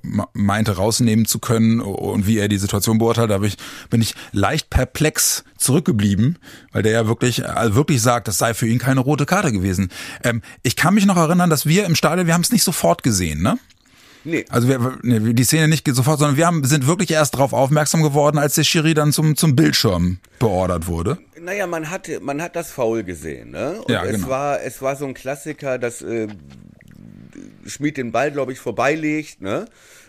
me- 0.03 0.27
meinte 0.33 0.75
rausnehmen 0.75 1.25
zu 1.25 1.39
können 1.39 1.81
und 1.81 2.27
wie 2.27 2.37
er 2.37 2.47
die 2.47 2.59
Situation 2.59 2.99
beurteilt, 2.99 3.31
da 3.31 3.35
hab 3.35 3.43
ich, 3.43 3.57
bin 3.89 3.99
ich 3.99 4.13
leicht 4.31 4.69
perplex 4.69 5.43
zurückgeblieben, 5.57 6.37
weil 6.71 6.83
der 6.83 6.91
ja 6.91 7.07
wirklich, 7.07 7.49
also 7.49 7.73
wirklich 7.73 8.03
sagt, 8.03 8.27
das 8.27 8.37
sei 8.37 8.53
für 8.53 8.67
ihn 8.67 8.77
keine 8.77 8.99
rote 8.99 9.25
Karte 9.25 9.51
gewesen. 9.51 9.89
Ähm, 10.23 10.43
ich 10.61 10.75
kann 10.75 10.93
mich 10.93 11.07
noch 11.07 11.17
erinnern, 11.17 11.49
dass 11.49 11.65
wir 11.65 11.85
im 11.85 11.95
Stadion, 11.95 12.27
wir 12.27 12.35
haben 12.35 12.41
es 12.41 12.51
nicht 12.51 12.63
sofort 12.63 13.01
gesehen, 13.01 13.41
ne? 13.41 13.57
Nee, 14.25 14.45
Also 14.49 14.67
wir, 14.69 14.97
nee, 15.01 15.33
die 15.33 15.43
Szene 15.43 15.67
nicht 15.67 15.87
sofort, 15.93 16.19
sondern 16.19 16.37
wir 16.37 16.45
haben, 16.47 16.63
sind 16.63 16.87
wirklich 16.87 17.11
erst 17.11 17.33
darauf 17.33 17.51
aufmerksam 17.53 18.01
geworden, 18.03 18.37
als 18.37 18.55
der 18.55 18.63
Schiri 18.63 18.93
dann 18.93 19.11
zum, 19.11 19.35
zum 19.35 19.55
Bildschirm 19.55 20.19
beordert 20.39 20.87
wurde. 20.87 21.17
naja, 21.41 21.67
man 21.67 21.89
hat, 21.89 22.09
man 22.21 22.41
hat 22.41 22.55
das 22.55 22.71
Foul 22.71 23.03
gesehen, 23.03 23.51
ne? 23.51 23.81
Und 23.81 23.89
Ja, 23.91 24.03
es 24.05 24.11
genau. 24.15 24.29
war, 24.29 24.61
es 24.61 24.81
war 24.81 24.95
so 24.95 25.05
ein 25.05 25.13
Klassiker, 25.13 25.77
dass 25.77 26.01
äh, 26.01 26.27
Schmied 27.65 27.97
den 27.97 28.11
Ball, 28.11 28.31
glaube 28.31 28.51
ich, 28.51 28.59
vorbeilegt, 28.59 29.41
ne? 29.41 29.65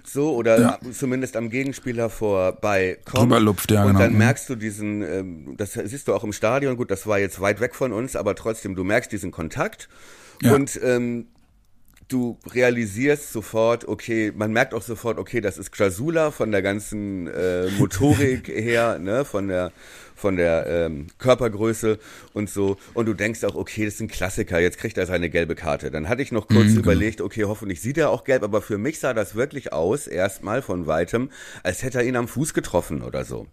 So, 0.07 0.35
oder 0.35 0.61
Ja. 0.61 0.79
zumindest 0.93 1.35
am 1.37 1.49
Gegenspieler 1.49 2.11
vorbei 2.11 2.99
kommt. 3.07 3.23
Drüberlupft, 3.25 3.71
ja, 3.71 3.83
Und 3.83 3.89
genau. 3.89 4.01
dann 4.01 4.13
Mhm. 4.13 4.19
merkst 4.19 4.49
du 4.51 4.55
diesen, 4.55 5.03
ähm, 5.03 5.55
das 5.57 5.73
siehst 5.73 6.09
du 6.09 6.15
auch 6.15 6.25
im 6.25 6.33
Stadion, 6.33 6.77
gut, 6.77 6.91
das 6.91 7.07
war 7.07 7.19
jetzt 7.19 7.41
weit 7.41 7.61
weg 7.61 7.75
von 7.75 7.93
uns, 7.93 8.15
aber 8.15 8.35
trotzdem, 8.35 8.75
du 8.75 8.85
merkst 8.85 9.11
diesen 9.11 9.31
Kontakt. 9.31 9.89
Ja. 10.43 10.55
Und 10.55 10.79
ähm, 10.85 11.27
du 12.09 12.39
realisierst 12.51 13.33
sofort, 13.33 13.87
okay, 13.87 14.33
man 14.35 14.53
merkt 14.53 14.75
auch 14.75 14.83
sofort, 14.83 15.19
okay, 15.19 15.41
das 15.41 15.59
ist 15.59 15.73
Krasula 15.73 16.31
von 16.31 16.51
der 16.51 16.63
ganzen 16.63 17.27
äh, 17.27 17.69
Motorik 17.79 18.49
her, 18.55 18.99
ne, 18.99 19.25
von 19.25 19.49
der 19.49 19.73
von 20.17 20.37
der 20.37 20.67
ähm, 20.67 21.09
Körpergröße 21.19 21.99
und 22.33 22.49
so. 22.49 22.79
Und 22.95 23.07
du 23.07 23.15
denkst 23.15 23.43
auch, 23.45 23.57
okay, 23.57 23.85
das 23.85 23.95
ist 23.95 24.01
ein 24.01 24.09
Klassiker, 24.09 24.61
jetzt 24.61 24.79
kriegt 24.79 24.97
er 24.97 25.07
seine 25.07 25.29
gelbe 25.29 25.55
Karte. 25.55 25.91
Dann 25.91 26.09
hatte 26.09 26.23
ich 26.23 26.33
noch 26.33 26.49
kurz 26.49 26.71
überlegt, 26.73 27.21
okay, 27.21 27.45
hoffentlich 27.45 27.81
sieht 27.81 27.99
er 27.99 28.11
auch 28.11 28.25
gelb, 28.25 28.43
aber 28.43 28.63
für 28.63 28.79
mich 28.79 29.01
sah 29.01 29.13
das 29.13 29.35
wirklich 29.35 29.73
aus, 29.73 30.07
erstmal 30.07 30.63
von 30.63 30.87
weitem, 30.87 31.31
als 31.63 31.83
hätte 31.83 31.99
er 31.99 32.05
ihn 32.05 32.17
am 32.17 32.29
Fuß 32.29 32.55
getroffen 32.55 33.03
oder 33.03 33.25
so. 33.25 33.49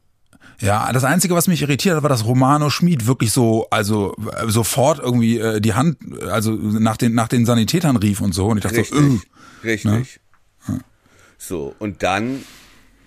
Ja, 0.60 0.92
das 0.94 1.04
Einzige, 1.04 1.34
was 1.34 1.48
mich 1.48 1.62
irritiert 1.64 1.96
hat, 1.96 2.04
war, 2.04 2.10
dass 2.10 2.26
Romano 2.26 2.70
Schmid 2.70 3.08
wirklich 3.08 3.32
so, 3.32 3.68
also 3.72 4.16
äh, 4.38 4.48
sofort 4.50 5.00
irgendwie 5.00 5.40
äh, 5.40 5.60
die 5.60 5.74
Hand, 5.74 5.98
äh, 6.22 6.26
also 6.26 6.52
nach 6.52 6.98
den, 6.98 7.16
nach 7.16 7.28
den 7.28 7.46
Sanitätern 7.46 7.98
rief 7.98 8.22
und 8.22 8.34
so. 8.34 8.48
Und 8.48 8.58
ich 8.58 8.64
dachte 8.64 8.78
Richtig, 8.78 8.90
so, 8.90 8.98
äh, 9.60 9.68
richtig. 9.72 10.20
So, 11.38 11.76
und 11.80 12.04
dann 12.04 12.44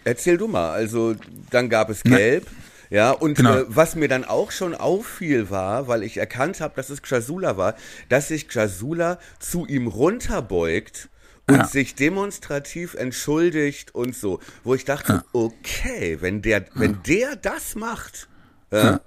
erzähl 0.03 0.37
du 0.37 0.49
mal. 0.49 0.71
Also, 0.73 1.15
dann 1.51 1.69
gab 1.69 1.91
es 1.91 2.03
gelb. 2.03 2.47
Ja, 2.91 3.13
und 3.13 3.37
Genau. 3.37 3.59
äh, 3.59 3.65
was 3.69 3.97
mir 3.97 4.09
dann 4.09 4.25
auch 4.25 4.51
schon 4.51 4.75
auffiel 4.75 5.51
war, 5.51 5.89
weil 5.89 6.03
ich 6.03 6.17
erkannt 6.17 6.61
habe, 6.61 6.75
dass 6.77 6.91
es 6.91 7.03
Xasula 7.03 7.57
war, 7.57 7.75
dass 8.09 8.29
sich 8.29 8.49
Xasula 8.49 9.19
zu 9.39 9.67
ihm 9.67 9.87
runterbeugt 9.87 11.09
und 11.47 11.57
Ja. 11.57 11.67
sich 11.67 11.95
demonstrativ 11.95 12.95
entschuldigt 12.95 13.95
und 13.95 14.15
so. 14.17 14.41
Wo 14.63 14.75
ich 14.75 14.85
dachte, 14.85 15.25
okay, 15.33 16.19
wenn 16.21 16.43
der, 16.43 16.65
wenn 16.75 17.03
der 17.03 17.37
das 17.37 17.75
macht, 17.75 18.29
ja, 18.73 19.01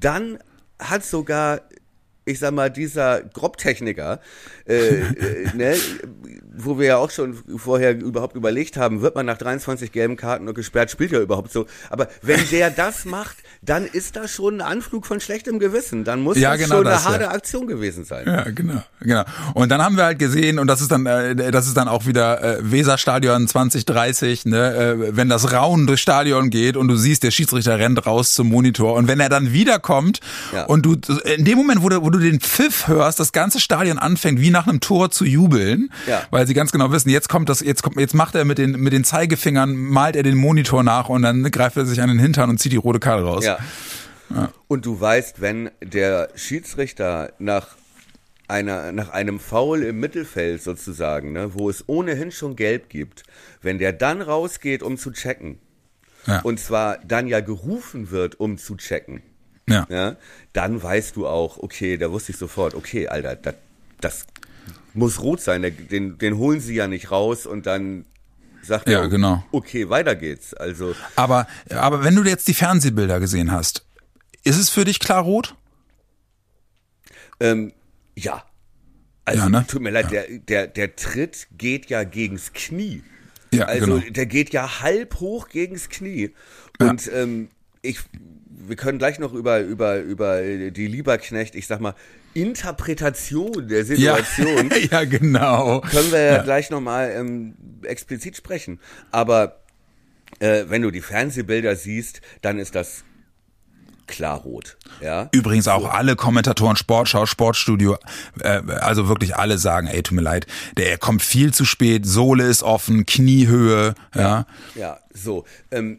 dann 0.00 0.38
hat 0.78 1.04
sogar, 1.04 1.62
ich 2.28 2.38
sag 2.38 2.52
mal, 2.52 2.70
dieser 2.70 3.22
Grobtechniker, 3.22 4.20
äh, 4.68 4.74
äh, 5.00 5.04
ne, 5.54 5.74
wo 6.56 6.78
wir 6.78 6.86
ja 6.86 6.96
auch 6.98 7.10
schon 7.10 7.38
vorher 7.56 7.96
überhaupt 7.98 8.34
überlegt 8.36 8.76
haben, 8.76 9.00
wird 9.00 9.14
man 9.14 9.26
nach 9.26 9.38
23 9.38 9.92
gelben 9.92 10.16
Karten 10.16 10.44
nur 10.44 10.54
gesperrt, 10.54 10.90
spielt 10.90 11.12
ja 11.12 11.20
überhaupt 11.20 11.52
so. 11.52 11.66
Aber 11.88 12.08
wenn 12.22 12.40
der 12.50 12.70
das 12.70 13.04
macht, 13.04 13.36
dann 13.62 13.84
ist 13.86 14.16
das 14.16 14.30
schon 14.32 14.56
ein 14.56 14.60
Anflug 14.60 15.06
von 15.06 15.20
schlechtem 15.20 15.58
Gewissen. 15.58 16.04
Dann 16.04 16.20
muss 16.20 16.36
Ja, 16.36 16.50
das 16.52 16.60
genau 16.62 16.76
schon 16.76 16.86
eine 16.86 16.94
das, 16.96 17.04
ja. 17.04 17.10
harte 17.12 17.30
Aktion 17.30 17.66
gewesen 17.66 18.04
sein. 18.04 18.26
Ja, 18.26 18.42
genau, 18.50 18.82
genau. 19.00 19.24
Und 19.54 19.70
dann 19.70 19.80
haben 19.82 19.96
wir 19.96 20.04
halt 20.04 20.18
gesehen, 20.18 20.58
und 20.58 20.66
das 20.66 20.80
ist 20.80 20.90
dann, 20.90 21.06
äh, 21.06 21.34
das 21.50 21.66
ist 21.66 21.76
dann 21.76 21.88
auch 21.88 22.06
wieder 22.06 22.42
äh, 22.58 22.70
Weserstadion 22.70 23.46
2030, 23.48 24.46
ne, 24.46 24.74
äh, 24.74 25.16
wenn 25.16 25.28
das 25.28 25.52
Raunen 25.52 25.86
durchs 25.86 26.02
Stadion 26.02 26.50
geht 26.50 26.76
und 26.76 26.88
du 26.88 26.96
siehst, 26.96 27.22
der 27.22 27.30
Schiedsrichter 27.30 27.78
rennt 27.78 28.04
raus 28.06 28.34
zum 28.34 28.48
Monitor 28.48 28.94
und 28.94 29.08
wenn 29.08 29.20
er 29.20 29.28
dann 29.28 29.52
wiederkommt 29.52 30.20
Ja. 30.52 30.64
und 30.66 30.82
du 30.84 30.96
in 31.24 31.44
dem 31.44 31.56
Moment, 31.58 31.82
wo 31.82 31.88
du, 31.88 32.02
wo 32.02 32.10
du 32.10 32.17
du 32.18 32.24
den 32.24 32.40
Pfiff 32.40 32.88
hörst, 32.88 33.18
das 33.20 33.32
ganze 33.32 33.60
Stadion 33.60 33.98
anfängt 33.98 34.40
wie 34.40 34.50
nach 34.50 34.66
einem 34.66 34.80
Tor 34.80 35.10
zu 35.10 35.24
jubeln, 35.24 35.90
Ja. 36.06 36.22
weil 36.30 36.46
sie 36.46 36.54
ganz 36.54 36.70
genau 36.72 36.92
wissen, 36.92 37.08
jetzt 37.10 37.28
kommt 37.28 37.48
das, 37.48 37.60
jetzt 37.60 37.82
kommt, 37.82 37.98
jetzt 37.98 38.14
macht 38.14 38.34
er 38.34 38.44
mit 38.44 38.58
den 38.58 38.72
mit 38.72 38.92
den 38.92 39.04
Zeigefingern 39.04 39.74
malt 39.76 40.16
er 40.16 40.22
den 40.22 40.36
Monitor 40.36 40.82
nach 40.82 41.08
und 41.08 41.22
dann 41.22 41.42
greift 41.50 41.76
er 41.76 41.86
sich 41.86 42.00
an 42.02 42.08
den 42.08 42.18
Hintern 42.18 42.50
und 42.50 42.58
zieht 42.58 42.72
die 42.72 42.76
rote 42.76 43.00
Karte 43.00 43.24
raus. 43.24 43.44
Ja. 43.44 43.58
Und 44.66 44.84
du 44.84 45.00
weißt, 45.00 45.40
wenn 45.40 45.70
der 45.82 46.28
Schiedsrichter 46.34 47.32
nach 47.38 47.68
einer, 48.46 48.92
nach 48.92 49.10
einem 49.10 49.40
Foul 49.40 49.82
im 49.82 50.00
Mittelfeld 50.00 50.62
sozusagen, 50.62 51.32
ne, 51.32 51.54
wo 51.54 51.70
es 51.70 51.84
ohnehin 51.86 52.30
schon 52.30 52.54
gelb 52.56 52.88
gibt, 52.90 53.22
wenn 53.62 53.78
der 53.78 53.92
dann 53.92 54.20
rausgeht, 54.22 54.82
um 54.82 54.96
zu 54.98 55.12
checken, 55.12 55.58
Ja. 56.26 56.40
und 56.40 56.60
zwar 56.60 56.98
dann 57.06 57.26
ja 57.26 57.40
gerufen 57.40 58.10
wird, 58.10 58.38
um 58.40 58.58
zu 58.58 58.76
checken, 58.76 59.22
Ja. 59.70 59.86
ja, 59.88 60.16
dann 60.52 60.82
weißt 60.82 61.16
du 61.16 61.26
auch, 61.26 61.58
okay, 61.58 61.96
da 61.98 62.10
wusste 62.10 62.32
ich 62.32 62.38
sofort, 62.38 62.74
okay, 62.74 63.08
Alter, 63.08 63.36
das, 63.36 63.54
das 64.00 64.26
muss 64.94 65.20
rot 65.20 65.40
sein, 65.40 65.62
den, 65.90 66.18
den 66.18 66.36
holen 66.38 66.60
sie 66.60 66.74
ja 66.74 66.88
nicht 66.88 67.10
raus 67.10 67.46
und 67.46 67.66
dann 67.66 68.04
sagt 68.62 68.88
Ja, 68.88 69.00
er, 69.02 69.08
genau. 69.08 69.44
okay, 69.52 69.88
weiter 69.88 70.16
geht's. 70.16 70.54
Also, 70.54 70.94
Aber 71.16 71.46
aber 71.70 72.02
wenn 72.04 72.14
du 72.16 72.24
jetzt 72.24 72.48
die 72.48 72.54
Fernsehbilder 72.54 73.20
gesehen 73.20 73.52
hast, 73.52 73.84
ist 74.44 74.56
es 74.58 74.70
für 74.70 74.84
dich 74.84 74.98
klar 75.00 75.22
rot? 75.22 75.54
Ähm, 77.40 77.72
ja. 78.16 78.42
Also, 79.24 79.42
Ja, 79.42 79.48
ne? 79.48 79.64
tut 79.68 79.82
mir 79.82 79.90
leid, 79.90 80.10
der, 80.10 80.26
der, 80.38 80.66
der 80.66 80.96
Tritt 80.96 81.48
geht 81.56 81.86
ja 81.90 82.04
gegens 82.04 82.52
Knie. 82.52 83.02
Ja, 83.52 83.66
also, 83.66 83.98
genau. 83.98 84.10
der 84.10 84.26
geht 84.26 84.52
ja 84.52 84.80
halb 84.80 85.20
hoch 85.20 85.48
gegens 85.48 85.88
Knie. 85.88 86.34
Ja. 86.80 86.90
Und 86.90 87.10
ähm, 87.12 87.48
ich, 87.82 88.00
wir 88.68 88.76
können 88.76 88.98
gleich 88.98 89.18
noch 89.18 89.32
über, 89.32 89.60
über, 89.60 89.98
über 89.98 90.42
die 90.42 90.86
Lieberknecht, 90.86 91.54
ich 91.54 91.66
sag 91.66 91.80
mal, 91.80 91.94
Interpretation 92.34 93.68
der 93.68 93.84
Situation. 93.84 94.70
ja, 94.90 95.04
genau. 95.04 95.80
können 95.80 96.12
wir 96.12 96.20
ja, 96.20 96.42
gleich 96.42 96.70
nochmal 96.70 97.12
ähm, 97.16 97.54
explizit 97.82 98.36
sprechen. 98.36 98.80
Aber 99.10 99.60
äh, 100.38 100.64
wenn 100.68 100.82
du 100.82 100.90
die 100.90 101.00
Fernsehbilder 101.00 101.74
siehst, 101.76 102.20
dann 102.42 102.58
ist 102.58 102.74
das 102.74 103.04
klar 104.06 104.38
rot. 104.38 104.76
Ja. 105.00 105.28
Übrigens 105.32 105.68
auch 105.68 105.92
alle 105.92 106.16
Kommentatoren, 106.16 106.76
Sportschau, 106.76 107.26
Sportstudio, 107.26 107.96
äh, 108.40 108.62
also 108.80 109.08
wirklich 109.08 109.36
alle 109.36 109.58
sagen, 109.58 109.86
ey, 109.86 110.02
tut 110.02 110.16
mir 110.16 110.22
leid, 110.22 110.46
der 110.76 110.98
kommt 110.98 111.22
viel 111.22 111.52
zu 111.52 111.64
spät, 111.64 112.06
Sohle 112.06 112.44
ist 112.44 112.62
offen, 112.62 113.06
Kniehöhe, 113.06 113.94
ja. 114.14 114.46
Ja, 114.74 114.98
so. 115.12 115.44
Ähm, 115.70 115.98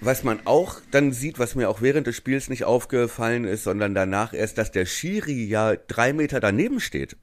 was 0.00 0.24
man 0.24 0.40
auch 0.44 0.80
dann 0.90 1.12
sieht, 1.12 1.38
was 1.38 1.54
mir 1.54 1.68
auch 1.68 1.80
während 1.80 2.06
des 2.06 2.16
Spiels 2.16 2.48
nicht 2.48 2.64
aufgefallen 2.64 3.44
ist, 3.44 3.64
sondern 3.64 3.94
danach 3.94 4.32
erst, 4.34 4.58
dass 4.58 4.70
der 4.70 4.86
Schiri 4.86 5.44
ja 5.44 5.76
drei 5.76 6.12
Meter 6.12 6.40
daneben 6.40 6.80
steht. 6.80 7.16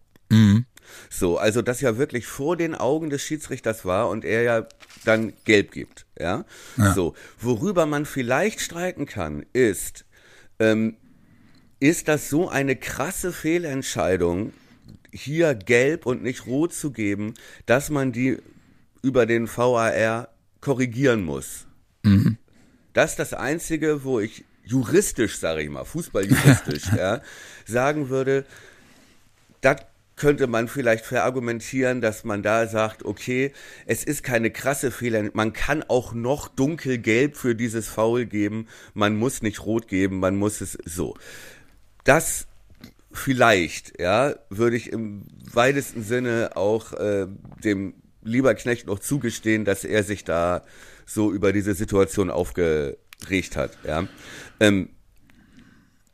So, 1.10 1.38
also 1.38 1.62
das 1.62 1.82
ja 1.82 1.98
wirklich 1.98 2.26
vor 2.28 2.58
den 2.58 2.76
Augen 2.76 3.10
des 3.10 3.22
Schiedsrichters 3.22 3.86
war 3.86 4.10
und 4.10 4.26
er 4.26 4.44
ja 4.44 4.68
dann 5.06 5.34
gelb 5.46 5.72
gibt. 5.72 6.06
Ja. 6.20 6.46
So, 6.94 7.16
worüber 7.40 7.86
man 7.86 8.06
vielleicht 8.06 8.60
streiten 8.60 9.06
kann, 9.06 9.46
ist, 9.54 10.06
ähm, 10.60 10.98
ist 11.80 12.08
das 12.08 12.30
so 12.30 12.50
eine 12.50 12.76
krasse 12.76 13.32
Fehlentscheidung, 13.32 14.54
hier 15.12 15.54
gelb 15.54 16.06
und 16.06 16.24
nicht 16.24 16.48
rot 16.48 16.74
zu 16.74 16.92
geben, 16.92 17.34
dass 17.66 17.90
man 17.90 18.12
die 18.12 18.38
über 19.02 19.26
den 19.26 19.48
VAR 19.48 20.30
korrigieren 20.60 21.24
muss? 21.24 21.68
Das 22.94 23.12
ist 23.12 23.20
das 23.20 23.34
Einzige, 23.34 24.04
wo 24.04 24.20
ich 24.20 24.46
juristisch, 24.64 25.38
sage 25.38 25.62
ich 25.62 25.70
mal, 25.70 25.84
fußballjuristisch, 25.84 26.84
ja, 26.98 27.22
sagen 27.66 28.10
würde, 28.10 28.46
das 29.62 29.78
könnte 30.16 30.48
man 30.48 30.68
vielleicht 30.68 31.06
verargumentieren, 31.06 32.00
dass 32.00 32.24
man 32.24 32.44
da 32.44 32.68
sagt, 32.68 33.04
okay, 33.04 33.52
es 33.86 34.04
ist 34.04 34.24
keine 34.24 34.52
krasse 34.52 34.92
Fehler, 34.92 35.30
man 35.34 35.54
kann 35.54 35.84
auch 35.84 36.14
noch 36.14 36.48
dunkelgelb 36.48 37.36
für 37.36 37.56
dieses 37.56 37.88
Foul 37.88 38.26
geben, 38.26 38.68
man 38.94 39.16
muss 39.16 39.42
nicht 39.42 39.66
rot 39.66 39.88
geben, 39.88 40.20
man 40.20 40.36
muss 40.36 40.62
es 40.62 40.78
so. 40.86 41.16
Das 42.04 42.48
vielleicht, 43.12 44.00
ja, 44.00 44.36
würde 44.50 44.76
ich 44.76 44.92
im 44.92 45.24
weitesten 45.52 46.04
Sinne 46.04 46.52
auch 46.56 46.94
äh, 46.94 47.28
dem 47.64 47.96
Lieberknecht 48.24 48.88
noch 48.88 49.00
zugestehen, 49.00 49.66
dass 49.66 49.84
er 49.84 50.04
sich 50.04 50.24
da 50.24 50.64
so 51.06 51.32
über 51.32 51.54
diese 51.54 51.74
Situation 51.74 52.30
aufgeregt 52.30 53.56
hat, 53.56 53.78
ja. 53.86 54.06
Ähm, 54.60 54.90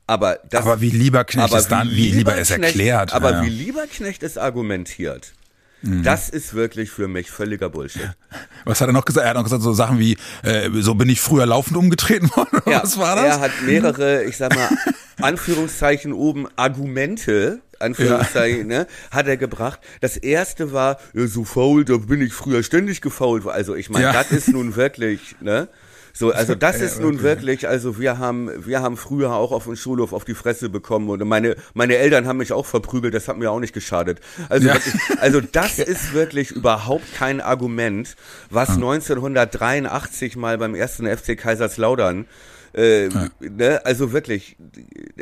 aber 0.08 0.40
das, 0.50 0.66
Aber 0.66 0.82
wie 0.82 0.90
Lieberknecht 0.90 1.54
es 1.54 1.68
dann, 1.68 1.92
wie 1.92 2.10
lieber 2.10 2.36
es 2.36 2.50
erklärt. 2.50 3.14
Aber 3.14 3.32
ja. 3.32 3.42
Mhm. 3.42 3.46
wie 3.46 3.50
Lieberknecht 3.50 4.24
es 4.24 4.40
argumentiert, 4.40 5.34
das 5.82 6.30
ist 6.30 6.54
wirklich 6.54 6.92
für 6.92 7.08
mich 7.08 7.32
völliger 7.32 7.70
Bullshit. 7.70 8.10
Was 8.66 8.82
hat 8.82 8.90
er 8.90 8.94
noch 8.94 9.06
gesagt? 9.06 9.24
Er 9.24 9.30
hat 9.30 9.38
noch 9.38 9.44
gesagt, 9.44 9.64
so 9.64 9.72
Sachen 9.72 9.98
wie, 9.98 10.18
äh, 10.44 10.70
so 10.82 10.94
bin 10.96 11.08
ich 11.08 11.22
früher 11.22 11.46
laufend 11.46 11.78
umgetreten 11.78 12.30
worden. 12.36 12.60
oder 12.66 12.84
Was 12.84 12.98
war 12.98 13.16
das? 13.16 13.38
Er 13.38 13.40
hat 13.40 13.52
mehrere, 13.66 14.24
ich 14.26 14.36
sag 14.36 14.54
mal, 14.54 14.70
Anführungszeichen 15.22 16.12
oben 16.12 16.48
Argumente, 16.58 17.62
Anführungszeichen, 17.80 18.68
ne, 18.68 18.88
hat 19.12 19.28
er 19.28 19.38
gebracht. 19.38 19.80
Das 20.02 20.18
erste 20.18 20.72
war, 20.74 21.00
ja, 21.14 21.28
so 21.28 21.44
faul, 21.44 21.86
da 21.86 21.98
bin 21.98 22.22
ich 22.22 22.34
früher 22.34 22.64
ständig 22.64 23.02
gefault. 23.02 23.46
Also 23.48 23.76
ich 23.76 23.90
meine, 23.90 24.06
Ja. 24.06 24.14
das 24.14 24.32
ist 24.32 24.50
nun 24.50 24.76
wirklich, 24.76 25.36
ne? 25.42 25.68
So, 26.12 26.34
also 26.34 26.56
das 26.68 26.80
Ja, 26.80 26.86
ist 26.86 27.00
nun 27.00 27.22
wirklich, 27.22 27.68
also 27.68 28.00
wir 28.00 28.18
haben, 28.18 28.50
wir 28.66 28.82
haben 28.82 28.98
früher 28.98 29.32
auch 29.34 29.52
auf 29.52 29.66
dem 29.66 29.76
Schulhof 29.76 30.12
auf 30.12 30.26
die 30.26 30.34
Fresse 30.34 30.68
bekommen 30.70 31.08
und 31.10 31.26
meine, 31.28 31.56
meine 31.76 31.96
Eltern 31.98 32.28
haben 32.28 32.38
mich 32.38 32.52
auch 32.52 32.66
verprügelt, 32.66 33.14
das 33.14 33.28
hat 33.28 33.38
mir 33.38 33.52
auch 33.52 33.60
nicht 33.60 33.74
geschadet. 33.74 34.20
Also, 34.50 34.68
Ja. 34.68 34.74
wirklich, 34.74 34.96
also 35.22 35.40
das 35.40 35.78
ist 35.80 36.14
wirklich 36.14 36.52
überhaupt 36.52 37.14
kein 37.16 37.40
Argument, 37.42 38.16
was 38.50 38.70
1983 38.70 40.36
mal 40.36 40.58
beim 40.58 40.76
ersten 40.76 41.06
FC 41.08 41.38
Kaiserslautern 41.38 42.26
äh, 42.74 43.10
ne, 43.40 43.82
also 43.86 44.12
wirklich, 44.12 44.56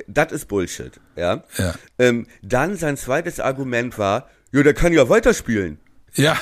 das 0.08 0.32
ist 0.32 0.48
Bullshit, 0.48 1.00
ja. 1.16 1.44
Ja. 1.58 1.76
Ähm, 2.00 2.28
dann 2.42 2.76
sein 2.78 2.98
zweites 2.98 3.40
Argument 3.40 3.98
war, 3.98 4.30
ja, 4.52 4.64
der 4.64 4.74
kann 4.74 4.94
ja 4.94 5.10
weiterspielen. 5.10 5.80
Ja. 6.14 6.38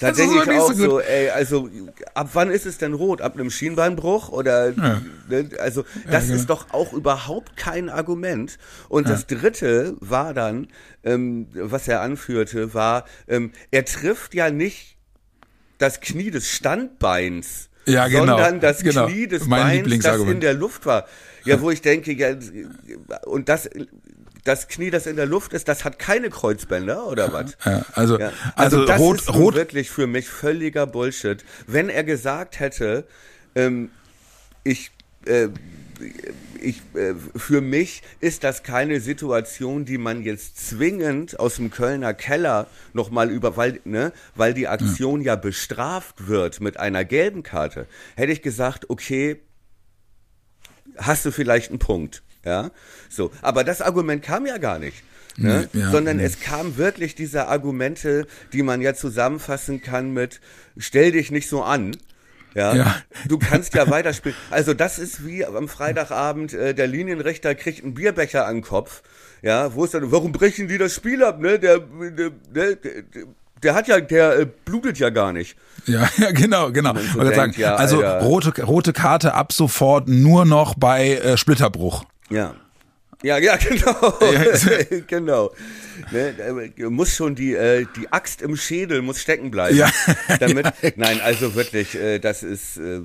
Da 0.00 0.12
denke 0.12 0.42
ich 0.42 0.50
auch 0.50 0.72
so 0.72 0.74
so, 0.74 1.00
ey, 1.00 1.30
also 1.30 1.68
ab 2.14 2.30
wann 2.32 2.50
ist 2.50 2.66
es 2.66 2.78
denn 2.78 2.92
rot? 2.92 3.20
Ab 3.20 3.34
einem 3.34 3.50
Schienbeinbruch 3.50 4.28
oder 4.30 4.72
ne, 4.72 5.48
also 5.58 5.84
das 6.10 6.24
genau. 6.24 6.36
ist 6.36 6.50
doch 6.50 6.66
auch 6.72 6.92
überhaupt 6.92 7.56
kein 7.56 7.88
Argument. 7.88 8.58
Und 8.88 9.08
das 9.08 9.26
dritte 9.26 9.96
war 10.00 10.34
dann, 10.34 10.68
ähm, 11.04 11.48
was 11.54 11.88
er 11.88 12.00
anführte, 12.00 12.74
war, 12.74 13.04
ähm, 13.28 13.52
er 13.70 13.84
trifft 13.84 14.34
ja 14.34 14.50
nicht 14.50 14.96
das 15.78 16.00
Knie 16.00 16.30
des 16.30 16.48
Standbeins, 16.48 17.70
Ja, 17.86 18.08
genau, 18.08 18.26
sondern 18.36 18.60
das 18.60 18.82
genau. 18.82 19.06
Knie 19.06 19.26
des 19.26 19.46
Mein 19.46 19.82
Beins, 19.82 20.04
das 20.04 20.20
in 20.20 20.40
der 20.40 20.54
Luft 20.54 20.86
war. 20.86 21.06
Ja, 21.44 21.60
wo 21.60 21.70
ich 21.70 21.82
denke, 21.82 22.12
ja, 22.12 22.36
und 23.26 23.48
das 23.48 23.68
das 24.44 24.66
Knie, 24.68 24.90
das 24.90 25.06
in 25.06 25.16
der 25.16 25.26
Luft 25.26 25.52
ist, 25.52 25.68
das 25.68 25.84
hat 25.84 25.98
keine 25.98 26.28
Kreuzbänder 26.28 27.06
oder 27.06 27.32
was? 27.32 27.56
Ja, 27.64 27.84
also, 27.92 28.18
Ja. 28.18 28.32
also, 28.56 28.78
Also, 28.78 28.84
das 28.86 29.00
rot, 29.00 29.20
ist 29.20 29.34
rot, 29.34 29.54
wirklich 29.54 29.90
für 29.90 30.06
mich 30.06 30.28
völliger 30.28 30.86
Bullshit. 30.86 31.44
Wenn 31.66 31.88
er 31.88 32.02
gesagt 32.02 32.58
hätte, 32.58 33.04
ähm, 33.54 33.90
ich, 34.64 34.90
äh, 35.26 35.48
ich, 36.62 36.82
äh, 36.94 37.14
für 37.36 37.60
mich 37.60 38.02
ist 38.20 38.44
das 38.44 38.62
keine 38.62 39.00
Situation, 39.00 39.84
die 39.84 39.98
man 39.98 40.22
jetzt 40.22 40.68
zwingend 40.68 41.38
aus 41.38 41.56
dem 41.56 41.70
Kölner 41.70 42.14
Keller 42.14 42.66
nochmal 42.92 43.30
über, 43.30 43.56
weil, 43.56 43.80
ne, 43.84 44.12
weil 44.34 44.54
die 44.54 44.68
Aktion 44.68 45.20
ja 45.20 45.36
bestraft 45.36 46.28
wird 46.28 46.60
mit 46.60 46.78
einer 46.78 47.04
gelben 47.04 47.42
Karte. 47.42 47.86
Hätte 48.16 48.32
ich 48.32 48.42
gesagt, 48.42 48.90
okay, 48.90 49.40
hast 50.96 51.24
du 51.24 51.30
vielleicht 51.30 51.70
einen 51.70 51.78
Punkt. 51.78 52.22
Ja, 52.44 52.70
so. 53.08 53.30
Aber 53.40 53.62
das 53.62 53.80
Argument 53.80 54.22
kam 54.22 54.46
ja 54.46 54.58
gar 54.58 54.78
nicht. 54.78 55.04
Ne? 55.36 55.68
Nee, 55.72 55.80
ja, 55.80 55.90
sondern 55.90 56.18
nee. 56.18 56.24
es 56.24 56.40
kam 56.40 56.76
wirklich 56.76 57.14
diese 57.14 57.46
Argumente, 57.48 58.26
die 58.52 58.62
man 58.62 58.82
ja 58.82 58.94
zusammenfassen 58.94 59.80
kann 59.80 60.12
mit 60.12 60.40
stell 60.76 61.12
dich 61.12 61.30
nicht 61.30 61.48
so 61.48 61.62
an. 61.62 61.96
Ja, 62.54 62.74
Ja. 62.74 62.96
du 63.28 63.38
kannst 63.38 63.74
ja 63.74 63.88
weiterspielen. 63.90 64.36
Also 64.50 64.74
das 64.74 64.98
ist 64.98 65.26
wie 65.26 65.44
am 65.44 65.68
Freitagabend, 65.68 66.52
äh, 66.52 66.74
der 66.74 66.86
Linienrichter 66.86 67.54
kriegt 67.54 67.82
einen 67.82 67.94
Bierbecher 67.94 68.46
an 68.46 68.56
den 68.56 68.62
Kopf. 68.62 69.02
Ja, 69.42 69.74
wo 69.74 69.84
ist 69.84 69.94
dann, 69.94 70.12
warum 70.12 70.32
brechen 70.32 70.68
die 70.68 70.78
das 70.78 70.94
Spiel 70.94 71.24
ab, 71.24 71.40
ne? 71.40 71.58
Der, 71.58 71.78
der, 71.80 72.30
der, 72.54 72.76
der, 73.62 73.74
hat 73.74 73.88
ja, 73.88 74.00
der 74.00 74.38
äh, 74.38 74.46
blutet 74.64 74.98
ja 74.98 75.10
gar 75.10 75.32
nicht. 75.32 75.56
ja, 75.86 76.08
ja, 76.18 76.30
genau, 76.30 76.70
genau. 76.70 76.94
so 76.94 77.14
wollte 77.18 77.34
sagen, 77.34 77.52
denkt, 77.52 77.56
ja, 77.58 77.74
also 77.74 77.98
Alter. 78.04 78.24
rote, 78.24 78.62
rote 78.64 78.92
Karte 78.92 79.34
ab 79.34 79.52
sofort 79.52 80.08
nur 80.08 80.44
noch 80.44 80.74
bei 80.76 81.14
äh, 81.16 81.36
Splitterbruch. 81.36 82.04
Ja. 82.30 82.54
Ja, 83.22 83.38
ja, 83.38 83.56
genau. 83.68 84.18
Ja. 84.20 85.00
genau. 85.06 85.52
Ne, 86.10 86.34
da 86.76 86.90
muss 86.90 87.14
schon 87.14 87.34
die, 87.34 87.54
äh, 87.54 87.86
die 87.96 88.12
Axt 88.12 88.42
im 88.42 88.56
Schädel 88.56 89.02
muss 89.02 89.20
stecken 89.20 89.50
bleiben. 89.50 89.76
Ja. 89.76 89.90
Damit, 90.40 90.66
nein, 90.96 91.20
also 91.20 91.54
wirklich, 91.54 91.94
äh, 91.94 92.18
das 92.18 92.42
ist, 92.42 92.78
äh, 92.78 93.00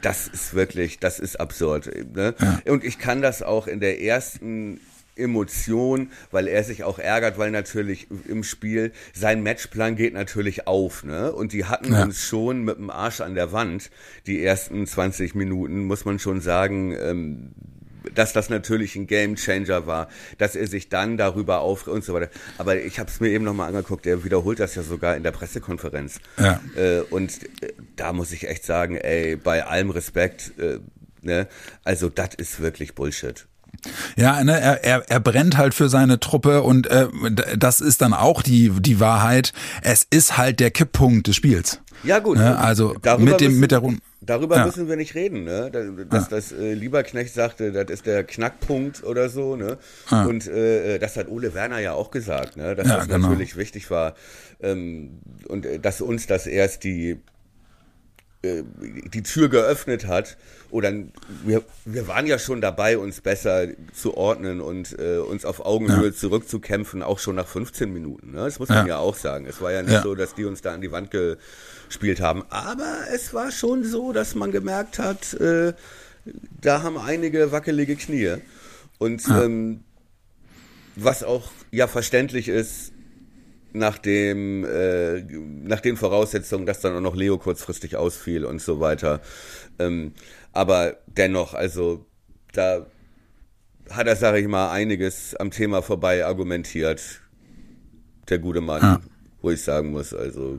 das 0.00 0.28
ist 0.28 0.54
wirklich, 0.54 0.98
das 0.98 1.18
ist 1.18 1.40
absurd. 1.40 1.90
Ne? 2.14 2.34
Und 2.66 2.84
ich 2.84 2.98
kann 2.98 3.22
das 3.22 3.42
auch 3.42 3.66
in 3.66 3.80
der 3.80 4.00
ersten 4.00 4.80
Emotion, 5.14 6.10
weil 6.30 6.48
er 6.48 6.64
sich 6.64 6.84
auch 6.84 6.98
ärgert, 6.98 7.36
weil 7.36 7.50
natürlich 7.50 8.08
im 8.28 8.44
Spiel 8.44 8.92
sein 9.12 9.42
Matchplan 9.42 9.96
geht 9.96 10.14
natürlich 10.14 10.66
auf, 10.66 11.04
ne? 11.04 11.32
Und 11.32 11.52
die 11.52 11.66
hatten 11.66 11.92
ja. 11.92 12.04
uns 12.04 12.24
schon 12.24 12.62
mit 12.62 12.78
dem 12.78 12.88
Arsch 12.88 13.20
an 13.20 13.34
der 13.34 13.52
Wand 13.52 13.90
die 14.26 14.42
ersten 14.42 14.86
20 14.86 15.34
Minuten, 15.34 15.84
muss 15.84 16.06
man 16.06 16.18
schon 16.18 16.40
sagen, 16.40 16.96
ähm, 16.98 17.52
dass 18.14 18.32
das 18.32 18.50
natürlich 18.50 18.96
ein 18.96 19.06
Game 19.06 19.36
Changer 19.36 19.86
war, 19.86 20.08
dass 20.38 20.56
er 20.56 20.66
sich 20.66 20.88
dann 20.88 21.16
darüber 21.16 21.60
aufregt 21.60 21.94
und 21.94 22.04
so 22.04 22.14
weiter. 22.14 22.30
Aber 22.58 22.80
ich 22.80 22.98
habe 22.98 23.10
es 23.10 23.20
mir 23.20 23.28
eben 23.28 23.44
nochmal 23.44 23.68
angeguckt, 23.68 24.06
er 24.06 24.24
wiederholt 24.24 24.60
das 24.60 24.74
ja 24.74 24.82
sogar 24.82 25.16
in 25.16 25.22
der 25.22 25.32
Pressekonferenz. 25.32 26.20
Ja. 26.38 26.60
Äh, 26.76 27.00
und 27.10 27.42
äh, 27.62 27.72
da 27.96 28.12
muss 28.12 28.32
ich 28.32 28.48
echt 28.48 28.64
sagen, 28.64 28.96
ey, 28.96 29.36
bei 29.36 29.64
allem 29.64 29.90
Respekt, 29.90 30.52
äh, 30.58 30.78
ne, 31.22 31.48
also 31.84 32.08
das 32.08 32.34
ist 32.36 32.60
wirklich 32.60 32.94
Bullshit. 32.94 33.46
Ja, 34.16 34.44
ne, 34.44 34.60
er, 34.60 34.84
er, 34.84 35.10
er 35.10 35.20
brennt 35.20 35.56
halt 35.56 35.74
für 35.74 35.88
seine 35.88 36.20
Truppe 36.20 36.62
und 36.62 36.86
äh, 36.88 37.08
das 37.56 37.80
ist 37.80 38.02
dann 38.02 38.12
auch 38.12 38.42
die, 38.42 38.70
die 38.70 39.00
Wahrheit. 39.00 39.52
Es 39.82 40.06
ist 40.08 40.36
halt 40.36 40.60
der 40.60 40.70
Kipppunkt 40.70 41.26
des 41.26 41.36
Spiels. 41.36 41.80
Ja, 42.04 42.18
gut. 42.18 42.38
Ne? 42.38 42.58
Also 42.58 42.94
mit 43.18 43.40
dem, 43.40 43.60
mit 43.60 43.70
der 43.70 43.78
Runde. 43.78 44.00
Darüber 44.24 44.56
ja. 44.56 44.66
müssen 44.66 44.88
wir 44.88 44.94
nicht 44.96 45.16
reden, 45.16 45.42
ne? 45.42 45.70
Dass 46.08 46.24
ja. 46.24 46.28
das 46.30 46.52
äh, 46.52 46.74
Lieberknecht 46.74 47.34
sagte, 47.34 47.72
das 47.72 47.86
ist 47.90 48.06
der 48.06 48.22
Knackpunkt 48.22 49.02
oder 49.02 49.28
so, 49.28 49.56
ne? 49.56 49.78
Ja. 50.10 50.26
Und 50.26 50.46
äh, 50.46 51.00
das 51.00 51.16
hat 51.16 51.28
Ole 51.28 51.54
Werner 51.54 51.80
ja 51.80 51.92
auch 51.92 52.12
gesagt, 52.12 52.56
ne? 52.56 52.76
Dass 52.76 52.86
das 52.86 53.08
genau. 53.08 53.28
natürlich 53.28 53.56
wichtig 53.56 53.90
war 53.90 54.14
ähm, 54.60 55.18
und 55.48 55.66
äh, 55.66 55.78
dass 55.78 56.00
uns 56.00 56.26
das 56.26 56.46
erst 56.46 56.84
die 56.84 57.18
äh, 58.42 58.62
die 59.12 59.22
Tür 59.22 59.48
geöffnet 59.48 60.06
hat 60.06 60.36
oder 60.70 60.92
wir, 61.44 61.62
wir 61.84 62.08
waren 62.08 62.26
ja 62.26 62.38
schon 62.38 62.60
dabei, 62.60 62.98
uns 62.98 63.20
besser 63.20 63.68
zu 63.92 64.16
ordnen 64.16 64.60
und 64.60 64.98
äh, 64.98 65.18
uns 65.18 65.44
auf 65.44 65.64
Augenhöhe 65.64 66.06
ja. 66.06 66.12
zurückzukämpfen, 66.12 67.02
auch 67.02 67.18
schon 67.18 67.36
nach 67.36 67.46
15 67.46 67.92
Minuten. 67.92 68.32
Ne? 68.32 68.38
Das 68.38 68.58
muss 68.58 68.68
man 68.68 68.86
ja. 68.86 68.98
auch 68.98 69.14
sagen. 69.14 69.46
Es 69.46 69.60
war 69.60 69.70
ja 69.70 69.82
nicht 69.82 70.02
so, 70.02 70.14
dass 70.14 70.34
die 70.34 70.44
uns 70.44 70.62
da 70.62 70.72
an 70.72 70.80
die 70.80 70.90
Wand 70.90 71.10
ge 71.10 71.36
gespielt 71.92 72.20
haben. 72.20 72.42
Aber 72.48 73.00
es 73.12 73.34
war 73.34 73.52
schon 73.52 73.84
so, 73.84 74.12
dass 74.12 74.34
man 74.34 74.50
gemerkt 74.50 74.98
hat, 74.98 75.34
äh, 75.34 75.74
da 76.60 76.82
haben 76.82 76.96
einige 76.96 77.52
wackelige 77.52 77.96
Knie. 77.96 78.36
Und 78.98 79.26
ja. 79.28 79.44
ähm, 79.44 79.84
was 80.96 81.22
auch 81.22 81.50
ja 81.70 81.86
verständlich 81.86 82.48
ist, 82.48 82.92
nach 83.74 83.98
dem 83.98 84.64
äh, 84.64 85.22
nach 85.22 85.80
den 85.80 85.96
Voraussetzungen, 85.96 86.66
dass 86.66 86.80
dann 86.80 86.96
auch 86.96 87.00
noch 87.00 87.16
Leo 87.16 87.38
kurzfristig 87.38 87.96
ausfiel 87.96 88.44
und 88.44 88.60
so 88.60 88.80
weiter. 88.80 89.20
Ähm, 89.78 90.12
aber 90.52 90.96
dennoch, 91.06 91.54
also 91.54 92.06
da 92.52 92.86
hat 93.90 94.06
er, 94.06 94.16
sage 94.16 94.40
ich 94.40 94.48
mal, 94.48 94.70
einiges 94.70 95.34
am 95.34 95.50
Thema 95.50 95.82
vorbei 95.82 96.24
argumentiert, 96.24 97.02
der 98.28 98.38
gute 98.38 98.60
Mann, 98.60 98.82
ja. 98.82 99.00
wo 99.40 99.50
ich 99.50 99.62
sagen 99.62 99.90
muss, 99.90 100.14
also 100.14 100.58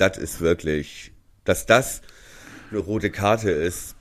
das 0.00 0.18
ist 0.18 0.40
wirklich, 0.40 1.12
dass 1.44 1.66
das 1.66 2.02
eine 2.70 2.80
rote 2.80 3.10
Karte 3.10 3.50
ist. 3.50 3.94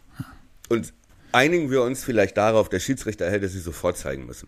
Und 0.69 0.93
einigen 1.31 1.71
wir 1.71 1.81
uns 1.83 2.03
vielleicht 2.03 2.37
darauf, 2.37 2.69
der 2.69 2.79
Schiedsrichter 2.79 3.29
hätte 3.29 3.47
sie 3.47 3.59
sofort 3.59 3.97
zeigen 3.97 4.25
müssen. 4.25 4.47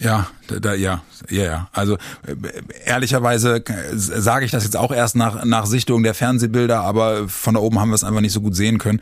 Ja, 0.00 0.28
da, 0.60 0.74
ja, 0.74 1.02
ja, 1.28 1.44
ja. 1.44 1.68
Also 1.72 1.94
äh, 2.26 2.34
ehrlicherweise 2.84 3.56
äh, 3.56 3.62
sage 3.94 4.44
ich 4.44 4.50
das 4.52 4.64
jetzt 4.64 4.76
auch 4.76 4.92
erst 4.92 5.16
nach, 5.16 5.44
nach 5.44 5.66
Sichtung 5.66 6.04
der 6.04 6.14
Fernsehbilder, 6.14 6.80
aber 6.80 7.28
von 7.28 7.54
da 7.54 7.60
oben 7.60 7.80
haben 7.80 7.90
wir 7.90 7.96
es 7.96 8.04
einfach 8.04 8.20
nicht 8.20 8.32
so 8.32 8.40
gut 8.40 8.54
sehen 8.54 8.78
können. 8.78 9.00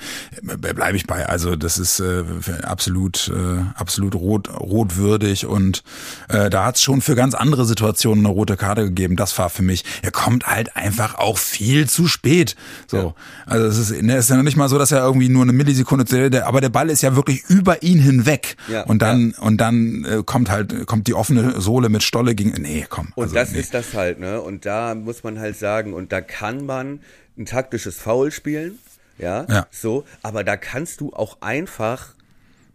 Äh, 0.48 0.56
Bleibe 0.56 0.96
ich 0.96 1.06
bei. 1.06 1.26
Also 1.26 1.54
das 1.54 1.78
ist 1.78 2.00
äh, 2.00 2.24
absolut, 2.62 3.30
äh, 3.34 3.62
absolut 3.78 4.14
rot, 4.14 4.48
rotwürdig 4.48 5.44
und 5.46 5.82
äh, 6.28 6.48
da 6.48 6.64
hat 6.64 6.76
es 6.76 6.82
schon 6.82 7.02
für 7.02 7.14
ganz 7.14 7.34
andere 7.34 7.66
Situationen 7.66 8.24
eine 8.24 8.34
rote 8.34 8.56
Karte 8.56 8.84
gegeben. 8.84 9.16
Das 9.16 9.36
war 9.38 9.50
für 9.50 9.62
mich. 9.62 9.84
Er 10.00 10.12
kommt 10.12 10.46
halt 10.46 10.76
einfach 10.76 11.16
auch 11.16 11.36
viel 11.36 11.88
zu 11.88 12.08
spät. 12.08 12.56
So, 12.86 12.96
ja. 12.96 13.14
also 13.44 13.66
es 13.66 13.78
ist, 13.78 14.02
ne, 14.02 14.16
ist 14.16 14.30
ja 14.30 14.36
noch 14.36 14.42
nicht 14.42 14.56
mal 14.56 14.70
so, 14.70 14.78
dass 14.78 14.92
er 14.92 15.00
irgendwie 15.04 15.28
nur 15.28 15.42
eine 15.42 15.52
Millisekunde, 15.52 16.46
aber 16.46 16.60
der 16.62 16.70
Ball 16.70 16.88
ist 16.88 17.02
ja 17.02 17.16
wirklich 17.16 17.44
über 17.48 17.82
ihn 17.82 17.98
hinweg 17.98 18.56
ja, 18.68 18.82
und 18.84 19.02
dann 19.02 19.34
ja. 19.36 19.42
und 19.42 19.58
dann 19.58 20.04
äh, 20.04 20.22
kommt 20.24 20.50
halt 20.50 20.85
kommt 20.86 21.06
die 21.08 21.14
offene 21.14 21.60
Sohle 21.60 21.88
mit 21.88 22.02
Stolle 22.02 22.34
gegen. 22.34 22.60
Nee, 22.60 22.86
komm. 22.88 23.12
Und 23.14 23.24
also, 23.24 23.34
das 23.34 23.52
nee. 23.52 23.60
ist 23.60 23.74
das 23.74 23.94
halt, 23.94 24.18
ne? 24.18 24.40
Und 24.40 24.66
da 24.66 24.94
muss 24.94 25.24
man 25.24 25.38
halt 25.38 25.56
sagen, 25.58 25.92
und 25.92 26.12
da 26.12 26.20
kann 26.20 26.64
man 26.66 27.00
ein 27.36 27.46
taktisches 27.46 27.98
Foul 27.98 28.30
spielen, 28.30 28.78
ja, 29.18 29.46
ja. 29.48 29.66
so, 29.70 30.04
aber 30.22 30.44
da 30.44 30.56
kannst 30.56 31.00
du 31.00 31.12
auch 31.12 31.38
einfach 31.40 32.14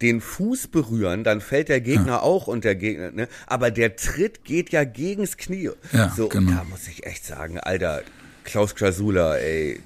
den 0.01 0.19
Fuß 0.19 0.67
berühren, 0.67 1.23
dann 1.23 1.41
fällt 1.41 1.69
der 1.69 1.79
Gegner 1.79 2.13
ja. 2.13 2.21
auch 2.21 2.47
und 2.47 2.63
der 2.63 2.75
Gegner, 2.75 3.11
ne? 3.11 3.27
Aber 3.47 3.71
der 3.71 3.95
Tritt 3.95 4.43
geht 4.43 4.71
ja 4.71 4.83
gegens 4.83 5.37
Knie. 5.37 5.71
Ja, 5.91 6.09
so, 6.15 6.27
genau. 6.27 6.49
und 6.51 6.57
da 6.57 6.63
muss 6.63 6.87
ich 6.87 7.05
echt 7.05 7.25
sagen, 7.25 7.59
Alter, 7.59 8.01
Klaus 8.43 8.75
Krasula, 8.75 9.37
ey, 9.37 9.79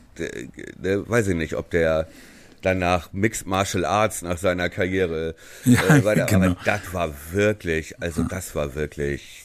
weiß 0.79 1.27
ich 1.27 1.35
nicht, 1.35 1.55
ob 1.55 1.69
der 1.69 2.07
danach 2.65 3.13
Mixed 3.13 3.45
Martial 3.45 3.86
Arts 3.86 4.21
nach 4.21 4.38
seiner 4.38 4.69
Karriere. 4.69 5.36
Ja, 5.63 5.82
äh, 5.84 6.04
weiter. 6.04 6.25
Genau. 6.36 6.51
Aber 6.51 6.58
das 6.65 6.93
war 6.93 7.13
wirklich, 7.32 8.01
also 8.01 8.23
das 8.23 8.56
war 8.56 8.75
wirklich. 8.75 9.44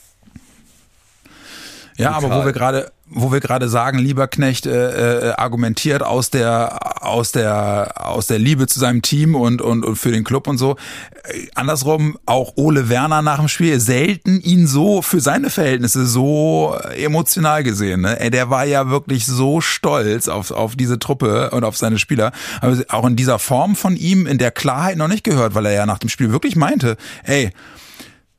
Ja, 2.01 2.13
brutal. 2.13 2.33
aber 2.33 2.43
wo 2.43 2.47
wir 2.47 2.53
gerade 2.53 2.93
wo 3.13 3.33
wir 3.33 3.41
gerade 3.41 3.69
sagen, 3.69 3.99
Lieberknecht 3.99 4.67
äh, 4.67 5.31
äh, 5.31 5.33
argumentiert 5.33 6.03
aus 6.03 6.31
der 6.31 7.05
aus 7.05 7.33
der 7.33 7.93
aus 7.97 8.29
der 8.29 8.39
Liebe 8.39 8.69
zu 8.69 8.79
seinem 8.79 9.03
Team 9.03 9.35
und 9.35 9.61
und, 9.61 9.85
und 9.85 9.97
für 9.97 10.13
den 10.13 10.23
Club 10.23 10.47
und 10.47 10.59
so. 10.59 10.77
Äh, 11.25 11.49
andersrum 11.57 12.19
auch 12.25 12.53
Ole 12.57 12.89
Werner 12.89 13.21
nach 13.21 13.39
dem 13.39 13.49
Spiel 13.49 13.81
selten 13.81 14.41
ihn 14.41 14.69
so 14.69 15.03
für 15.03 15.21
seine 15.21 15.51
Verhältnisse 15.51 16.07
so 16.07 16.77
emotional 16.97 17.65
gesehen. 17.65 18.03
Ne? 18.03 18.21
Ey, 18.21 18.31
der 18.31 18.49
war 18.49 18.65
ja 18.65 18.91
wirklich 18.91 19.27
so 19.27 19.61
stolz 19.61 20.29
auf 20.29 20.53
auf 20.53 20.77
diese 20.77 21.01
Truppe 21.01 21.51
und 21.51 21.65
auf 21.65 21.77
seine 21.77 21.99
Spieler, 21.99 22.31
aber 22.61 22.79
auch 22.89 23.07
in 23.07 23.17
dieser 23.17 23.41
Form 23.41 23.75
von 23.75 23.97
ihm 23.97 24.27
in 24.27 24.39
der 24.39 24.53
Klarheit 24.53 24.97
noch 24.97 25.09
nicht 25.09 25.25
gehört, 25.25 25.57
weil 25.57 25.67
er 25.67 25.73
ja 25.73 25.87
nach 25.87 25.99
dem 25.99 26.09
Spiel 26.09 26.31
wirklich 26.31 26.55
meinte, 26.55 26.97
ey 27.25 27.51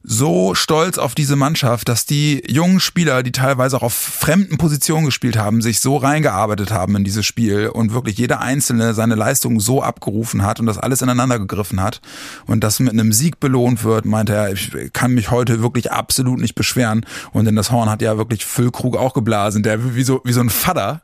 so 0.04 0.56
stolz 0.56 0.98
auf 0.98 1.16
diese 1.16 1.36
Mannschaft, 1.36 1.88
dass 1.88 2.06
die 2.06 2.44
jungen 2.48 2.80
Spieler, 2.80 3.24
die 3.24 3.32
teilweise 3.32 3.78
auch 3.78 3.84
auf 3.84 3.94
fremden 3.94 4.58
Positionen 4.58 5.06
gespielt 5.06 5.38
haben, 5.38 5.62
sich 5.62 5.80
so 5.80 5.98
reingearbeitet 5.98 6.72
haben 6.72 6.96
in 6.96 7.04
dieses 7.04 7.26
Spiel 7.26 7.68
und 7.68 7.94
wirklich 7.94 8.18
jeder 8.18 8.42
Einzelne 8.42 8.94
seine 8.94 9.16
Leistung 9.16 9.60
so 9.60 9.84
abgerufen 9.84 10.44
hat 10.44 10.60
und 10.60 10.66
das 10.66 10.78
alles 10.78 11.02
ineinander 11.02 11.40
gegriffen 11.40 11.82
hat 11.82 12.02
und 12.48 12.64
das 12.64 12.80
mit 12.80 12.94
einem 12.94 13.14
Sieg 13.14 13.40
belohnt 13.40 13.84
wird, 13.84 14.06
meinte 14.06 14.34
er, 14.34 14.52
ich 14.52 14.72
kann 14.94 15.14
mich 15.14 15.30
heute 15.30 15.62
wirklich 15.62 15.92
absolut 15.92 16.40
nicht 16.40 16.56
beschweren. 16.56 17.06
Und 17.32 17.48
in 17.48 17.56
das 17.56 17.72
Horn 17.72 17.90
hat 17.90 18.02
ja 18.02 18.18
wirklich 18.18 18.46
Füllkrug 18.46 18.98
auch 18.98 19.14
geblasen, 19.14 19.64
der 19.64 19.96
wie 19.96 20.04
so, 20.04 20.22
wie 20.24 20.34
so 20.34 20.42
ein 20.42 20.50
Vater 20.50 21.02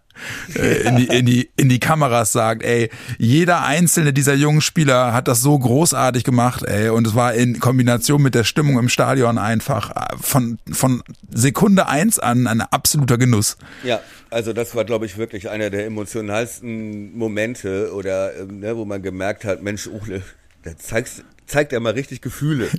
in, 0.56 0.96
die, 0.98 1.06
in, 1.06 1.26
die, 1.26 1.50
in 1.58 1.70
die 1.70 1.80
Kameras 1.80 2.32
sagt, 2.32 2.64
ey, 2.64 2.90
jeder 3.18 3.64
einzelne 3.64 4.14
dieser 4.14 4.34
jungen 4.34 4.62
Spieler 4.62 5.14
hat 5.14 5.28
das 5.28 5.42
so 5.42 5.58
großartig 5.58 6.24
gemacht, 6.24 6.64
ey, 6.64 6.90
und 6.90 7.08
es 7.08 7.16
war 7.16 7.34
in 7.34 7.60
Kombination 7.60 8.22
mit 8.22 8.36
der 8.36 8.44
Stimmung 8.44 8.80
im 8.80 8.90
Stadion 8.90 9.38
einfach 9.38 9.92
äh, 9.92 10.16
von, 10.20 10.60
von 10.72 11.04
Sekunde 11.30 11.88
eins 11.88 12.20
an 12.20 12.48
ein 12.48 12.62
absoluter 12.62 13.18
Genuss. 13.18 13.58
Ja, 13.84 14.00
also 14.30 14.54
das 14.54 14.76
war, 14.76 14.86
glaube 14.86 15.06
ich, 15.06 15.18
wirklich 15.18 15.50
einer 15.50 15.70
der 15.70 15.86
emotionalsten 15.86 17.18
Momente 17.18 17.94
oder 17.94 18.36
ähm, 18.38 18.60
ne, 18.60 18.76
wo 18.76 18.86
man 18.86 19.02
gemerkt 19.02 19.46
hat, 19.46 19.62
Mensch, 19.62 19.88
Ole, 19.88 20.22
da 20.64 20.78
zeigst, 20.78 21.24
zeigt 21.46 21.74
er 21.74 21.80
mal 21.80 21.94
richtig 21.94 22.22
Gefühle. 22.22 22.70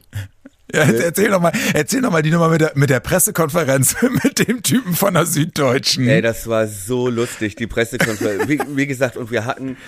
Ja, 0.72 0.83
erzähl 0.83 1.31
doch 1.31 1.40
mal, 1.40 1.52
erzähl 1.72 2.02
doch 2.02 2.11
mal 2.11 2.20
die 2.20 2.31
Nummer 2.31 2.48
mit 2.48 2.61
der, 2.61 2.72
mit 2.74 2.90
der 2.90 3.00
Pressekonferenz 3.00 3.96
mit 4.24 4.46
dem 4.46 4.62
Typen 4.62 4.92
von 4.92 5.14
der 5.14 5.24
Süddeutschen. 5.24 6.07
Ey, 6.07 6.20
das 6.20 6.46
war 6.46 6.66
so 6.66 7.09
lustig, 7.09 7.57
die 7.57 7.66
Pressekonferenz. 7.66 8.48
wie, 8.48 8.61
wie 8.74 8.87
gesagt, 8.87 9.16
und 9.16 9.31
wir 9.31 9.46
hatten, 9.46 9.78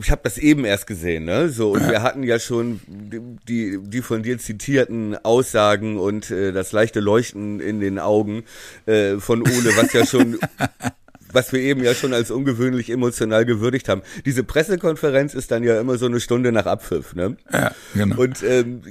ich 0.00 0.10
habe 0.10 0.20
das 0.22 0.38
eben 0.38 0.64
erst 0.64 0.86
gesehen, 0.86 1.24
ne? 1.24 1.48
So, 1.48 1.72
und 1.72 1.82
ja. 1.82 1.90
wir 1.90 2.02
hatten 2.02 2.22
ja 2.22 2.38
schon 2.38 2.80
die, 2.86 3.78
die 3.82 4.02
von 4.02 4.22
dir 4.22 4.38
zitierten 4.38 5.16
Aussagen 5.24 5.98
und 5.98 6.30
äh, 6.30 6.52
das 6.52 6.70
leichte 6.70 7.00
Leuchten 7.00 7.58
in 7.58 7.80
den 7.80 7.98
Augen 7.98 8.44
äh, 8.86 9.16
von 9.16 9.42
Ole, 9.42 9.76
was 9.76 9.92
ja 9.92 10.06
schon 10.06 10.38
was 11.32 11.52
wir 11.52 11.60
eben 11.60 11.82
ja 11.82 11.94
schon 11.94 12.12
als 12.12 12.30
ungewöhnlich 12.30 12.90
emotional 12.90 13.44
gewürdigt 13.44 13.88
haben. 13.88 14.02
Diese 14.24 14.44
Pressekonferenz 14.44 15.34
ist 15.34 15.50
dann 15.50 15.62
ja 15.62 15.80
immer 15.80 15.98
so 15.98 16.06
eine 16.06 16.20
Stunde 16.20 16.52
nach 16.52 16.66
Abpfiff, 16.66 17.14
ne? 17.14 17.36
Ja, 17.52 17.72
genau. 17.94 18.20
Und 18.20 18.42
ähm, 18.42 18.82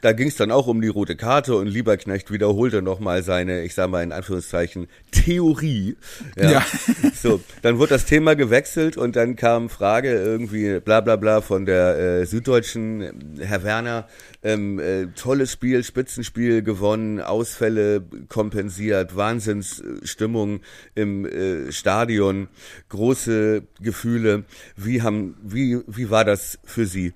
da 0.00 0.12
ging 0.12 0.28
es 0.28 0.36
dann 0.36 0.50
auch 0.50 0.66
um 0.66 0.80
die 0.80 0.88
rote 0.88 1.16
Karte 1.16 1.56
und 1.56 1.66
Lieberknecht 1.66 2.30
wiederholte 2.30 2.82
nochmal 2.82 3.22
seine, 3.22 3.62
ich 3.62 3.74
sag 3.74 3.90
mal 3.90 4.02
in 4.02 4.12
Anführungszeichen, 4.12 4.88
Theorie. 5.10 5.96
Ja. 6.36 6.50
ja. 6.50 6.66
So, 7.14 7.40
dann 7.62 7.78
wurde 7.78 7.90
das 7.90 8.04
Thema 8.04 8.34
gewechselt 8.34 8.98
und 8.98 9.16
dann 9.16 9.36
kam 9.36 9.70
Frage 9.70 10.12
irgendwie 10.12 10.80
bla 10.80 11.00
bla 11.00 11.16
bla 11.16 11.40
von 11.40 11.64
der 11.64 11.98
äh, 11.98 12.26
Süddeutschen, 12.26 13.38
Herr 13.40 13.62
Werner, 13.62 14.08
ähm, 14.44 14.78
äh, 14.78 15.06
tolles 15.06 15.50
Spiel, 15.50 15.82
Spitzenspiel 15.82 16.62
gewonnen, 16.62 17.20
Ausfälle 17.20 18.04
kompensiert, 18.28 19.16
Wahnsinnsstimmung 19.16 20.60
im 20.94 21.24
äh, 21.24 21.72
Stadion, 21.72 22.48
große 22.90 23.62
Gefühle. 23.80 24.44
Wie 24.76 25.02
haben, 25.02 25.36
wie, 25.42 25.80
wie 25.86 26.10
war 26.10 26.24
das 26.24 26.58
für 26.62 26.86
Sie? 26.86 27.14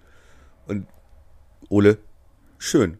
Und 0.66 0.86
Ole, 1.68 1.98
schön. 2.58 2.98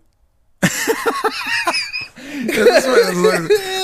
Das, 2.47 2.85
so, 2.85 2.93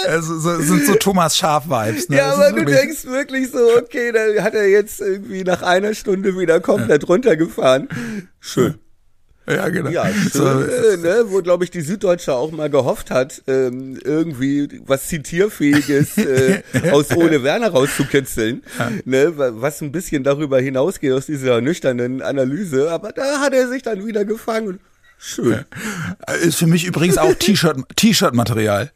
also, 0.09 0.39
so, 0.39 0.61
sind 0.61 0.87
so 0.87 0.95
Thomas 0.95 1.37
Schaf-Vibes. 1.37 2.09
Ne? 2.09 2.19
Ja, 2.19 2.33
aber 2.33 2.49
ist 2.49 2.57
du 2.57 2.65
denkst 2.65 3.05
wirklich 3.05 3.51
so, 3.51 3.59
okay, 3.79 4.13
da 4.13 4.43
hat 4.43 4.55
er 4.55 4.69
jetzt 4.69 5.01
irgendwie 5.01 5.43
nach 5.43 5.63
einer 5.63 5.95
Stunde 5.95 6.39
wieder 6.39 6.61
komplett 6.61 7.09
runtergefahren. 7.09 7.89
Schön. 8.41 8.79
Ja, 9.47 9.69
genau. 9.69 9.91
Ja, 9.91 10.07
schön, 10.13 10.31
So, 10.33 10.45
äh, 10.63 10.97
ne, 10.97 11.25
wo, 11.29 11.43
glaube 11.43 11.65
ich, 11.65 11.71
die 11.71 11.83
Süddeutsche 11.83 12.33
auch 12.35 12.51
mal 12.51 12.71
gehofft 12.71 13.11
hat, 13.11 13.43
ähm, 13.47 13.99
irgendwie 14.03 14.81
was 14.87 15.09
Zitierfähiges 15.09 16.17
äh, 16.19 16.63
aus 16.93 17.11
Ole 17.15 17.43
Werner 17.43 17.69
rauszukitzeln, 17.69 18.63
ne, 19.05 19.37
wa- 19.37 19.53
was 19.55 19.81
ein 19.83 19.93
bisschen 19.93 20.25
darüber 20.25 20.61
hinausgeht 20.61 21.13
aus 21.13 21.27
dieser 21.27 21.61
nüchternen 21.61 22.23
Analyse, 22.23 22.91
aber 22.91 23.13
da 23.13 23.41
hat 23.41 23.53
er 23.53 23.69
sich 23.69 23.83
dann 23.83 24.07
wieder 24.07 24.25
gefangen. 24.25 24.81
Schön. 25.27 25.65
Ist 26.43 26.59
für 26.59 26.67
mich 26.67 26.85
übrigens 26.85 27.17
auch 27.17 27.33
T-Shirt, 27.33 27.79
T-Shirt-Material. 27.97 28.93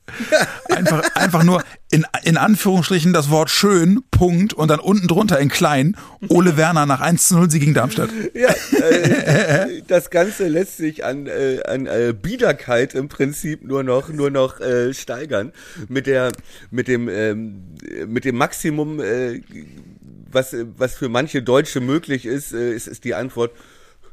Einfach, 0.68 1.02
einfach 1.14 1.42
nur 1.42 1.64
in, 1.90 2.04
in 2.22 2.36
Anführungsstrichen 2.36 3.14
das 3.14 3.30
Wort 3.30 3.48
schön, 3.48 4.02
Punkt, 4.10 4.52
und 4.52 4.68
dann 4.68 4.78
unten 4.78 5.08
drunter 5.08 5.38
in 5.40 5.48
klein, 5.48 5.96
Ole 6.28 6.58
Werner 6.58 6.84
nach 6.84 7.00
1 7.00 7.28
zu 7.28 7.36
0 7.38 7.50
Sie 7.50 7.60
gegen 7.60 7.72
Darmstadt. 7.72 8.10
Ja, 8.34 8.50
äh, 8.78 9.82
das 9.88 10.10
Ganze 10.10 10.48
lässt 10.48 10.76
sich 10.76 11.02
an, 11.02 11.28
äh, 11.28 11.62
an 11.66 11.86
äh, 11.86 12.12
Biederkeit 12.12 12.94
im 12.94 13.08
Prinzip 13.08 13.64
nur 13.64 13.82
noch 13.82 14.10
nur 14.10 14.28
noch 14.30 14.60
äh, 14.60 14.92
steigern 14.92 15.52
mit 15.88 16.06
der 16.06 16.32
mit 16.70 16.88
dem 16.88 17.08
ähm, 17.08 17.74
mit 18.06 18.26
dem 18.26 18.36
Maximum 18.36 19.00
äh, 19.00 19.40
was 20.30 20.54
was 20.76 20.94
für 20.94 21.08
manche 21.08 21.42
Deutsche 21.42 21.80
möglich 21.80 22.26
ist 22.26 22.52
äh, 22.52 22.74
ist, 22.74 22.86
ist 22.86 23.04
die 23.04 23.14
Antwort 23.14 23.52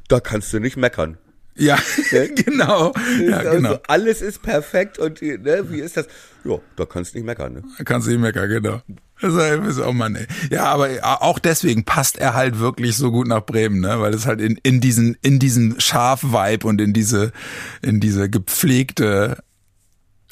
da 0.08 0.20
kannst 0.20 0.52
du 0.52 0.60
nicht 0.60 0.76
meckern. 0.76 1.18
Ja, 1.56 1.78
genau. 2.10 2.92
Ja, 3.28 3.38
also, 3.38 3.50
genau. 3.52 3.78
Alles 3.88 4.22
ist 4.22 4.42
perfekt 4.42 4.98
und 4.98 5.22
ne, 5.22 5.64
wie 5.70 5.80
ist 5.80 5.96
das? 5.96 6.06
Ja, 6.44 6.58
da 6.76 6.84
kannst 6.84 7.14
du 7.14 7.18
nicht 7.18 7.26
meckern. 7.26 7.54
Ne? 7.54 7.62
Kannst 7.84 8.06
du 8.06 8.12
nicht 8.12 8.20
meckern, 8.20 8.48
genau. 8.48 8.80
Das 9.20 9.32
ist 9.66 9.80
auch 9.80 9.94
Mann, 9.94 10.14
ey. 10.14 10.26
Ja, 10.50 10.64
aber 10.66 10.90
auch 11.22 11.38
deswegen 11.38 11.84
passt 11.84 12.18
er 12.18 12.34
halt 12.34 12.58
wirklich 12.58 12.96
so 12.96 13.10
gut 13.10 13.26
nach 13.26 13.40
Bremen, 13.46 13.80
ne? 13.80 13.98
Weil 13.98 14.12
es 14.12 14.26
halt 14.26 14.42
in, 14.42 14.58
in 14.62 14.82
diesen, 14.82 15.16
in 15.22 15.38
diesen 15.38 15.80
Schaf-Vibe 15.80 16.66
und 16.66 16.82
in 16.82 16.92
diese, 16.92 17.32
in 17.80 17.98
diese 17.98 18.28
gepflegte 18.28 19.38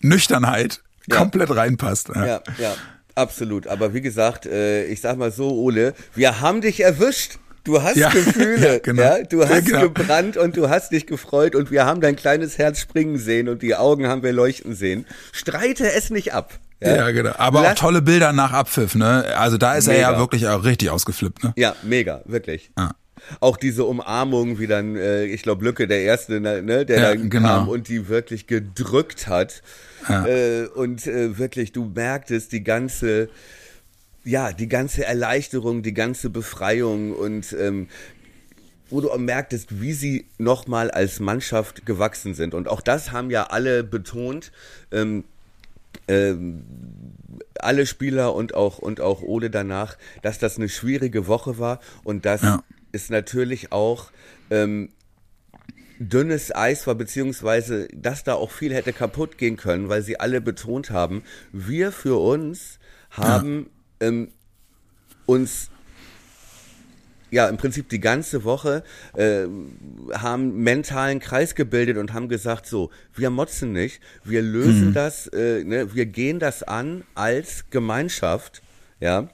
Nüchternheit 0.03 0.83
Ja. 1.07 1.17
komplett 1.17 1.51
reinpasst. 1.55 2.11
Ja. 2.15 2.27
Ja, 2.27 2.43
ja, 2.59 2.75
absolut. 3.15 3.67
Aber 3.69 3.95
wie 3.95 4.03
gesagt, 4.03 4.45
äh, 4.47 4.85
ich 4.85 5.01
sag 5.01 5.17
mal 5.17 5.33
so, 5.33 5.51
Ole, 5.51 5.95
wir 6.15 6.41
haben 6.43 6.61
dich 6.61 6.81
erwischt. 6.81 7.39
Du 7.64 7.83
hast 7.83 7.96
Ja, 7.98 8.11
Gefühle, 8.11 8.74
ja, 8.74 8.79
genau. 8.79 9.03
ja, 9.03 9.22
du 9.24 9.40
Ja, 9.42 9.48
hast 9.48 9.66
genau. 9.66 9.81
gebrannt 9.88 10.37
und 10.37 10.57
du 10.57 10.68
hast 10.68 10.92
dich 10.92 11.07
gefreut 11.07 11.55
und 11.55 11.70
wir 11.70 11.85
haben 11.87 12.00
dein 12.00 12.14
kleines 12.16 12.59
Herz 12.59 12.79
springen 12.81 13.18
sehen 13.18 13.48
und 13.48 13.62
die 13.62 13.74
Augen 13.74 14.07
haben 14.07 14.22
wir 14.22 14.33
leuchten 14.33 14.74
sehen. 14.74 15.07
Streite 15.33 15.90
es 15.92 16.11
nicht 16.11 16.33
ab. 16.35 16.59
Ja, 16.81 17.11
genau. 17.12 17.33
Aber 17.38 17.61
auch 17.61 17.64
Lass- 17.64 17.79
tolle 17.79 18.03
Bilder 18.03 18.33
nach 18.35 18.53
Abpfiff, 18.53 18.94
ne? 18.94 19.24
Also 19.38 19.57
da 19.57 19.74
ist 19.74 19.87
er 19.88 19.94
Mega. 19.94 20.12
ja 20.12 20.18
wirklich 20.18 20.46
auch 20.48 20.64
richtig 20.64 20.90
ausgeflippt, 20.90 21.42
ne? 21.42 21.53
Ja, 21.57 21.74
mega, 21.83 22.20
wirklich. 22.27 22.70
Ah. 22.77 22.90
Auch 23.40 23.57
diese 23.57 23.85
Umarmung, 23.85 24.59
wie 24.59 24.66
dann, 24.66 24.96
äh, 24.96 25.24
ich 25.24 25.42
glaube, 25.42 25.64
Lücke, 25.64 25.87
der 25.87 26.03
Erste, 26.03 26.40
ne, 26.40 26.85
der 26.85 26.98
Ja, 27.00 27.14
dann 27.14 27.31
genau. 27.31 27.48
kam 27.48 27.68
und 27.70 27.88
die 27.88 28.09
wirklich 28.11 28.46
gedrückt 28.46 29.29
hat. 29.29 29.62
Äh, 30.11 30.64
und 30.74 31.07
äh, 31.07 31.38
wirklich, 31.38 31.72
du 31.72 31.87
merktest 31.94 32.53
die 32.53 32.62
ganze, 32.62 33.31
ja, 34.25 34.53
die 34.53 34.69
ganze 34.69 35.05
Erleichterung, 35.05 35.83
die 35.83 35.95
ganze 35.95 36.31
Befreiung 36.31 37.13
und 37.13 37.55
ähm, 37.59 37.89
wo 38.91 39.01
du 39.01 39.11
auch 39.11 39.19
merktest, 39.19 39.81
wie 39.81 39.93
sie 39.93 40.27
nochmal 40.39 40.91
als 40.91 41.21
Mannschaft 41.21 41.87
gewachsen 41.87 42.35
sind. 42.35 42.55
Und 42.55 42.69
auch 42.69 42.81
das 42.81 43.13
haben 43.13 43.31
ja 43.31 43.45
alle 43.45 43.83
betont. 43.85 44.53
Ähm, 44.93 45.25
ähm, 46.09 46.65
alle 47.61 47.87
Spieler 47.87 48.35
und 48.35 48.55
auch 48.55 48.79
und 48.79 49.01
auch 49.01 49.23
Ole 49.23 49.49
danach, 49.49 49.97
dass 50.23 50.39
das 50.39 50.59
eine 50.59 50.69
schwierige 50.69 51.27
Woche 51.27 51.59
war 51.59 51.81
und 52.03 52.27
dass 52.27 52.43
Ja. 52.43 52.63
es 52.93 53.11
natürlich 53.11 53.73
auch 53.73 54.11
ähm, 54.51 54.91
dünnes 55.99 56.55
Eis 56.55 56.87
war, 56.87 56.95
beziehungsweise 56.95 57.89
dass 57.95 58.25
da 58.25 58.35
auch 58.35 58.51
viel 58.51 58.75
hätte 58.75 58.93
kaputt 58.93 59.39
gehen 59.39 59.57
können, 59.57 59.89
weil 59.89 60.03
sie 60.03 60.21
alle 60.21 60.41
betont 60.41 60.91
haben, 60.91 61.23
wir 61.53 61.93
für 61.93 62.21
uns 62.21 62.79
haben 63.11 63.71
ähm, 64.05 64.29
uns 65.27 65.71
ja 67.31 67.49
im 67.49 67.57
Prinzip 67.57 67.88
die 67.88 68.01
ganze 68.01 68.45
Woche 68.45 68.85
äh, 69.14 69.47
haben 70.12 70.62
mentalen 70.62 71.19
Kreis 71.19 71.55
gebildet 71.55 71.97
und 71.97 72.12
haben 72.12 72.29
gesagt 72.29 72.67
so 72.67 72.90
wir 73.14 73.31
motzen 73.31 73.73
nicht 73.73 74.01
wir 74.23 74.40
lösen 74.40 74.95
das 74.95 75.27
äh, 75.29 75.64
ne, 75.64 75.95
wir 75.95 76.07
gehen 76.07 76.38
das 76.38 76.62
an 76.62 77.03
als 77.14 77.71
Gemeinschaft 77.71 78.62
ja 79.01 79.29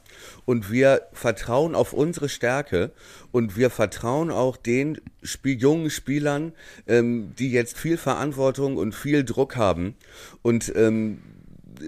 und 0.47 0.71
wir 0.73 1.03
vertrauen 1.13 1.75
auf 1.75 1.93
unsere 1.93 2.31
Stärke 2.31 2.93
und 3.33 3.57
wir 3.57 3.69
vertrauen 3.69 4.31
auch 4.31 4.57
den 4.57 4.99
Spiel 5.23 5.61
jungen 5.61 5.91
Spielern 5.91 6.53
ähm, 6.87 7.35
die 7.39 7.53
jetzt 7.53 7.77
viel 7.77 7.99
Verantwortung 7.99 8.79
und 8.79 8.95
viel 8.95 9.25
Druck 9.25 9.57
haben 9.57 9.95
und 10.41 10.73
ähm, 10.75 11.21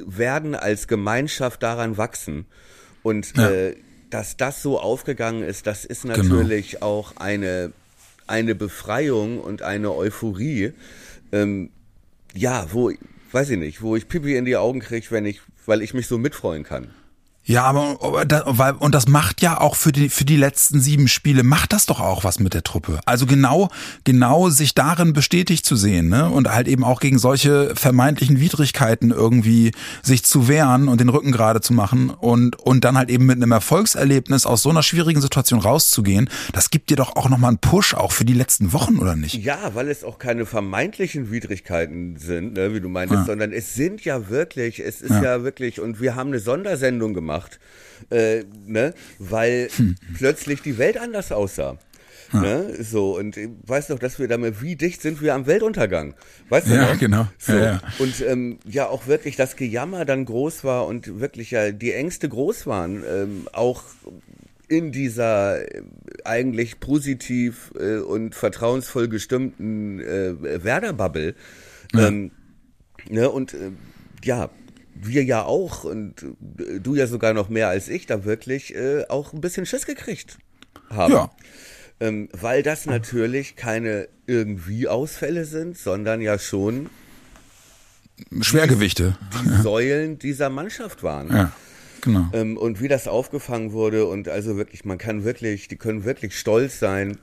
werden 0.06 0.54
als 0.54 0.88
Gemeinschaft 0.88 1.62
daran 1.62 1.96
wachsen. 1.96 2.46
Und 3.02 3.36
Ja. 3.36 3.50
äh, 3.50 3.76
dass 4.10 4.36
das 4.36 4.62
so 4.62 4.78
aufgegangen 4.78 5.42
ist, 5.42 5.66
das 5.66 5.84
ist 5.84 6.04
natürlich 6.04 6.82
auch 6.82 7.16
eine, 7.16 7.72
eine 8.26 8.54
Befreiung 8.54 9.40
und 9.40 9.62
eine 9.62 9.94
Euphorie. 9.94 10.72
Ähm, 11.32 11.70
ja, 12.34 12.66
wo, 12.72 12.92
weiß 13.32 13.50
ich 13.50 13.58
nicht, 13.58 13.80
wo 13.82 13.96
ich 13.96 14.08
Pipi 14.08 14.36
in 14.36 14.44
die 14.44 14.56
Augen 14.56 14.80
kriege, 14.80 15.06
wenn 15.10 15.24
ich, 15.24 15.40
weil 15.66 15.80
ich 15.82 15.94
mich 15.94 16.06
so 16.06 16.18
mitfreuen 16.18 16.62
kann. 16.62 16.90
Ja, 17.44 17.64
aber, 17.64 17.98
weil, 18.46 18.74
und 18.74 18.94
das 18.94 19.08
macht 19.08 19.42
ja 19.42 19.60
auch 19.60 19.74
für 19.74 19.90
die, 19.90 20.08
für 20.08 20.24
die 20.24 20.36
letzten 20.36 20.80
sieben 20.80 21.08
Spiele, 21.08 21.42
macht 21.42 21.72
das 21.72 21.86
doch 21.86 22.00
auch 22.00 22.22
was 22.22 22.38
mit 22.38 22.54
der 22.54 22.62
Truppe. 22.62 23.00
Also 23.04 23.26
genau, 23.26 23.68
genau 24.04 24.48
sich 24.48 24.74
darin 24.74 25.12
bestätigt 25.12 25.66
zu 25.66 25.74
sehen, 25.74 26.08
ne? 26.08 26.30
Und 26.30 26.52
halt 26.52 26.68
eben 26.68 26.84
auch 26.84 27.00
gegen 27.00 27.18
solche 27.18 27.74
vermeintlichen 27.74 28.38
Widrigkeiten 28.38 29.10
irgendwie 29.10 29.72
sich 30.02 30.22
zu 30.24 30.46
wehren 30.46 30.86
und 30.86 31.00
den 31.00 31.08
Rücken 31.08 31.32
gerade 31.32 31.60
zu 31.60 31.72
machen 31.72 32.10
und, 32.10 32.56
und 32.60 32.84
dann 32.84 32.96
halt 32.96 33.10
eben 33.10 33.26
mit 33.26 33.36
einem 33.36 33.50
Erfolgserlebnis 33.50 34.46
aus 34.46 34.62
so 34.62 34.70
einer 34.70 34.84
schwierigen 34.84 35.20
Situation 35.20 35.58
rauszugehen, 35.58 36.30
das 36.52 36.70
gibt 36.70 36.90
dir 36.90 36.96
doch 36.96 37.16
auch 37.16 37.28
nochmal 37.28 37.48
einen 37.48 37.58
Push 37.58 37.94
auch 37.94 38.12
für 38.12 38.24
die 38.24 38.34
letzten 38.34 38.72
Wochen, 38.72 38.98
oder 38.98 39.16
nicht? 39.16 39.34
Ja, 39.34 39.74
weil 39.74 39.88
es 39.88 40.04
auch 40.04 40.18
keine 40.18 40.46
vermeintlichen 40.46 41.32
Widrigkeiten 41.32 42.16
sind, 42.18 42.54
ne, 42.54 42.72
wie 42.72 42.80
du 42.80 42.88
meintest, 42.88 43.26
sondern 43.26 43.52
es 43.52 43.74
sind 43.74 44.04
ja 44.04 44.28
wirklich, 44.28 44.78
es 44.78 45.00
ist 45.00 45.10
ja. 45.10 45.42
wirklich, 45.42 45.80
und 45.80 46.00
wir 46.00 46.14
haben 46.14 46.28
eine 46.28 46.38
Sondersendung 46.38 47.14
gemacht, 47.14 47.31
äh, 48.10 48.44
ne, 48.66 48.94
weil 49.18 49.68
plötzlich 50.16 50.62
die 50.62 50.78
Welt 50.78 50.98
anders 50.98 51.32
aussah. 51.32 51.78
Ne, 52.34 52.82
so, 52.82 53.18
und 53.18 53.36
ich 53.36 53.50
weiß 53.66 53.90
noch, 53.90 53.98
dass 53.98 54.18
wir 54.18 54.26
damit, 54.26 54.62
wie 54.62 54.74
dicht 54.74 55.02
sind 55.02 55.20
wir 55.20 55.34
am 55.34 55.46
Weltuntergang? 55.46 56.14
Weißt 56.48 56.66
du 56.66 56.74
Ja, 56.74 56.92
noch? 56.92 56.98
genau. 56.98 57.28
So. 57.38 57.52
Ja, 57.52 57.62
ja. 57.64 57.80
Und 57.98 58.22
ähm, 58.22 58.58
ja, 58.64 58.86
auch 58.88 59.06
wirklich 59.06 59.36
das 59.36 59.54
Gejammer 59.54 60.06
dann 60.06 60.24
groß 60.24 60.64
war 60.64 60.86
und 60.86 61.20
wirklich 61.20 61.50
ja 61.50 61.72
die 61.72 61.92
Ängste 61.92 62.30
groß 62.30 62.66
waren, 62.66 63.04
ähm, 63.06 63.48
auch 63.52 63.82
in 64.66 64.92
dieser 64.92 65.60
äh, 65.74 65.82
eigentlich 66.24 66.80
positiv 66.80 67.70
äh, 67.78 67.96
und 67.98 68.34
vertrauensvoll 68.34 69.08
gestimmten 69.08 70.00
äh, 70.00 70.64
Werder-Bubble. 70.64 71.34
Ähm, 71.94 72.30
ne, 73.10 73.28
und 73.30 73.52
äh, 73.52 73.72
ja, 74.24 74.48
wir 74.94 75.24
ja 75.24 75.44
auch 75.44 75.84
und 75.84 76.22
äh, 76.58 76.80
du 76.80 76.94
ja 76.94 77.06
sogar 77.06 77.34
noch 77.34 77.48
mehr 77.48 77.68
als 77.68 77.88
ich 77.88 78.06
da 78.06 78.24
wirklich 78.24 78.74
äh, 78.74 79.04
auch 79.08 79.32
ein 79.32 79.40
bisschen 79.40 79.66
Schiss 79.66 79.86
gekriegt 79.86 80.38
haben. 80.90 81.12
Ja. 81.12 81.30
Ähm, 82.00 82.28
weil 82.32 82.62
das 82.62 82.86
natürlich 82.86 83.56
keine 83.56 84.08
irgendwie 84.26 84.88
Ausfälle 84.88 85.44
sind, 85.44 85.78
sondern 85.78 86.20
ja 86.20 86.38
schon 86.38 86.90
Schwergewichte. 88.40 89.16
die 89.44 89.62
Säulen 89.62 90.18
dieser 90.18 90.50
Mannschaft 90.50 91.02
waren. 91.02 91.30
Ja, 91.32 91.52
genau. 92.00 92.28
Ähm, 92.32 92.56
und 92.56 92.80
wie 92.80 92.88
das 92.88 93.08
aufgefangen 93.08 93.72
wurde 93.72 94.06
und 94.06 94.28
also 94.28 94.56
wirklich, 94.56 94.84
man 94.84 94.98
kann 94.98 95.24
wirklich, 95.24 95.68
die 95.68 95.76
können 95.76 96.04
wirklich 96.04 96.38
stolz 96.38 96.78
sein 96.78 97.18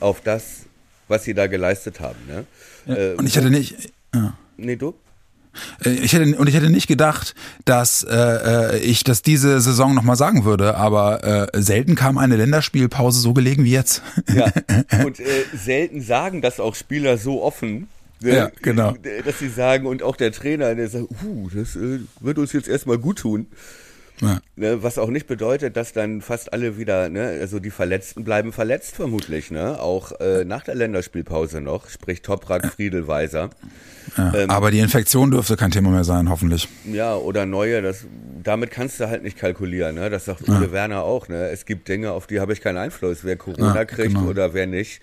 auf 0.00 0.20
das, 0.20 0.66
was 1.08 1.24
sie 1.24 1.34
da 1.34 1.46
geleistet 1.46 2.00
haben. 2.00 2.18
Ne? 2.26 2.46
Äh, 2.94 3.14
Und 3.14 3.26
ich 3.26 3.36
hätte 3.36 3.50
nicht, 3.50 3.92
ja. 4.14 4.36
nee, 4.56 4.76
du? 4.76 4.94
Äh, 5.84 5.90
Ich 5.90 6.12
hätte, 6.12 6.36
und 6.36 6.48
ich 6.48 6.54
hätte 6.54 6.70
nicht 6.70 6.86
gedacht, 6.86 7.34
dass 7.64 8.02
äh, 8.02 8.14
äh, 8.14 8.78
ich 8.78 9.04
das 9.04 9.22
diese 9.22 9.60
Saison 9.60 9.94
nochmal 9.94 10.16
sagen 10.16 10.44
würde, 10.44 10.76
aber 10.76 11.50
äh, 11.54 11.62
selten 11.62 11.94
kam 11.94 12.18
eine 12.18 12.36
Länderspielpause 12.36 13.20
so 13.20 13.32
gelegen 13.34 13.64
wie 13.64 13.72
jetzt. 13.72 14.02
Ja. 14.32 14.46
Und 15.04 15.20
äh, 15.20 15.24
selten 15.56 16.00
sagen 16.00 16.42
das 16.42 16.60
auch 16.60 16.74
Spieler 16.74 17.18
so 17.18 17.42
offen. 17.42 17.88
ne? 18.20 18.36
Ja, 18.36 18.50
genau. 18.62 18.94
Dass 19.24 19.38
sie 19.38 19.48
sagen, 19.48 19.86
und 19.86 20.02
auch 20.02 20.16
der 20.16 20.32
Trainer, 20.32 20.74
der 20.74 20.88
sagt, 20.88 21.06
uh, 21.24 21.48
das 21.52 21.76
äh, 21.76 22.00
wird 22.20 22.38
uns 22.38 22.52
jetzt 22.52 22.68
erstmal 22.68 22.98
gut 22.98 23.18
tun. 23.18 23.46
Ja. 24.20 24.38
Ne, 24.56 24.82
was 24.82 24.98
auch 24.98 25.08
nicht 25.08 25.26
bedeutet, 25.26 25.76
dass 25.76 25.92
dann 25.92 26.20
fast 26.20 26.52
alle 26.52 26.78
wieder, 26.78 27.08
ne, 27.08 27.38
also 27.40 27.58
die 27.58 27.70
Verletzten 27.70 28.22
bleiben 28.22 28.52
verletzt 28.52 28.94
vermutlich, 28.94 29.50
ne? 29.50 29.80
Auch 29.80 30.12
äh, 30.20 30.44
nach 30.44 30.62
der 30.62 30.76
Länderspielpause 30.76 31.60
noch, 31.60 31.88
sprich 31.90 32.22
Toprak, 32.22 32.66
Friedel, 32.72 33.08
Weiser. 33.08 33.50
Ja. 34.16 34.32
Aber 34.48 34.70
die 34.70 34.78
Infektion 34.78 35.32
dürfte 35.32 35.56
kein 35.56 35.72
Thema 35.72 35.90
mehr 35.90 36.04
sein, 36.04 36.28
hoffentlich. 36.28 36.68
Ja, 36.84 37.16
oder 37.16 37.44
neue, 37.44 37.82
das, 37.82 38.04
damit 38.42 38.70
kannst 38.70 39.00
du 39.00 39.08
halt 39.08 39.24
nicht 39.24 39.36
kalkulieren, 39.36 39.96
ne? 39.96 40.10
Das 40.10 40.26
sagt 40.26 40.48
Uwe 40.48 40.70
Werner 40.70 41.02
auch, 41.02 41.28
ne? 41.28 41.48
Es 41.48 41.66
gibt 41.66 41.88
Dinge, 41.88 42.12
auf 42.12 42.28
die 42.28 42.38
habe 42.38 42.52
ich 42.52 42.60
keinen 42.60 42.78
Einfluss, 42.78 43.24
wer 43.24 43.36
Corona 43.36 43.74
Ja, 43.74 43.84
kriegt 43.84 44.14
genau. 44.14 44.28
oder 44.28 44.54
wer 44.54 44.68
nicht. 44.68 45.00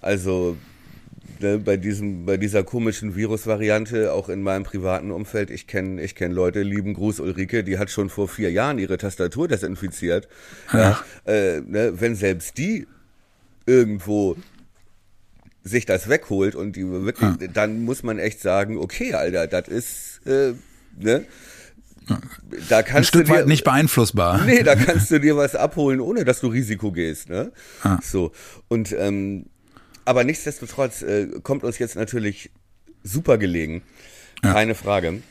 Also 0.00 0.56
ne, 1.44 1.58
bei 1.58 1.76
diesem, 1.76 2.24
bei 2.24 2.36
dieser 2.36 2.64
komischen 2.64 3.14
Virusvariante, 3.14 4.12
auch 4.12 4.28
in 4.28 4.42
meinem 4.42 4.64
privaten 4.64 5.10
Umfeld, 5.10 5.50
ich 5.50 5.66
kenne 5.66 6.02
ich 6.02 6.14
kenn 6.14 6.32
Leute, 6.32 6.62
lieben 6.62 6.94
Gruß 6.94 7.20
Ulrike, 7.20 7.62
die 7.62 7.78
hat 7.78 7.90
schon 7.90 8.08
vor 8.08 8.28
vier 8.28 8.50
Jahren 8.50 8.78
ihre 8.78 8.96
Tastatur 8.96 9.46
desinfiziert. 9.46 10.28
Ja. 10.72 10.98
äh, 11.26 11.60
ne, 11.60 11.92
wenn 12.00 12.14
selbst 12.14 12.58
die 12.58 12.86
irgendwo 13.66 14.36
sich 15.62 15.86
das 15.86 16.08
wegholt 16.08 16.54
und 16.54 16.76
die 16.76 16.86
wirklich, 16.86 17.50
dann 17.52 17.84
muss 17.84 18.02
man 18.02 18.18
echt 18.18 18.40
sagen, 18.40 18.78
okay, 18.78 19.14
Alter, 19.14 19.46
das 19.46 19.68
ist, 19.68 20.26
äh, 20.26 20.54
ne? 20.98 21.24
Da 22.68 22.78
Ein 22.78 22.84
kannst 22.84 23.14
du 23.14 23.18
Stück 23.18 23.26
dir, 23.26 23.32
weit 23.32 23.46
nicht 23.46 23.64
beeinflussbar. 23.64 24.44
Nee, 24.44 24.62
da 24.62 24.74
kannst 24.74 25.10
du 25.10 25.18
dir 25.18 25.38
was 25.38 25.54
abholen, 25.54 26.00
ohne 26.00 26.26
dass 26.26 26.40
du 26.40 26.48
Risiko 26.48 26.92
gehst, 26.92 27.30
ne? 27.30 27.50
Ah. 27.82 27.98
So. 28.02 28.32
Und 28.68 28.94
ähm, 28.98 29.46
aber 30.04 30.24
nichtsdestotrotz 30.24 31.02
äh, 31.02 31.28
kommt 31.42 31.64
uns 31.64 31.78
jetzt 31.78 31.96
natürlich 31.96 32.50
super 33.02 33.38
gelegen. 33.38 33.82
Keine 34.42 34.74
Frage. 34.74 35.22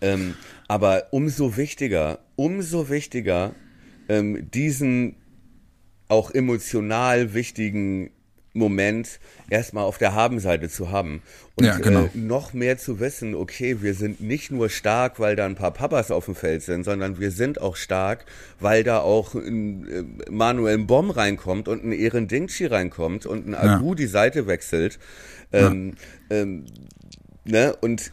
Ähm, 0.00 0.34
aber 0.68 1.08
umso 1.10 1.56
wichtiger, 1.56 2.20
umso 2.36 2.88
wichtiger, 2.88 3.54
ähm, 4.08 4.50
diesen 4.50 5.16
auch 6.08 6.30
emotional 6.30 7.34
wichtigen 7.34 8.10
Moment 8.52 9.20
erstmal 9.48 9.84
auf 9.84 9.98
der 9.98 10.14
Habenseite 10.14 10.68
zu 10.68 10.90
haben. 10.90 11.22
Und 11.54 11.64
Ja, 11.64 11.78
genau. 11.78 12.04
äh, 12.06 12.10
noch 12.14 12.52
mehr 12.52 12.78
zu 12.78 12.98
wissen, 13.00 13.34
okay, 13.34 13.80
wir 13.82 13.94
sind 13.94 14.20
nicht 14.20 14.50
nur 14.50 14.68
stark, 14.68 15.20
weil 15.20 15.36
da 15.36 15.46
ein 15.46 15.54
paar 15.54 15.70
Papas 15.72 16.10
auf 16.10 16.24
dem 16.24 16.34
Feld 16.34 16.62
sind, 16.62 16.84
sondern 16.84 17.20
wir 17.20 17.30
sind 17.30 17.60
auch 17.60 17.76
stark, 17.76 18.24
weil 18.58 18.82
da 18.84 18.98
auch 19.00 19.34
ein 19.34 19.88
äh, 20.26 20.30
Manuel 20.30 20.78
Bomb 20.78 21.16
reinkommt 21.16 21.68
und 21.68 21.84
ein 21.84 21.92
Ehren 21.92 22.26
Dingchi 22.28 22.66
reinkommt 22.66 23.24
und 23.26 23.46
ein 23.46 23.52
Ja. 23.52 23.76
Agu 23.76 23.94
die 23.94 24.06
Seite 24.06 24.46
wechselt. 24.46 24.98
Ähm, 25.52 25.94
ähm, 26.30 26.66
ne? 27.44 27.74
Und 27.80 28.12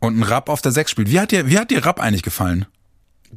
Und 0.00 0.18
ein 0.18 0.22
Rapp 0.22 0.48
auf 0.48 0.60
der 0.62 0.72
6 0.72 0.90
spielt. 0.90 1.10
Wie 1.10 1.20
hat 1.20 1.30
dir, 1.30 1.46
wie 1.48 1.58
hat 1.58 1.70
dir 1.70 1.84
Rapp 1.84 2.00
eigentlich 2.00 2.22
gefallen? 2.22 2.66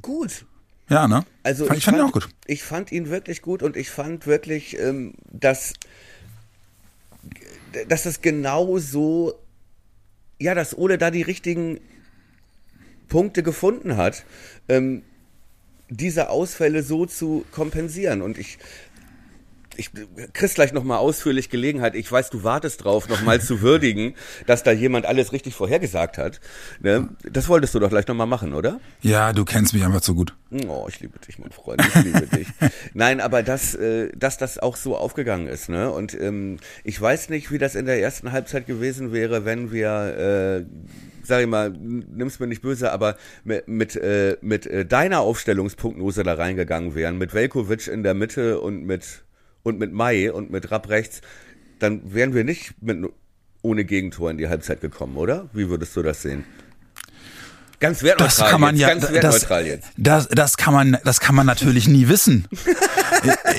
gut, 0.01 0.45
Ja, 0.89 1.07
ne? 1.07 1.25
Also 1.43 1.65
Fand- 1.65 1.77
ich 1.79 1.85
fand 1.85 1.97
ihn 1.97 2.03
auch 2.03 2.11
gut. 2.11 2.29
Ich 2.45 2.63
fand 2.63 2.91
ihn 2.91 3.09
wirklich 3.09 3.41
gut 3.41 3.61
und 3.63 3.75
ich 3.75 3.89
fand 3.89 4.25
wirklich, 4.25 4.79
ähm, 4.79 5.13
dass, 5.31 5.73
dass 7.87 8.05
es 8.05 8.21
genau 8.21 8.77
so, 8.77 9.33
ja, 10.39 10.55
dass 10.55 10.77
Ole 10.77 10.97
da 10.97 11.11
die 11.11 11.23
richtigen 11.23 11.79
Punkte 13.09 13.43
gefunden 13.43 13.97
hat, 13.97 14.25
ähm, 14.69 15.03
diese 15.89 16.29
Ausfälle 16.29 16.83
so 16.83 17.05
zu 17.05 17.45
kompensieren. 17.51 18.21
Und 18.21 18.37
ich, 18.37 18.57
ich 19.77 19.91
kriegst 20.33 20.55
gleich 20.55 20.73
nochmal 20.73 20.97
ausführlich 20.97 21.49
Gelegenheit. 21.49 21.95
Ich 21.95 22.11
weiß, 22.11 22.29
du 22.29 22.43
wartest 22.43 22.83
drauf, 22.83 23.07
nochmal 23.07 23.39
zu 23.41 23.61
würdigen, 23.61 24.15
dass 24.47 24.63
da 24.63 24.71
jemand 24.71 25.05
alles 25.05 25.31
richtig 25.31 25.55
vorhergesagt 25.55 26.17
hat. 26.17 26.39
Ne? 26.79 27.09
Das 27.23 27.47
wolltest 27.47 27.75
du 27.75 27.79
doch 27.79 27.89
gleich 27.89 28.07
nochmal 28.07 28.27
machen, 28.27 28.53
oder? 28.53 28.79
Ja, 29.01 29.33
du 29.33 29.45
kennst 29.45 29.73
mich 29.73 29.83
einfach 29.85 30.01
zu 30.01 30.15
gut. 30.15 30.33
Oh, 30.67 30.85
ich 30.89 30.99
liebe 30.99 31.19
dich, 31.19 31.39
mein 31.39 31.51
Freund, 31.51 31.81
ich 31.85 32.03
liebe 32.03 32.27
dich. 32.37 32.47
Nein, 32.93 33.21
aber 33.21 33.43
dass, 33.43 33.75
äh, 33.75 34.09
dass 34.15 34.37
das 34.37 34.57
auch 34.59 34.75
so 34.75 34.97
aufgegangen 34.97 35.47
ist, 35.47 35.69
ne? 35.69 35.91
Und 35.91 36.13
ähm, 36.19 36.57
ich 36.83 36.99
weiß 36.99 37.29
nicht, 37.29 37.51
wie 37.51 37.57
das 37.57 37.75
in 37.75 37.85
der 37.85 37.99
ersten 38.01 38.31
Halbzeit 38.31 38.65
gewesen 38.65 39.11
wäre, 39.13 39.45
wenn 39.45 39.71
wir, 39.71 40.65
äh, 40.65 40.65
sag 41.23 41.41
ich 41.41 41.47
mal, 41.47 41.69
nimm's 41.71 42.39
mir 42.39 42.47
nicht 42.47 42.61
böse, 42.61 42.91
aber 42.91 43.17
mit, 43.43 43.67
mit, 43.67 43.95
äh, 43.95 44.37
mit 44.41 44.65
äh, 44.65 44.85
deiner 44.85 45.19
Aufstellungsprognose 45.19 46.23
da 46.23 46.33
reingegangen 46.33 46.95
wären, 46.95 47.17
mit 47.17 47.33
Velkovic 47.33 47.87
in 47.87 48.03
der 48.03 48.13
Mitte 48.13 48.59
und 48.61 48.85
mit 48.85 49.23
und 49.67 49.79
mit 49.79 49.93
Mai 49.93 50.31
und 50.31 50.51
mit 50.51 50.71
Rapp 50.71 50.89
rechts, 50.89 51.21
dann 51.79 52.13
wären 52.13 52.33
wir 52.33 52.43
nicht 52.43 52.81
mit 52.81 52.97
ohne 53.61 53.85
Gegentor 53.85 54.31
in 54.31 54.37
die 54.37 54.47
Halbzeit 54.47 54.81
gekommen, 54.81 55.17
oder? 55.17 55.49
Wie 55.53 55.69
würdest 55.69 55.95
du 55.95 56.01
das 56.01 56.21
sehen? 56.21 56.45
Ganz 57.79 58.01
wertneutral 58.01 58.27
Das 58.27 58.49
kann 58.49 58.61
man 58.61 58.75
jetzt, 58.75 58.81
ja, 58.81 58.87
ganz 58.89 59.01
das, 59.03 59.13
wertneutral 59.13 59.67
jetzt. 59.67 59.87
das, 59.97 60.27
das 60.29 60.57
kann 60.57 60.73
man, 60.73 60.97
das 61.03 61.19
kann 61.19 61.35
man 61.35 61.45
natürlich 61.45 61.87
nie 61.87 62.07
wissen. 62.07 62.47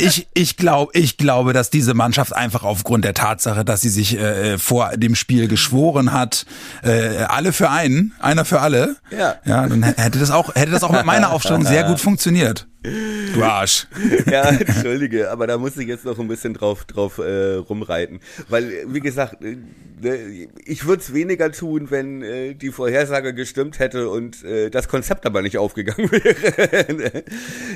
Ich, 0.01 0.29
ich 0.35 0.57
glaube, 0.57 0.93
ich 0.95 1.17
glaube, 1.17 1.53
dass 1.53 1.69
diese 1.69 1.93
Mannschaft 1.93 2.33
einfach 2.33 2.63
aufgrund 2.63 3.05
der 3.05 3.13
Tatsache, 3.15 3.65
dass 3.65 3.81
sie 3.81 3.89
sich 3.89 4.17
äh, 4.17 4.57
vor 4.57 4.97
dem 4.97 5.17
Spiel 5.17 5.49
geschworen 5.49 6.13
hat, 6.13 6.47
äh, 6.85 7.25
alle 7.25 7.53
für 7.53 7.69
einen, 7.69 8.13
einer 8.21 8.45
für 8.45 8.61
alle. 8.61 8.97
Ja. 9.11 9.35
Ja, 9.45 9.67
dann 9.67 9.83
hätte 9.83 10.21
das 10.21 10.31
auch, 10.31 10.55
hätte 10.55 10.71
das 10.71 10.85
auch 10.85 10.93
mit 10.93 11.05
meiner 11.05 11.33
Aufstellung 11.33 11.65
sehr 11.67 11.83
gut 11.85 11.99
funktioniert. 11.99 12.68
Du 12.83 13.43
Arsch. 13.43 13.89
Ja, 14.31 14.51
entschuldige, 14.51 15.31
aber 15.31 15.47
da 15.47 15.59
muss 15.59 15.77
ich 15.77 15.89
jetzt 15.89 16.05
noch 16.05 16.19
ein 16.19 16.29
bisschen 16.29 16.55
drauf, 16.55 16.85
drauf 16.85 17.19
äh, 17.19 17.55
rumreiten. 17.55 18.21
Weil, 18.49 18.85
wie 18.87 19.01
gesagt, 19.01 19.43
äh, 19.43 19.57
ne, 20.01 20.49
ich 20.65 20.87
würde 20.87 21.03
es 21.03 21.13
weniger 21.13 21.51
tun, 21.51 21.91
wenn 21.91 22.23
äh, 22.23 22.55
die 22.55 22.71
Vorhersage 22.71 23.35
gestimmt 23.35 23.81
hätte 23.81 24.09
und 24.11 24.45
äh, 24.45 24.71
das 24.71 24.89
Konzept 24.89 25.27
aber 25.27 25.43
nicht 25.43 25.59
aufgegangen 25.59 26.11
wäre. 26.13 27.25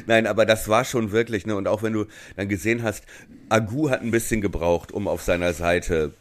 Nein, 0.06 0.26
aber 0.26 0.46
das 0.46 0.68
war 0.68 0.84
schon 0.84 1.10
wirklich, 1.10 1.46
ne? 1.46 1.56
Und 1.56 1.66
auch 1.66 1.82
wenn 1.82 1.92
du 1.92 2.06
dann 2.36 2.48
gesehen 2.48 2.82
hast, 2.82 3.04
Agu 3.48 3.90
hat 3.90 4.02
ein 4.02 4.12
bisschen 4.12 4.40
gebraucht, 4.40 4.92
um 4.92 5.08
auf 5.08 5.22
seiner 5.22 5.52
Seite 5.52 6.12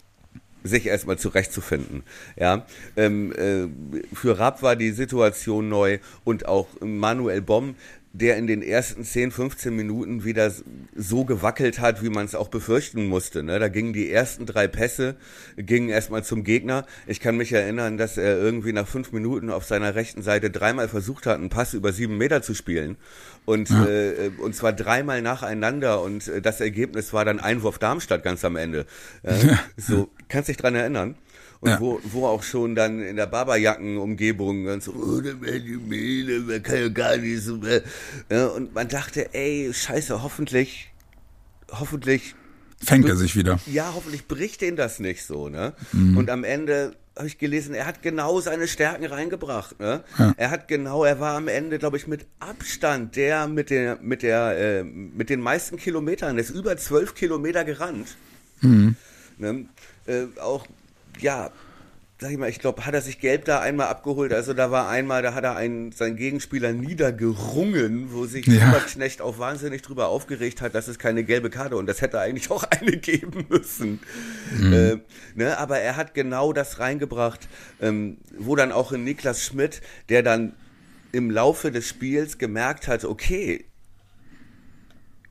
sich 0.64 0.86
erstmal 0.86 1.18
zurechtzufinden. 1.18 2.04
Ja, 2.36 2.66
ähm, 2.96 3.34
äh, 3.34 3.68
für 4.16 4.38
Rapp 4.40 4.62
war 4.62 4.76
die 4.76 4.92
Situation 4.92 5.70
neu 5.70 6.00
und 6.24 6.48
auch 6.48 6.68
Manuel 6.82 7.42
Bomm, 7.42 7.76
der 8.14 8.38
in 8.38 8.46
den 8.46 8.62
ersten 8.62 9.06
10, 9.06 9.32
15 9.32 9.74
Minuten 9.74 10.26
wieder 10.26 10.52
so 10.96 11.24
gewackelt 11.24 11.80
hat, 11.80 12.04
wie 12.04 12.10
man 12.10 12.26
es 12.26 12.36
auch 12.36 12.50
befürchten 12.50 13.08
musste. 13.08 13.42
Ne? 13.42 13.58
Da 13.58 13.70
gingen 13.70 13.94
die 13.94 14.12
ersten 14.12 14.46
drei 14.46 14.68
Pässe, 14.68 15.16
gingen 15.56 15.88
erstmal 15.88 16.24
zum 16.24 16.44
Gegner. 16.44 16.86
Ich 17.08 17.22
kann 17.22 17.38
mich 17.38 17.54
erinnern, 17.54 17.98
dass 17.98 18.18
er 18.18 18.38
irgendwie 18.38 18.74
nach 18.74 18.88
fünf 18.88 19.14
Minuten 19.14 19.50
auf 19.50 19.64
seiner 19.64 19.96
rechten 19.96 20.24
Seite 20.24 20.50
dreimal 20.50 20.90
versucht 20.90 21.26
hat, 21.26 21.38
einen 21.38 21.50
Pass 21.50 21.74
über 21.74 21.94
sieben 21.94 22.18
Meter 22.18 22.42
zu 22.42 22.54
spielen. 22.54 22.98
Und, 23.46 23.72
äh, 23.72 24.32
und 24.40 24.56
zwar 24.56 24.74
dreimal 24.74 25.22
nacheinander 25.22 26.02
und 26.02 26.28
äh, 26.28 26.42
das 26.42 26.60
Ergebnis 26.60 27.14
war 27.14 27.24
dann 27.24 27.40
Einwurf 27.40 27.80
Darmstadt 27.80 28.24
ganz 28.24 28.44
am 28.44 28.58
Ende. 28.58 28.86
Äh, 29.24 29.56
so, 29.78 30.10
kannst 30.28 30.50
dich 30.50 30.58
dran 30.58 30.76
erinnern? 30.76 31.16
Und 31.62 31.70
Ja. 31.70 31.80
wo, 31.80 32.00
wo 32.04 32.26
auch 32.26 32.42
schon 32.44 32.74
dann 32.76 33.02
in 33.02 33.16
der 33.18 33.28
Barberjacken-Umgebung 33.28 34.66
ganz 34.66 34.86
so, 34.86 34.94
oh, 34.94 35.22
der 35.22 35.36
die 35.60 35.78
Mehle, 35.78 36.40
man 36.40 36.64
kann 36.64 36.76
ja 36.78 36.90
gar 36.90 37.18
nicht 37.18 37.44
so. 37.44 37.64
Äh. 37.64 37.82
Ja, 38.32 38.48
und 38.48 38.74
man 38.74 38.88
dachte, 38.88 39.34
ey, 39.34 39.72
scheiße, 39.72 40.24
hoffentlich, 40.24 40.92
hoffentlich 41.72 42.36
Fängt 42.84 43.08
er 43.08 43.16
sich 43.16 43.36
wieder. 43.36 43.60
ja, 43.68 43.92
hoffentlich 43.94 44.28
bricht 44.28 44.62
den 44.62 44.76
das 44.76 45.00
nicht 45.00 45.24
so, 45.24 45.50
ne? 45.50 45.74
Mhm. 45.92 46.18
Und 46.18 46.32
am 46.32 46.44
Ende 46.44 46.96
habe 47.16 47.28
ich 47.28 47.38
gelesen, 47.38 47.76
er 47.76 47.86
hat 47.86 48.02
genau 48.02 48.42
seine 48.42 48.68
Stärken 48.68 49.06
reingebracht, 49.06 49.80
ne? 49.80 50.04
Ja. 50.18 50.34
Er 50.38 50.50
hat 50.50 50.68
genau, 50.68 51.04
er 51.04 51.20
war 51.20 51.36
am 51.38 51.48
Ende, 51.48 51.78
glaube 51.78 51.98
ich, 51.98 52.08
mit 52.08 52.26
Abstand 52.40 53.16
der 53.18 53.48
mit 53.48 53.70
der 53.70 54.00
mit 54.02 54.24
der 54.24 54.58
äh, 54.80 54.84
mit 54.84 55.30
den 55.30 55.42
meisten 55.42 55.78
Kilometern, 55.78 56.38
der 56.38 56.44
ist 56.44 56.50
über 56.56 56.76
zwölf 56.78 57.14
Kilometer 57.14 57.64
gerannt. 57.66 58.16
Mhm. 58.62 58.96
Ne? 59.38 59.66
Äh, 60.08 60.24
auch 60.42 60.66
ja, 61.22 61.52
sag 62.22 62.30
ich 62.30 62.38
mal, 62.38 62.50
ich 62.50 62.60
glaube, 62.60 62.86
hat 62.86 62.94
er 62.94 63.02
sich 63.02 63.20
gelb 63.20 63.46
da 63.46 63.62
einmal 63.62 63.88
abgeholt. 63.88 64.32
Also 64.32 64.54
da 64.54 64.70
war 64.70 64.88
einmal, 64.88 65.24
da 65.24 65.34
hat 65.34 65.44
er 65.44 65.56
einen, 65.56 65.92
seinen 65.92 66.18
Gegenspieler 66.18 66.72
niedergerungen, 66.72 68.14
wo 68.14 68.28
sich 68.28 68.46
Ja. 68.46 68.70
Überknecht 68.70 69.22
auch 69.22 69.40
wahnsinnig 69.40 69.82
drüber 69.82 70.08
aufgeregt 70.10 70.62
hat, 70.62 70.76
dass 70.76 70.88
es 70.88 71.00
keine 71.00 71.24
gelbe 71.24 71.50
Karte 71.50 71.78
und 71.78 71.88
das 71.88 72.02
hätte 72.02 72.20
eigentlich 72.20 72.52
auch 72.52 72.64
eine 72.70 72.98
geben 72.98 73.46
müssen. 73.50 74.00
Äh, 74.62 74.98
ne, 75.34 75.58
aber 75.58 75.80
er 75.80 75.96
hat 75.96 76.14
genau 76.14 76.54
das 76.54 76.78
reingebracht, 76.78 77.48
ähm, 77.82 78.18
wo 78.38 78.56
dann 78.56 78.72
auch 78.72 78.92
in 78.92 79.04
Niklas 79.04 79.44
Schmidt, 79.44 79.82
der 80.10 80.22
dann 80.22 80.54
im 81.12 81.32
Laufe 81.32 81.72
des 81.72 81.88
Spiels 81.88 82.38
gemerkt 82.38 82.88
hat, 82.88 83.04
okay, 83.04 83.66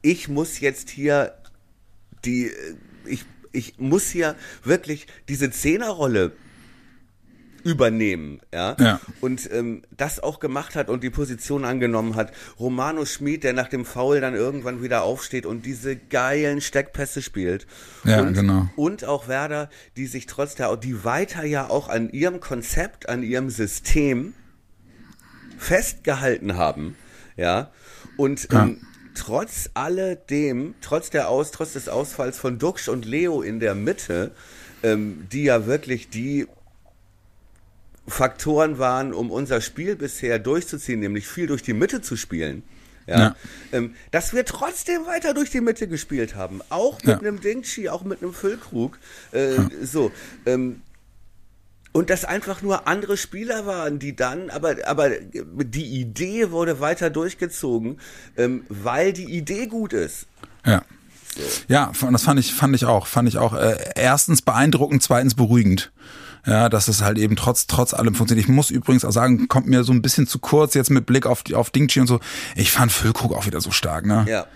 ich 0.03 0.28
muss 0.28 0.59
jetzt 0.59 0.91
hier 0.91 1.34
die, 2.24 2.47
äh, 2.47 2.74
ich, 3.05 3.24
ich 3.53 3.78
muss 3.78 4.09
hier 4.09 4.36
wirklich 4.64 5.07
diese 5.28 5.51
Zehnerrolle 5.51 6.32
übernehmen, 7.62 8.40
ja, 8.55 8.74
Ja. 8.80 9.01
und 9.20 9.51
ähm, 9.53 9.82
das 9.94 10.18
auch 10.18 10.40
gemacht 10.40 10.76
hat 10.76 10.88
und 10.88 11.03
die 11.03 11.11
Position 11.11 11.64
angenommen 11.66 12.16
hat. 12.16 12.32
Romano 12.59 13.05
Schmid, 13.05 13.44
der 13.44 13.53
nach 13.53 13.68
dem 13.68 13.84
Foul 13.84 14.20
dann 14.20 14.34
irgendwann 14.34 14.82
wieder 14.82 15.03
aufsteht 15.03 15.44
und 15.44 15.66
diese 15.66 15.94
geilen 15.96 16.62
Steckpässe 16.62 17.20
spielt. 17.20 17.66
Ja, 18.05 18.22
und, 18.22 18.32
genau. 18.32 18.68
Und 18.76 19.05
auch 19.05 19.28
Werder, 19.28 19.68
die 19.98 20.07
sich 20.07 20.24
trotz 20.26 20.55
der, 20.55 20.74
die 20.78 21.05
weiter 21.05 21.44
ja 21.44 21.68
auch 21.68 21.88
an 21.90 22.09
ihrem 22.11 22.40
Konzept, 22.40 23.11
an 23.11 23.22
ihrem 23.22 23.51
System 23.51 24.32
festgehalten 25.59 26.57
haben, 26.57 26.96
ja, 27.36 27.70
und 28.16 28.51
ja. 28.53 28.62
Ähm, 28.64 28.80
trotz 29.14 29.70
alledem, 29.74 30.74
trotz 30.80 31.11
der 31.11 31.28
Aus, 31.28 31.50
trotz 31.50 31.74
des 31.74 31.88
Ausfalls 31.88 32.38
von 32.38 32.58
Duxch 32.58 32.88
und 32.88 33.04
Leo 33.04 33.42
in 33.42 33.61
der 33.61 33.74
Mitte, 33.74 34.32
ähm, 34.82 35.26
die 35.32 35.44
ja 35.44 35.66
wirklich 35.66 36.11
die 36.11 36.46
Faktoren 38.06 38.78
waren, 38.78 39.12
um 39.12 39.30
unser 39.30 39.61
Spiel 39.61 39.96
bisher 39.96 40.38
durchzuziehen, 40.38 41.00
nämlich 41.00 41.28
viel 41.28 41.46
durch 41.46 41.62
die 41.62 41.74
Mitte 41.74 42.00
zu 42.00 42.16
spielen. 42.16 42.62
Ja, 43.06 43.18
ja. 43.18 43.36
Ähm, 43.72 43.94
dass 44.11 44.34
wir 44.34 44.44
trotzdem 44.44 45.06
weiter 45.06 45.34
durch 45.34 45.50
die 45.50 45.61
Mitte 45.61 45.88
gespielt 45.88 46.34
haben, 46.36 46.61
auch 46.68 46.98
mit 46.98 47.08
ja. 47.08 47.18
einem 47.18 47.40
Dingchi, 47.40 47.88
auch 47.88 48.04
mit 48.04 48.22
einem 48.22 48.32
Füllkrug. 48.32 48.98
Äh. 49.32 49.56
So, 49.82 50.12
ähm, 50.46 50.82
und 51.93 52.11
das 52.11 52.24
einfach 52.24 52.62
nur 52.62 52.86
andere 52.86 53.16
Spieler 53.16 53.66
waren, 53.66 53.99
die 53.99 54.14
dann, 54.14 54.51
aber, 54.51 54.76
aber 54.86 55.11
die 55.11 56.01
Idee 56.01 56.51
wurde 56.51 56.80
weiter 56.80 57.11
durchgezogen, 57.11 57.99
ähm, 58.36 58.64
weil 58.68 59.12
die 59.12 59.24
Idee 59.24 59.66
gut 59.66 59.93
ist. 59.93 60.26
Ja. 60.64 60.82
So. 61.36 61.43
Ja, 61.68 61.93
das 62.11 62.22
fand 62.22 62.41
ich, 62.41 62.53
fand 62.53 62.74
ich 62.74 62.84
auch, 62.84 63.07
fand 63.07 63.28
ich 63.28 63.38
auch 63.38 63.55
äh, 63.55 63.76
erstens 63.95 64.43
beeindruckend, 64.43 65.03
zweitens 65.03 65.34
beruhigend. 65.34 65.93
Ja, 66.47 66.70
dass 66.70 66.88
es 66.88 67.03
halt 67.03 67.18
eben 67.18 67.36
trotz, 67.36 67.66
trotz 67.66 67.93
allem 67.93 68.14
funktioniert. 68.14 68.49
Ich 68.49 68.53
muss 68.53 68.70
übrigens 68.70 69.05
auch 69.05 69.12
sagen, 69.12 69.47
kommt 69.49 69.66
mir 69.66 69.84
so 69.84 69.93
ein 69.93 70.01
bisschen 70.01 70.26
zu 70.26 70.38
kurz 70.38 70.72
jetzt 70.72 70.91
mit 70.91 71.05
Blick 71.05 71.26
auf, 71.26 71.45
auf 71.53 71.70
Dingchi 71.70 72.01
und 72.01 72.07
so. 72.07 72.18
Ich 72.57 72.72
fand 72.72 72.91
Füllkrug 72.91 73.34
auch 73.34 73.45
wieder 73.45 73.61
so 73.61 73.70
stark, 73.70 74.07
ne? 74.07 74.24
Ja. 74.26 74.47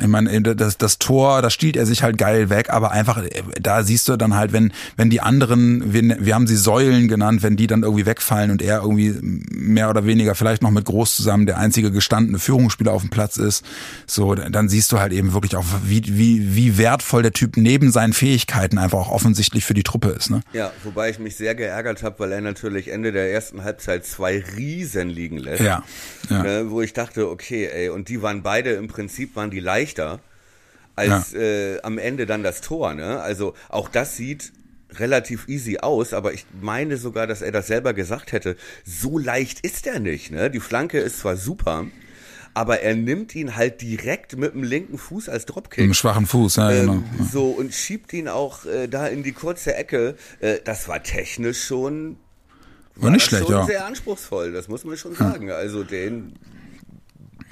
Ich 0.00 0.06
meine, 0.08 0.40
das, 0.42 0.78
das 0.78 0.98
Tor, 0.98 1.42
da 1.42 1.50
stiehlt 1.50 1.76
er 1.76 1.86
sich 1.86 2.02
halt 2.02 2.18
geil 2.18 2.50
weg, 2.50 2.70
aber 2.70 2.92
einfach, 2.92 3.22
da 3.60 3.82
siehst 3.82 4.08
du 4.08 4.16
dann 4.16 4.34
halt, 4.34 4.52
wenn, 4.52 4.72
wenn 4.96 5.10
die 5.10 5.20
anderen, 5.20 5.92
wir, 5.92 6.16
wir 6.20 6.34
haben 6.34 6.46
sie 6.46 6.56
Säulen 6.56 7.08
genannt, 7.08 7.42
wenn 7.42 7.56
die 7.56 7.66
dann 7.66 7.82
irgendwie 7.82 8.06
wegfallen 8.06 8.50
und 8.50 8.62
er 8.62 8.82
irgendwie 8.82 9.16
mehr 9.50 9.90
oder 9.90 10.06
weniger 10.06 10.34
vielleicht 10.34 10.62
noch 10.62 10.70
mit 10.70 10.84
Groß 10.84 11.16
zusammen 11.16 11.46
der 11.46 11.58
einzige 11.58 11.90
gestandene 11.90 12.38
Führungsspieler 12.38 12.92
auf 12.92 13.02
dem 13.02 13.10
Platz 13.10 13.36
ist, 13.36 13.64
so, 14.06 14.34
dann 14.34 14.68
siehst 14.68 14.92
du 14.92 14.98
halt 14.98 15.12
eben 15.12 15.32
wirklich 15.32 15.56
auch, 15.56 15.64
wie, 15.84 16.02
wie, 16.06 16.54
wie 16.54 16.78
wertvoll 16.78 17.22
der 17.22 17.32
Typ 17.32 17.56
neben 17.56 17.90
seinen 17.90 18.12
Fähigkeiten 18.12 18.78
einfach 18.78 18.98
auch 18.98 19.10
offensichtlich 19.10 19.64
für 19.64 19.74
die 19.74 19.82
Truppe 19.82 20.10
ist, 20.10 20.30
ne? 20.30 20.40
Ja, 20.52 20.72
wobei 20.84 21.10
ich 21.10 21.18
mich 21.18 21.36
sehr 21.36 21.54
geärgert 21.54 22.02
habe, 22.02 22.18
weil 22.20 22.32
er 22.32 22.40
natürlich 22.40 22.88
Ende 22.88 23.12
der 23.12 23.32
ersten 23.32 23.64
Halbzeit 23.64 24.04
zwei 24.04 24.44
Riesen 24.56 25.08
liegen 25.08 25.38
lässt. 25.38 25.62
Ja. 25.62 25.82
ja. 26.30 26.42
Ne, 26.42 26.70
wo 26.70 26.82
ich 26.82 26.92
dachte, 26.92 27.28
okay, 27.28 27.68
ey, 27.72 27.88
und 27.88 28.08
die 28.08 28.22
waren 28.22 28.42
beide 28.42 28.72
im 28.72 28.88
Prinzip, 28.88 29.36
waren 29.36 29.50
die 29.50 29.60
leicht 29.60 29.87
leichter 29.88 30.20
als 30.96 31.32
ja. 31.32 31.40
äh, 31.40 31.80
am 31.82 31.98
Ende 31.98 32.26
dann 32.26 32.42
das 32.42 32.60
Tor. 32.60 32.94
Ne? 32.94 33.20
Also 33.20 33.54
auch 33.68 33.88
das 33.88 34.16
sieht 34.16 34.52
relativ 34.94 35.48
easy 35.48 35.78
aus, 35.78 36.12
aber 36.12 36.32
ich 36.32 36.46
meine 36.60 36.96
sogar, 36.96 37.26
dass 37.26 37.42
er 37.42 37.52
das 37.52 37.66
selber 37.66 37.94
gesagt 37.94 38.32
hätte. 38.32 38.56
So 38.84 39.18
leicht 39.18 39.60
ist 39.60 39.86
er 39.86 40.00
nicht. 40.00 40.32
Ne? 40.32 40.50
Die 40.50 40.60
Flanke 40.60 40.98
ist 40.98 41.20
zwar 41.20 41.36
super, 41.36 41.86
aber 42.54 42.80
er 42.80 42.96
nimmt 42.96 43.34
ihn 43.36 43.54
halt 43.54 43.80
direkt 43.82 44.36
mit 44.36 44.54
dem 44.54 44.64
linken 44.64 44.98
Fuß 44.98 45.28
als 45.28 45.46
Dropkick. 45.46 45.78
Mit 45.78 45.90
dem 45.90 45.94
schwachen 45.94 46.26
Fuß, 46.26 46.56
ja, 46.56 46.70
ähm, 46.72 47.04
genau. 47.12 47.28
So, 47.30 47.50
und 47.50 47.72
schiebt 47.74 48.12
ihn 48.12 48.28
auch 48.28 48.64
äh, 48.64 48.88
da 48.88 49.06
in 49.06 49.22
die 49.22 49.32
kurze 49.32 49.76
Ecke. 49.76 50.16
Äh, 50.40 50.56
das 50.64 50.88
war 50.88 51.02
technisch 51.02 51.64
schon. 51.64 52.16
War, 52.96 53.04
war 53.04 53.10
nicht 53.10 53.26
schlecht, 53.26 53.44
schon 53.44 53.52
ja. 53.52 53.66
sehr 53.66 53.84
anspruchsvoll, 53.86 54.52
das 54.52 54.66
muss 54.66 54.84
man 54.84 54.96
schon 54.96 55.14
sagen. 55.14 55.52
Also 55.52 55.84
den, 55.84 56.34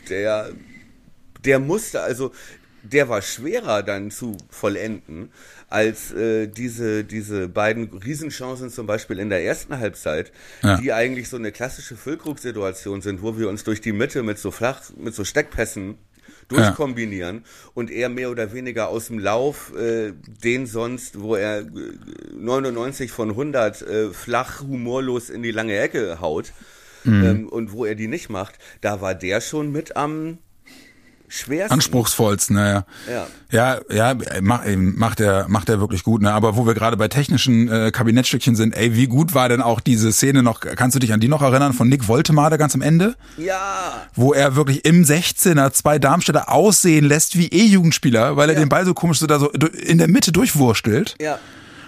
der 0.08 0.50
der 1.46 1.58
musste, 1.58 2.02
also 2.02 2.32
der 2.82 3.08
war 3.08 3.22
schwerer 3.22 3.82
dann 3.82 4.10
zu 4.10 4.36
vollenden 4.50 5.30
als 5.68 6.12
äh, 6.12 6.46
diese, 6.46 7.04
diese 7.04 7.48
beiden 7.48 7.88
Riesenchancen 7.98 8.70
zum 8.70 8.86
Beispiel 8.86 9.18
in 9.18 9.28
der 9.28 9.44
ersten 9.44 9.78
Halbzeit, 9.78 10.30
ja. 10.62 10.76
die 10.76 10.92
eigentlich 10.92 11.28
so 11.28 11.36
eine 11.36 11.50
klassische 11.50 11.96
Füllkrug-Situation 11.96 13.02
sind, 13.02 13.22
wo 13.22 13.38
wir 13.38 13.48
uns 13.48 13.64
durch 13.64 13.80
die 13.80 13.92
Mitte 13.92 14.22
mit 14.22 14.38
so 14.38 14.50
flach, 14.50 14.82
mit 14.96 15.14
so 15.14 15.24
Steckpässen 15.24 15.98
durchkombinieren 16.48 17.38
ja. 17.38 17.70
und 17.74 17.90
er 17.90 18.08
mehr 18.08 18.30
oder 18.30 18.52
weniger 18.52 18.88
aus 18.88 19.08
dem 19.08 19.18
Lauf 19.18 19.72
äh, 19.76 20.12
den 20.44 20.66
sonst, 20.66 21.20
wo 21.20 21.34
er 21.34 21.64
99 22.36 23.10
von 23.10 23.30
100 23.30 23.82
äh, 23.82 24.10
flach 24.10 24.60
humorlos 24.60 25.28
in 25.28 25.42
die 25.42 25.50
lange 25.50 25.76
Ecke 25.76 26.20
haut 26.20 26.52
mhm. 27.02 27.24
ähm, 27.24 27.48
und 27.48 27.72
wo 27.72 27.84
er 27.84 27.96
die 27.96 28.06
nicht 28.06 28.30
macht, 28.30 28.58
da 28.80 29.00
war 29.00 29.16
der 29.16 29.40
schon 29.40 29.72
mit 29.72 29.96
am 29.96 30.38
schwersten. 31.28 31.74
Anspruchsvollsten, 31.74 32.56
naja. 32.56 32.84
Ja. 33.10 33.26
Ja, 33.52 33.78
ja, 33.90 34.16
macht 34.40 35.20
er, 35.20 35.46
macht 35.48 35.68
er 35.68 35.78
wirklich 35.78 36.02
gut, 36.02 36.20
ne? 36.20 36.32
Aber 36.32 36.56
wo 36.56 36.66
wir 36.66 36.74
gerade 36.74 36.96
bei 36.96 37.06
technischen 37.06 37.68
äh, 37.68 37.92
Kabinettstückchen 37.92 38.56
sind, 38.56 38.76
ey, 38.76 38.96
wie 38.96 39.06
gut 39.06 39.34
war 39.34 39.48
denn 39.48 39.62
auch 39.62 39.78
diese 39.78 40.12
Szene 40.12 40.42
noch, 40.42 40.60
kannst 40.60 40.96
du 40.96 40.98
dich 40.98 41.12
an 41.12 41.20
die 41.20 41.28
noch 41.28 41.42
erinnern, 41.42 41.72
von 41.72 41.88
Nick 41.88 42.08
Woltemade 42.08 42.58
ganz 42.58 42.74
am 42.74 42.82
Ende? 42.82 43.14
Ja. 43.36 44.06
Wo 44.14 44.32
er 44.32 44.56
wirklich 44.56 44.84
im 44.84 45.04
16er 45.04 45.72
zwei 45.72 46.00
Darmstädter 46.00 46.50
aussehen 46.50 47.04
lässt 47.04 47.38
wie 47.38 47.46
E-Jugendspieler, 47.46 48.36
weil 48.36 48.48
er 48.48 48.54
ja. 48.54 48.60
den 48.60 48.68
Ball 48.68 48.84
so 48.84 48.94
komisch 48.94 49.20
so 49.20 49.26
da 49.26 49.38
so 49.38 49.48
in 49.50 49.98
der 49.98 50.08
Mitte 50.08 50.32
durchwurstelt. 50.32 51.14
Ja 51.20 51.38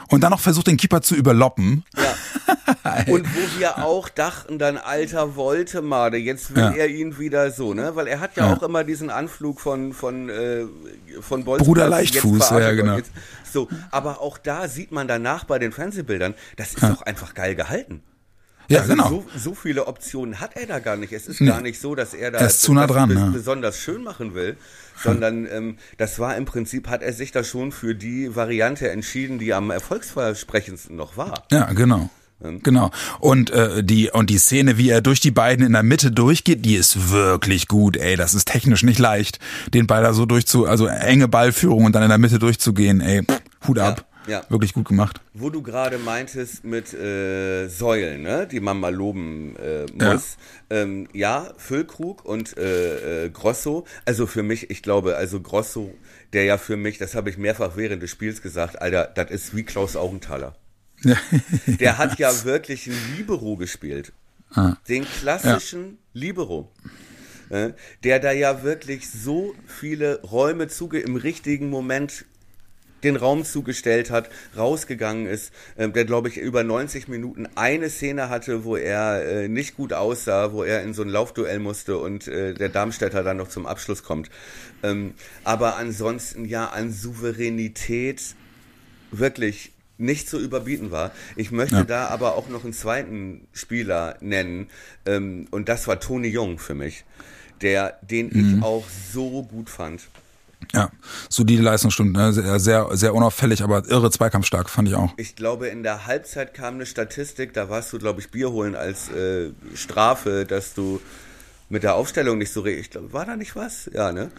und 0.09 0.23
dann 0.23 0.31
noch 0.31 0.41
versucht, 0.41 0.67
den 0.67 0.77
Keeper 0.77 1.03
zu 1.03 1.15
überloppen. 1.15 1.85
Ja. 1.97 3.05
und 3.13 3.27
wo 3.27 3.59
wir 3.59 3.85
auch 3.85 4.09
dachten, 4.09 4.59
dann 4.59 4.77
alter 4.77 5.37
Woltemade, 5.37 6.17
jetzt 6.17 6.55
will 6.55 6.63
ja. 6.63 6.71
er 6.71 6.89
ihn 6.89 7.19
wieder 7.19 7.51
so, 7.51 7.75
ne? 7.75 7.95
Weil 7.95 8.07
er 8.07 8.21
hat 8.21 8.37
ja, 8.37 8.47
ja. 8.47 8.55
auch 8.57 8.63
immer 8.63 8.85
diesen 8.85 9.11
Anflug 9.11 9.61
von 9.61 9.93
von 9.93 10.29
äh, 10.29 10.65
von 11.21 11.45
Bolzplatz. 11.45 11.67
Bruder 11.67 11.89
Leichtfuß, 11.89 12.51
ja 12.51 12.73
genau. 12.73 12.97
Jetzt, 12.97 13.13
so, 13.51 13.69
aber 13.91 14.21
auch 14.21 14.39
da 14.39 14.69
sieht 14.69 14.93
man 14.93 15.09
danach 15.09 15.45
bei 15.45 15.59
den 15.59 15.73
Fernsehbildern, 15.73 16.35
das 16.57 16.75
ist 16.75 16.83
doch 16.83 17.03
einfach 17.03 17.35
geil 17.35 17.55
gehalten. 17.55 18.03
Ja, 18.69 18.81
also 18.81 18.93
genau. 18.93 19.09
So, 19.09 19.27
so, 19.37 19.55
viele 19.55 19.87
Optionen 19.87 20.41
hat 20.41 20.55
er 20.55 20.67
da 20.67 20.79
gar 20.79 20.97
nicht. 20.97 21.13
Es 21.13 21.27
ist 21.27 21.41
nee. 21.41 21.49
gar 21.49 21.63
nicht 21.63 21.81
so, 21.81 21.95
dass 21.95 22.13
er 22.13 22.31
da 22.31 22.47
zu 22.49 22.75
nah 22.75 22.87
dran, 22.87 23.09
ne? 23.09 23.31
besonders 23.33 23.79
schön 23.79 24.03
machen 24.03 24.35
will, 24.35 24.57
sondern 25.03 25.47
ähm, 25.51 25.79
das 25.97 26.19
war 26.19 26.37
im 26.37 26.45
Prinzip, 26.45 26.89
hat 26.89 27.03
er 27.03 27.15
sich 27.15 27.33
da 27.33 27.45
schon 27.45 27.73
für 27.73 27.95
die 27.95 28.37
Variante 28.37 28.91
entschieden, 28.91 29.39
die 29.39 29.55
am 29.55 29.71
erfolgsversprechendsten 29.71 30.97
noch 30.97 31.17
war. 31.17 31.45
Ja, 31.51 31.73
genau. 31.73 32.11
Genau. 32.41 32.93
Und 33.19 33.51
äh, 33.51 33.83
die 33.83 34.11
und 34.11 34.31
die 34.31 34.39
Szene, 34.39 34.79
wie 34.79 34.91
er 34.91 35.01
durch 35.01 35.19
die 35.19 35.33
beiden 35.33 35.67
in 35.67 35.73
der 35.73 35.83
Mitte 35.83 36.13
durchgeht, 36.13 36.65
die 36.65 36.77
ist 36.77 37.11
wirklich 37.11 37.67
gut. 37.67 37.97
Ey, 37.97 38.15
das 38.15 38.35
ist 38.35 38.47
technisch 38.47 38.85
nicht 38.85 39.01
leicht, 39.01 39.41
den 39.75 39.89
Ball 39.89 40.05
da 40.05 40.13
so 40.13 40.25
durchzu, 40.25 40.65
also 40.65 40.87
enge 40.87 41.27
Ballführung 41.27 41.85
und 41.85 41.97
dann 41.97 42.05
in 42.05 42.11
der 42.11 42.19
Mitte 42.19 42.39
durchzugehen. 42.39 43.01
Ey, 43.01 43.25
Hut 43.67 43.81
ab. 43.81 44.05
Ja. 44.09 44.18
Wirklich 44.49 44.73
gut 44.73 44.89
gemacht. 44.89 45.21
Wo 45.35 45.51
du 45.51 45.63
gerade 45.63 45.99
meintest 45.99 46.65
mit 46.65 46.93
äh, 46.95 47.69
Säulen, 47.69 48.23
ne, 48.23 48.47
die 48.47 48.61
man 48.61 48.79
mal 48.79 48.95
loben 48.95 49.57
äh, 49.57 49.87
muss. 49.93 50.37
Ja, 50.71 50.77
ähm, 50.79 51.09
ja 51.13 51.53
Füllkrug 51.57 52.25
und 52.25 52.57
äh, 52.57 53.25
äh, 53.25 53.31
Grosso. 53.31 53.87
Also 54.05 54.27
für 54.27 54.43
mich, 54.43 54.71
ich 54.71 54.83
glaube, 54.83 55.17
also 55.17 55.41
Grosso, 55.41 55.95
der 56.33 56.45
ja 56.45 56.59
für 56.59 56.77
mich, 56.77 56.99
das 56.99 57.15
habe 57.15 57.31
ich 57.31 57.39
mehrfach 57.39 57.77
während 57.77 58.03
des 58.03 58.11
Spiels 58.11 58.43
gesagt, 58.43 58.81
Alter, 58.81 59.11
das 59.15 59.31
ist 59.31 59.57
wie 59.57 59.63
Klaus 59.63 59.97
Augenthaler. 59.97 60.55
Ja. 61.03 61.17
der 61.67 61.99
hat 61.99 62.19
ja 62.19 62.45
wirklich 62.45 62.87
ein 62.87 63.17
Libero 63.17 63.57
gespielt. 63.57 64.13
Ah. 64.53 64.77
Den 64.89 65.05
klassischen 65.05 65.85
ja. 65.85 66.21
Libero. 66.21 66.71
Äh, 67.51 67.73
der 68.05 68.19
da 68.19 68.33
ja 68.33 68.63
wirklich 68.63 69.09
so 69.09 69.55
viele 69.67 70.21
Räume 70.23 70.69
zuge 70.69 70.99
im 71.01 71.17
richtigen 71.17 71.71
Moment 71.71 72.27
den 73.03 73.17
Raum 73.17 73.45
zugestellt 73.45 74.11
hat, 74.11 74.31
rausgegangen 74.57 75.27
ist, 75.27 75.53
äh, 75.77 75.89
der 75.89 76.05
glaube 76.05 76.29
ich 76.29 76.39
über 76.39 76.65
90 76.65 77.09
Minuten 77.09 77.49
eine 77.55 77.91
Szene 77.91 78.29
hatte, 78.29 78.65
wo 78.65 78.77
er 78.77 79.25
äh, 79.25 79.49
nicht 79.49 79.77
gut 79.77 79.93
aussah, 79.93 80.53
wo 80.53 80.65
er 80.65 80.83
in 80.83 80.95
so 80.95 81.03
ein 81.03 81.09
Laufduell 81.09 81.59
musste 81.59 81.99
und 81.99 82.27
äh, 82.29 82.55
der 82.55 82.69
Darmstädter 82.69 83.23
dann 83.23 83.37
noch 83.37 83.49
zum 83.49 83.67
Abschluss 83.67 84.03
kommt. 84.03 84.31
Ähm, 84.83 85.15
aber 85.45 85.77
ansonsten 85.77 86.45
ja 86.45 86.69
an 86.69 86.93
Souveränität 86.93 88.23
wirklich 89.11 89.73
nicht 89.99 90.29
zu 90.29 90.39
überbieten 90.39 90.91
war. 90.91 91.11
Ich 91.37 91.51
möchte 91.51 91.77
ja. 91.77 91.85
da 91.85 92.07
aber 92.09 92.37
auch 92.37 92.49
noch 92.49 92.65
einen 92.65 92.73
zweiten 92.73 93.49
Spieler 93.53 94.17
nennen 94.21 94.69
ähm, 95.07 95.49
und 95.51 95.69
das 95.69 95.89
war 95.89 95.99
Toni 95.99 96.29
Jung 96.29 96.59
für 96.59 96.75
mich, 96.75 97.05
der 97.61 97.99
den 98.03 98.29
mhm. 98.29 98.59
ich 98.59 98.63
auch 98.63 98.85
so 99.13 99.43
gut 99.43 99.69
fand. 99.69 100.09
Ja, 100.75 100.91
solide 101.31 101.63
Leistungsstunde, 101.63 102.19
ne? 102.19 102.33
sehr, 102.33 102.59
sehr, 102.59 102.89
sehr 102.93 103.15
unauffällig, 103.15 103.63
aber 103.63 103.89
irre 103.89 104.11
zweikampfstark, 104.11 104.69
fand 104.69 104.89
ich 104.89 104.95
auch. 104.95 105.13
Ich 105.17 105.35
glaube, 105.35 105.69
in 105.69 105.83
der 105.83 106.07
Halbzeit 106.07 106.53
kam 106.53 106.75
eine 106.75 106.87
Statistik, 106.87 107.55
da 107.55 107.71
warst 107.71 107.93
du, 107.93 107.99
glaube 107.99 108.21
ich, 108.21 108.31
Bier 108.31 108.51
holen 108.51 108.75
als 108.75 109.09
äh, 109.11 109.51
Strafe, 109.75 110.45
dass 110.45 110.75
du 110.75 111.01
mit 111.69 111.83
der 111.83 111.95
Aufstellung 111.95 112.39
nicht 112.39 112.53
so 112.53 112.65
ich 112.67 112.91
glaube, 112.91 113.13
war 113.13 113.25
da 113.25 113.37
nicht 113.37 113.57
was? 113.57 113.91
Ja, 113.93 114.13
ne? 114.13 114.31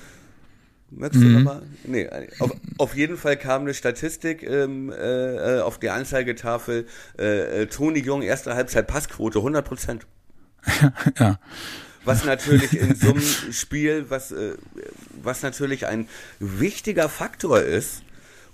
Mhm. 0.91 1.09
du 1.11 1.19
nochmal? 1.19 1.61
Nee, 1.83 2.09
auf, 2.39 2.51
auf, 2.77 2.95
jeden 2.95 3.17
Fall 3.17 3.37
kam 3.37 3.61
eine 3.61 3.73
Statistik 3.73 4.43
ähm, 4.43 4.91
äh, 4.91 5.59
auf 5.59 5.79
die 5.79 5.89
Anzeigetafel. 5.89 6.87
Äh, 7.17 7.61
äh 7.61 7.65
Toni 7.67 7.99
Jung, 7.99 8.21
erste 8.21 8.55
Halbzeit 8.55 8.87
Passquote, 8.87 9.39
100 9.39 9.65
Prozent. 9.65 10.07
ja. 11.19 11.39
Was 12.09 12.23
natürlich 12.25 12.73
in 12.73 12.95
so 12.95 13.11
einem 13.11 13.21
Spiel, 13.51 14.05
was, 14.09 14.31
äh, 14.31 14.55
was 15.21 15.43
natürlich 15.43 15.85
ein 15.85 16.07
wichtiger 16.39 17.07
Faktor 17.07 17.61
ist, 17.61 18.01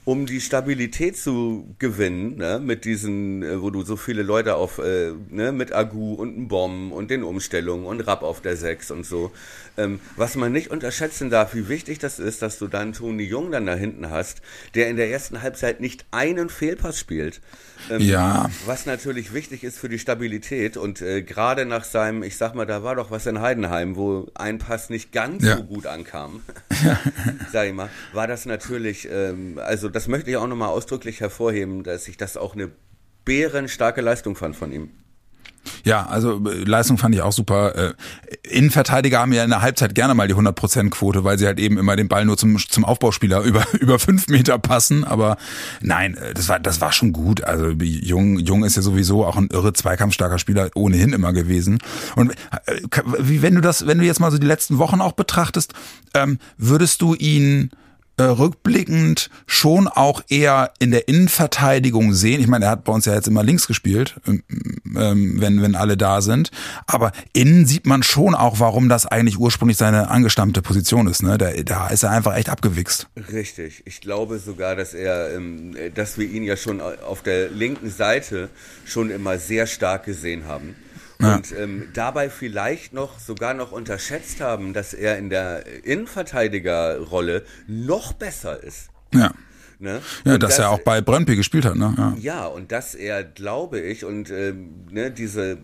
um 0.06 0.28
die 0.28 0.40
Stabilität 0.40 1.18
zu 1.18 1.76
gewinnen, 1.80 2.38
ne, 2.38 2.62
mit 2.64 2.86
diesen, 2.86 3.42
äh, 3.42 3.62
wo 3.62 3.72
du 3.72 3.82
so 3.82 3.98
viele 3.98 4.22
Leute 4.22 4.56
auf, 4.56 4.78
äh, 4.78 5.12
ne, 5.30 5.52
mit 5.52 5.74
Agu 5.74 6.14
und 6.14 6.48
Bomben 6.48 6.92
und 6.92 7.10
den 7.10 7.24
Umstellungen 7.24 7.88
und 7.88 8.02
Rapp 8.02 8.22
auf 8.22 8.40
der 8.40 8.56
6 8.56 8.92
und 8.92 9.04
so. 9.04 9.32
Ähm, 9.78 10.00
was 10.16 10.36
man 10.36 10.52
nicht 10.52 10.70
unterschätzen 10.70 11.32
darf, 11.32 11.56
wie 11.56 11.68
wichtig 11.68 11.98
das 11.98 12.20
ist, 12.20 12.44
dass 12.44 12.60
du 12.60 12.68
dann 12.68 12.94
Toni 12.94 13.24
Jung 13.24 13.52
dann 13.52 13.66
da 13.66 13.74
hinten 13.74 14.12
hast, 14.12 14.42
der 14.76 14.90
in 14.90 14.96
der 14.96 15.10
ersten 15.10 15.42
Halbzeit 15.42 15.82
nicht 15.82 16.06
einen 16.12 16.50
Fehlpass 16.50 17.00
spielt. 17.00 17.42
Ähm, 17.90 18.02
ja. 18.02 18.50
Was 18.66 18.86
natürlich 18.86 19.34
wichtig 19.34 19.64
ist 19.64 19.80
für 19.80 19.90
die 19.90 20.00
Stabilität 20.00 20.78
und 20.78 21.02
äh, 21.02 21.24
gerade 21.24 21.66
nach 21.66 21.84
seinem, 21.84 22.22
ich 22.22 22.38
sag 22.38 22.54
mal, 22.54 22.66
da 22.66 22.84
war 22.84 22.96
doch 22.96 23.10
was 23.10 23.26
in 23.26 23.42
Heidenheim, 23.42 23.96
wo 23.96 24.28
ein 24.36 24.60
Pass 24.60 24.90
nicht 24.90 25.12
ganz 25.12 25.44
ja. 25.44 25.58
so 25.58 25.64
gut 25.64 25.88
ankam, 25.88 26.42
sag 27.52 27.68
ich 27.68 27.74
mal, 27.74 27.90
war 28.14 28.28
das 28.28 28.46
natürlich, 28.46 29.10
ähm, 29.12 29.60
also 29.64 29.90
das 29.96 30.10
möchte 30.10 30.30
ich 30.30 30.36
auch 30.36 30.48
nochmal 30.48 30.70
ausdrücklich 30.70 31.22
hervorheben, 31.22 31.84
dass 31.84 32.08
ich 32.10 32.18
das 32.18 32.36
auch 32.36 32.54
eine 32.54 32.70
bärenstarke 33.24 34.02
Leistung 34.02 34.36
fand 34.36 34.58
von 34.58 34.74
ihm. 34.74 34.90
Ja, 35.86 36.06
also 36.06 36.46
äh, 36.50 36.64
Leistung 36.66 36.98
fand 36.98 37.16
ich 37.16 37.22
auch 37.22 37.32
super. 37.32 37.76
Äh, 37.76 37.94
Innenverteidiger 38.44 39.20
haben 39.20 39.32
ja 39.32 39.46
in 39.46 39.52
der 39.52 39.62
Halbzeit 39.62 39.96
gerne 39.96 40.14
mal 40.14 40.28
die 40.28 40.36
100%-Quote, 40.36 41.24
weil 41.24 41.40
sie 41.40 41.46
halt 41.46 41.60
eben 41.60 41.78
immer 41.78 41.96
den 41.96 42.10
Ball 42.10 42.26
nur 42.26 42.38
zum, 42.38 42.58
zum 42.58 42.84
Aufbauspieler 42.84 43.42
über, 43.44 43.66
über 43.80 43.98
fünf 43.98 44.28
Meter 44.28 44.60
passen. 44.60 45.06
Aber 45.06 45.38
nein, 45.80 46.16
äh, 46.18 46.34
das 46.34 46.50
war, 46.50 46.60
das 46.60 46.82
war 46.82 46.92
schon 46.92 47.14
gut. 47.14 47.46
Also 47.46 47.70
Jung, 47.70 48.38
Jung 48.38 48.66
ist 48.66 48.76
ja 48.76 48.82
sowieso 48.82 49.26
auch 49.26 49.38
ein 49.38 49.48
irre 49.48 49.72
zweikampfstarker 49.72 50.40
Spieler 50.40 50.72
ohnehin 50.76 51.14
immer 51.14 51.32
gewesen. 51.32 51.80
Und 52.18 52.36
wenn 53.18 53.56
du 53.56 53.62
das, 53.62 53.88
wenn 53.88 54.00
du 54.00 54.04
jetzt 54.04 54.20
mal 54.20 54.32
so 54.32 54.38
die 54.38 54.48
letzten 54.48 54.78
Wochen 54.78 55.00
auch 55.00 55.14
betrachtest, 55.14 55.74
ähm, 56.14 56.38
würdest 56.58 57.02
du 57.02 57.16
ihn 57.16 57.72
äh, 58.18 58.24
rückblickend 58.24 59.30
schon 59.46 59.88
auch 59.88 60.22
eher 60.30 60.72
in 60.80 60.92
der 60.92 61.08
Innenverteidigung 61.08 62.14
sehen. 62.14 62.42
Ich 62.42 62.48
meine, 62.48 62.66
er 62.66 62.72
hat 62.72 62.84
bei 62.84 62.94
uns 62.94 63.06
ja 63.06 63.14
jetzt 63.14 63.28
immer 63.28 63.44
links 63.44 63.68
gespielt, 63.68 64.16
ähm, 64.28 64.44
ähm, 64.96 65.42
wenn, 65.42 65.62
wenn 65.62 65.76
alle 65.76 65.98
da 65.98 66.22
sind. 66.22 66.52
Aber 66.88 67.12
innen 67.34 67.66
sieht 67.66 67.86
man 67.86 68.04
schon 68.04 68.36
auch, 68.36 68.60
warum 68.60 68.90
das 68.90 69.06
eigentlich 69.06 69.38
ursprünglich 69.38 69.78
seine 69.78 70.10
angestammte 70.10 70.62
Position 70.62 71.08
ist. 71.08 71.24
Ne? 71.24 71.38
Da, 71.38 71.52
da 71.52 71.88
ist 71.88 72.04
er 72.04 72.12
einfach 72.12 72.36
echt 72.36 72.50
abgewichst. 72.50 73.08
Richtig. 73.32 73.84
Ich 73.86 74.02
glaube 74.02 74.40
sogar, 74.40 74.76
dass 74.76 74.94
er, 74.94 75.34
ähm, 75.36 75.76
dass 75.94 76.18
wir 76.18 76.30
ihn 76.30 76.44
ja 76.44 76.58
schon 76.58 76.82
auf 76.82 77.22
der 77.22 77.50
linken 77.50 77.90
Seite 77.90 78.50
schon 78.86 79.10
immer 79.10 79.38
sehr 79.38 79.68
stark 79.68 80.06
gesehen 80.06 80.46
haben. 80.46 80.76
Ja. 81.20 81.36
Und 81.36 81.54
ähm, 81.58 81.90
dabei 81.94 82.30
vielleicht 82.30 82.94
noch 82.94 83.20
sogar 83.20 83.54
noch 83.54 83.72
unterschätzt 83.72 84.42
haben, 84.42 84.74
dass 84.74 84.94
er 84.94 85.18
in 85.18 85.30
der 85.30 85.64
Innenverteidigerrolle 85.86 87.44
noch 87.68 88.14
besser 88.14 88.62
ist. 88.62 88.90
Ja. 89.14 89.34
Ne? 89.80 90.02
Ja, 90.24 90.38
dass 90.38 90.52
das, 90.52 90.60
er 90.60 90.70
auch 90.70 90.80
bei 90.80 91.02
Brøndby 91.02 91.36
gespielt 91.36 91.66
hat, 91.66 91.76
ne? 91.76 91.94
Ja. 91.98 92.16
ja, 92.20 92.46
und 92.48 92.72
dass 92.72 92.96
er, 92.96 93.24
glaube 93.24 93.80
ich, 93.80 94.06
und 94.06 94.30
ähm, 94.30 94.86
ne, 94.90 95.12
diese 95.12 95.58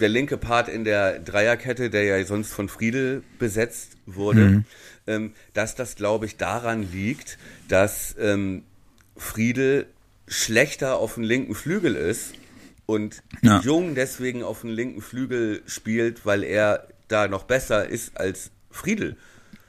der 0.00 0.08
linke 0.08 0.36
Part 0.36 0.68
in 0.68 0.84
der 0.84 1.18
Dreierkette, 1.18 1.90
der 1.90 2.04
ja 2.04 2.24
sonst 2.24 2.52
von 2.52 2.68
Friedel 2.68 3.22
besetzt 3.38 3.96
wurde, 4.06 4.40
mhm. 4.40 4.64
ähm, 5.06 5.32
dass 5.52 5.74
das, 5.74 5.94
glaube 5.94 6.26
ich, 6.26 6.36
daran 6.36 6.90
liegt, 6.90 7.38
dass 7.68 8.14
ähm, 8.18 8.64
Friedel 9.16 9.86
schlechter 10.26 10.96
auf 10.96 11.14
dem 11.14 11.24
linken 11.24 11.54
Flügel 11.54 11.96
ist 11.96 12.34
und 12.90 13.22
ja. 13.42 13.60
Jung 13.60 13.94
deswegen 13.94 14.42
auf 14.42 14.62
dem 14.62 14.70
linken 14.70 15.00
Flügel 15.00 15.62
spielt, 15.66 16.26
weil 16.26 16.42
er 16.42 16.88
da 17.06 17.28
noch 17.28 17.44
besser 17.44 17.88
ist 17.88 18.16
als 18.16 18.50
Friedel. 18.70 19.16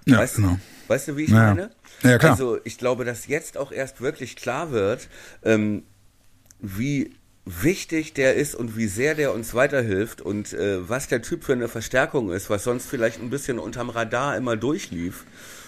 Ja, 0.06 0.18
weißt, 0.18 0.38
genau. 0.38 0.58
weißt 0.88 1.10
du, 1.10 1.18
wie 1.18 1.26
ich 1.26 1.30
ja. 1.30 1.54
meine? 1.54 1.70
Ja, 2.02 2.18
klar. 2.18 2.32
Also 2.32 2.58
ich 2.64 2.80
glaube, 2.80 3.06
dass 3.06 3.28
jetzt 3.28 3.58
auch 3.58 3.72
erst 3.72 4.02
wirklich 4.02 4.36
klar 4.36 4.72
wird, 4.72 5.08
ähm, 5.44 5.84
wie 6.60 7.14
wichtig 7.46 8.14
der 8.14 8.36
ist 8.36 8.56
und 8.56 8.76
wie 8.76 8.88
sehr 8.88 9.14
der 9.14 9.34
uns 9.34 9.54
weiterhilft 9.54 10.22
und 10.22 10.54
äh, 10.54 10.90
was 10.90 11.08
der 11.08 11.22
Typ 11.22 11.44
für 11.44 11.54
eine 11.54 11.68
Verstärkung 11.68 12.32
ist, 12.32 12.50
was 12.50 12.64
sonst 12.64 12.88
vielleicht 12.88 13.22
ein 13.22 13.30
bisschen 13.30 13.60
unterm 13.60 13.92
Radar 13.92 14.36
immer 14.36 14.58
durchlief 14.58 15.26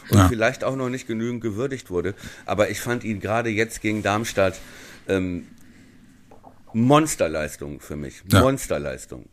und 0.10 0.18
ja. 0.18 0.28
vielleicht 0.28 0.64
auch 0.64 0.76
noch 0.76 0.90
nicht 0.90 1.08
genügend 1.08 1.42
gewürdigt 1.42 1.92
wurde. 1.92 2.16
Aber 2.48 2.72
ich 2.72 2.80
fand 2.80 3.04
ihn 3.04 3.20
gerade 3.20 3.50
jetzt 3.50 3.82
gegen 3.82 4.02
Darmstadt 4.02 4.60
ähm, 5.08 5.48
Monsterleistung 6.74 7.80
für 7.80 7.96
mich. 7.96 8.24
Ja. 8.32 8.42
Monsterleistung. 8.42 9.26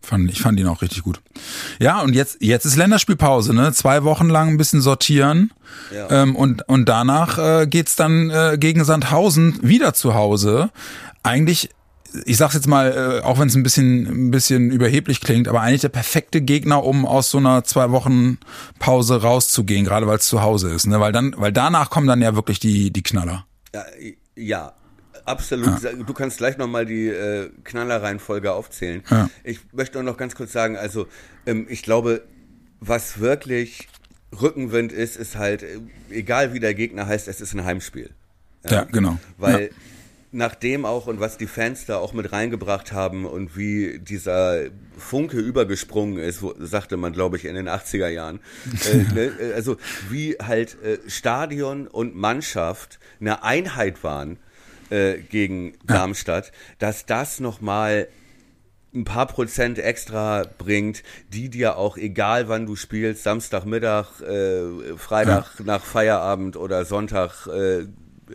Fand, 0.00 0.30
ich 0.30 0.40
fand 0.40 0.58
ihn 0.60 0.68
auch 0.68 0.80
richtig 0.80 1.02
gut. 1.02 1.20
Ja, 1.80 2.00
und 2.00 2.14
jetzt, 2.14 2.38
jetzt 2.40 2.64
ist 2.64 2.76
Länderspielpause, 2.76 3.52
ne? 3.52 3.72
Zwei 3.72 4.04
Wochen 4.04 4.28
lang 4.28 4.48
ein 4.48 4.56
bisschen 4.56 4.80
sortieren. 4.80 5.52
Ja. 5.92 6.22
Ähm, 6.22 6.36
und, 6.36 6.66
und 6.68 6.88
danach 6.88 7.38
äh, 7.38 7.66
geht's 7.66 7.96
dann 7.96 8.30
äh, 8.30 8.56
gegen 8.58 8.84
Sandhausen 8.84 9.58
wieder 9.60 9.94
zu 9.94 10.14
Hause. 10.14 10.70
Eigentlich, 11.24 11.70
ich 12.24 12.36
sag's 12.36 12.54
jetzt 12.54 12.68
mal, 12.68 13.20
äh, 13.20 13.24
auch 13.24 13.38
wenn 13.38 13.48
es 13.48 13.56
ein 13.56 13.64
bisschen, 13.64 14.28
ein 14.28 14.30
bisschen 14.30 14.70
überheblich 14.70 15.20
klingt, 15.20 15.48
aber 15.48 15.60
eigentlich 15.60 15.82
der 15.82 15.88
perfekte 15.90 16.40
Gegner, 16.40 16.84
um 16.84 17.04
aus 17.04 17.30
so 17.30 17.38
einer 17.38 17.64
zwei 17.64 17.90
Wochen 17.90 18.38
Pause 18.78 19.20
rauszugehen, 19.20 19.84
gerade 19.84 20.06
weil 20.06 20.18
es 20.18 20.28
zu 20.28 20.40
Hause 20.40 20.70
ist, 20.70 20.86
ne? 20.86 21.00
Weil 21.00 21.12
dann, 21.12 21.34
weil 21.36 21.52
danach 21.52 21.90
kommen 21.90 22.06
dann 22.06 22.22
ja 22.22 22.34
wirklich 22.36 22.60
die, 22.60 22.92
die 22.92 23.02
Knaller. 23.02 23.46
Ja, 23.74 23.84
ja 24.36 24.72
Absolut. 25.28 25.82
Ja. 25.82 25.92
Du 25.92 26.14
kannst 26.14 26.38
gleich 26.38 26.56
nochmal 26.56 26.86
die 26.86 27.08
äh, 27.08 27.50
Knallerreihenfolge 27.64 28.52
aufzählen. 28.52 29.02
Ja. 29.10 29.28
Ich 29.44 29.60
möchte 29.72 30.02
noch 30.02 30.16
ganz 30.16 30.34
kurz 30.34 30.52
sagen, 30.52 30.76
also 30.76 31.06
ähm, 31.46 31.66
ich 31.68 31.82
glaube, 31.82 32.22
was 32.80 33.20
wirklich 33.20 33.88
Rückenwind 34.40 34.92
ist, 34.92 35.16
ist 35.16 35.36
halt, 35.36 35.62
äh, 35.62 35.78
egal 36.10 36.52
wie 36.52 36.60
der 36.60 36.74
Gegner 36.74 37.06
heißt, 37.06 37.28
es 37.28 37.40
ist 37.40 37.54
ein 37.54 37.64
Heimspiel. 37.64 38.10
Ja, 38.64 38.72
ja 38.72 38.84
genau. 38.84 39.18
Weil 39.36 39.64
ja. 39.64 39.68
nach 40.32 40.54
dem 40.54 40.84
auch 40.84 41.06
und 41.06 41.20
was 41.20 41.38
die 41.38 41.46
Fans 41.46 41.86
da 41.86 41.98
auch 41.98 42.12
mit 42.12 42.32
reingebracht 42.32 42.92
haben 42.92 43.26
und 43.26 43.56
wie 43.56 43.98
dieser 43.98 44.66
Funke 44.96 45.38
übergesprungen 45.38 46.18
ist, 46.18 46.44
sagte 46.58 46.96
man, 46.96 47.12
glaube 47.12 47.36
ich, 47.36 47.44
in 47.44 47.54
den 47.54 47.68
80er 47.68 48.08
Jahren. 48.08 48.40
äh, 48.92 48.96
ne, 49.14 49.32
äh, 49.40 49.52
also 49.54 49.76
wie 50.10 50.36
halt 50.40 50.82
äh, 50.82 50.98
Stadion 51.06 51.86
und 51.86 52.14
Mannschaft 52.14 52.98
eine 53.20 53.42
Einheit 53.42 54.02
waren 54.04 54.38
äh, 54.90 55.18
gegen 55.18 55.74
Darmstadt, 55.84 56.52
dass 56.78 57.06
das 57.06 57.40
nochmal 57.40 58.08
ein 58.94 59.04
paar 59.04 59.26
Prozent 59.26 59.78
extra 59.78 60.44
bringt, 60.56 61.02
die 61.32 61.50
dir 61.50 61.76
auch, 61.76 61.96
egal 61.96 62.48
wann 62.48 62.66
du 62.66 62.74
spielst, 62.74 63.22
Samstagmittag, 63.22 64.20
äh, 64.22 64.96
Freitag 64.96 65.60
nach 65.64 65.84
Feierabend 65.84 66.56
oder 66.56 66.84
Sonntag 66.84 67.46
äh, 67.46 67.86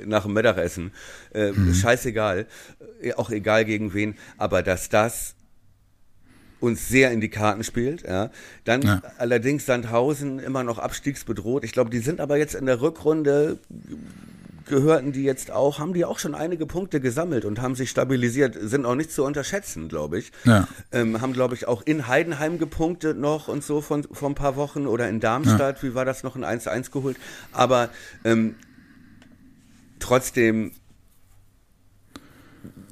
nach 0.06 0.24
dem 0.24 0.34
Mittagessen, 0.34 0.92
äh, 1.34 1.52
mhm. 1.52 1.74
scheißegal, 1.74 2.48
äh, 3.02 3.14
auch 3.14 3.30
egal 3.30 3.66
gegen 3.66 3.94
wen, 3.94 4.16
aber 4.38 4.64
dass 4.64 4.90
das 4.90 5.36
uns 6.60 6.88
sehr 6.88 7.12
in 7.12 7.20
die 7.20 7.30
Karten 7.30 7.64
spielt. 7.64 8.04
Ja. 8.04 8.32
Dann 8.64 8.82
ja. 8.84 9.02
allerdings 9.18 9.66
Sandhausen 9.66 10.40
immer 10.40 10.64
noch 10.64 10.80
abstiegsbedroht. 10.80 11.66
Ich 11.66 11.74
glaube, 11.74 11.90
die 11.90 12.00
sind 12.00 12.22
aber 12.22 12.38
jetzt 12.38 12.56
in 12.56 12.66
der 12.66 12.80
Rückrunde 12.80 13.60
gehörten 14.66 15.12
die 15.12 15.24
jetzt 15.24 15.52
auch, 15.52 15.80
haben 15.80 15.94
die 15.94 16.06
auch 16.06 16.20
schon 16.20 16.36
einige 16.36 16.66
Punkte 16.66 17.00
gesammelt 17.00 17.46
und 17.46 17.62
haben 17.62 17.76
sich 17.76 17.90
stabilisiert, 17.90 18.58
sind 18.60 18.86
auch 18.86 18.96
nicht 18.96 19.12
zu 19.12 19.24
unterschätzen, 19.24 19.90
glaube 19.90 20.20
ich. 20.20 20.32
Ja. 20.44 20.68
Ähm, 20.92 21.22
haben, 21.22 21.34
glaube 21.34 21.56
ich, 21.56 21.68
auch 21.68 21.82
in 21.84 22.08
Heidenheim 22.08 22.58
gepunktet 22.58 23.18
noch 23.18 23.48
und 23.48 23.64
so 23.64 23.82
von, 23.82 24.04
vor 24.12 24.30
ein 24.30 24.36
paar 24.36 24.56
Wochen 24.56 24.88
oder 24.88 25.10
in 25.10 25.20
Darmstadt, 25.20 25.78
ja. 25.78 25.84
wie 25.84 25.96
war 25.96 26.06
das 26.06 26.24
noch, 26.24 26.36
ein 26.36 26.44
1-1 26.44 26.92
geholt. 26.92 27.18
Aber 27.52 27.90
ähm, 28.24 28.56
trotzdem 30.00 30.72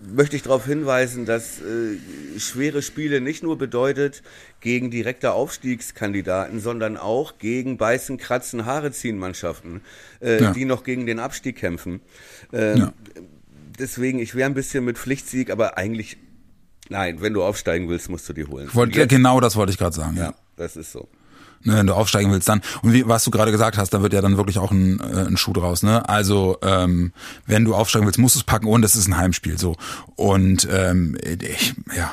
möchte 0.02 0.36
ich 0.36 0.44
darauf 0.44 0.66
hinweisen, 0.66 1.26
dass 1.26 1.60
äh, 1.60 2.40
schwere 2.40 2.82
Spiele 2.82 3.22
nicht 3.22 3.44
nur 3.44 3.58
bedeutet 3.58 4.24
gegen 4.60 4.92
direkte 4.92 5.34
Aufstiegskandidaten, 5.34 6.60
sondern 6.60 6.98
auch 6.98 7.38
gegen 7.38 7.78
Beißen, 7.78 8.18
Kratzen, 8.18 8.66
Haare 8.66 8.92
ziehen 8.92 9.18
Mannschaften, 9.18 9.82
äh, 10.22 10.42
ja. 10.42 10.52
die 10.52 10.66
noch 10.66 10.84
gegen 10.84 11.06
den 11.06 11.20
Abstieg 11.20 11.58
kämpfen. 11.58 12.02
Äh, 12.52 12.78
ja. 12.78 12.94
Deswegen, 13.80 14.20
ich 14.20 14.36
wäre 14.36 14.50
ein 14.50 14.54
bisschen 14.54 14.84
mit 14.86 14.98
Pflichtsieg, 14.98 15.50
aber 15.50 15.78
eigentlich, 15.78 16.18
nein, 16.90 17.22
wenn 17.22 17.34
du 17.34 17.44
aufsteigen 17.44 17.90
willst, 17.90 18.10
musst 18.10 18.28
du 18.30 18.34
die 18.34 18.46
holen. 18.46 18.70
Wollt, 18.74 18.96
jetzt, 18.96 19.10
genau 19.10 19.40
das 19.40 19.56
wollte 19.56 19.72
ich 19.72 19.78
gerade 19.78 19.96
sagen. 19.96 20.18
Ja, 20.18 20.34
das 20.56 20.76
ist 20.76 20.92
so 20.92 21.08
ne, 21.64 21.78
wenn 21.78 21.88
du 21.88 21.94
aufsteigen 21.94 22.32
willst, 22.32 22.48
dann. 22.50 22.62
Und 22.82 22.94
wie, 22.94 23.08
was 23.08 23.24
du 23.24 23.32
gerade 23.32 23.52
gesagt 23.52 23.78
hast, 23.78 23.94
da 23.94 24.02
wird 24.02 24.14
ja 24.14 24.22
dann 24.22 24.38
wirklich 24.38 24.58
auch 24.58 24.72
ein, 24.72 25.00
äh, 25.00 25.28
ein 25.28 25.38
Schuh 25.38 25.54
draus. 25.54 25.84
Ne? 25.84 26.08
Also 26.08 26.58
ähm, 26.62 27.14
wenn 27.46 27.66
du 27.66 27.76
aufsteigen 27.76 28.06
willst, 28.06 28.20
musst 28.20 28.36
du 28.36 28.40
es 28.40 28.44
packen 28.44 28.68
und 28.68 28.84
es 28.84 28.96
ist 28.96 29.08
ein 29.08 29.18
Heimspiel 29.18 29.58
so. 29.58 29.76
Und 30.16 30.68
ähm, 30.72 31.18
ich, 31.24 31.74
ja, 31.96 32.12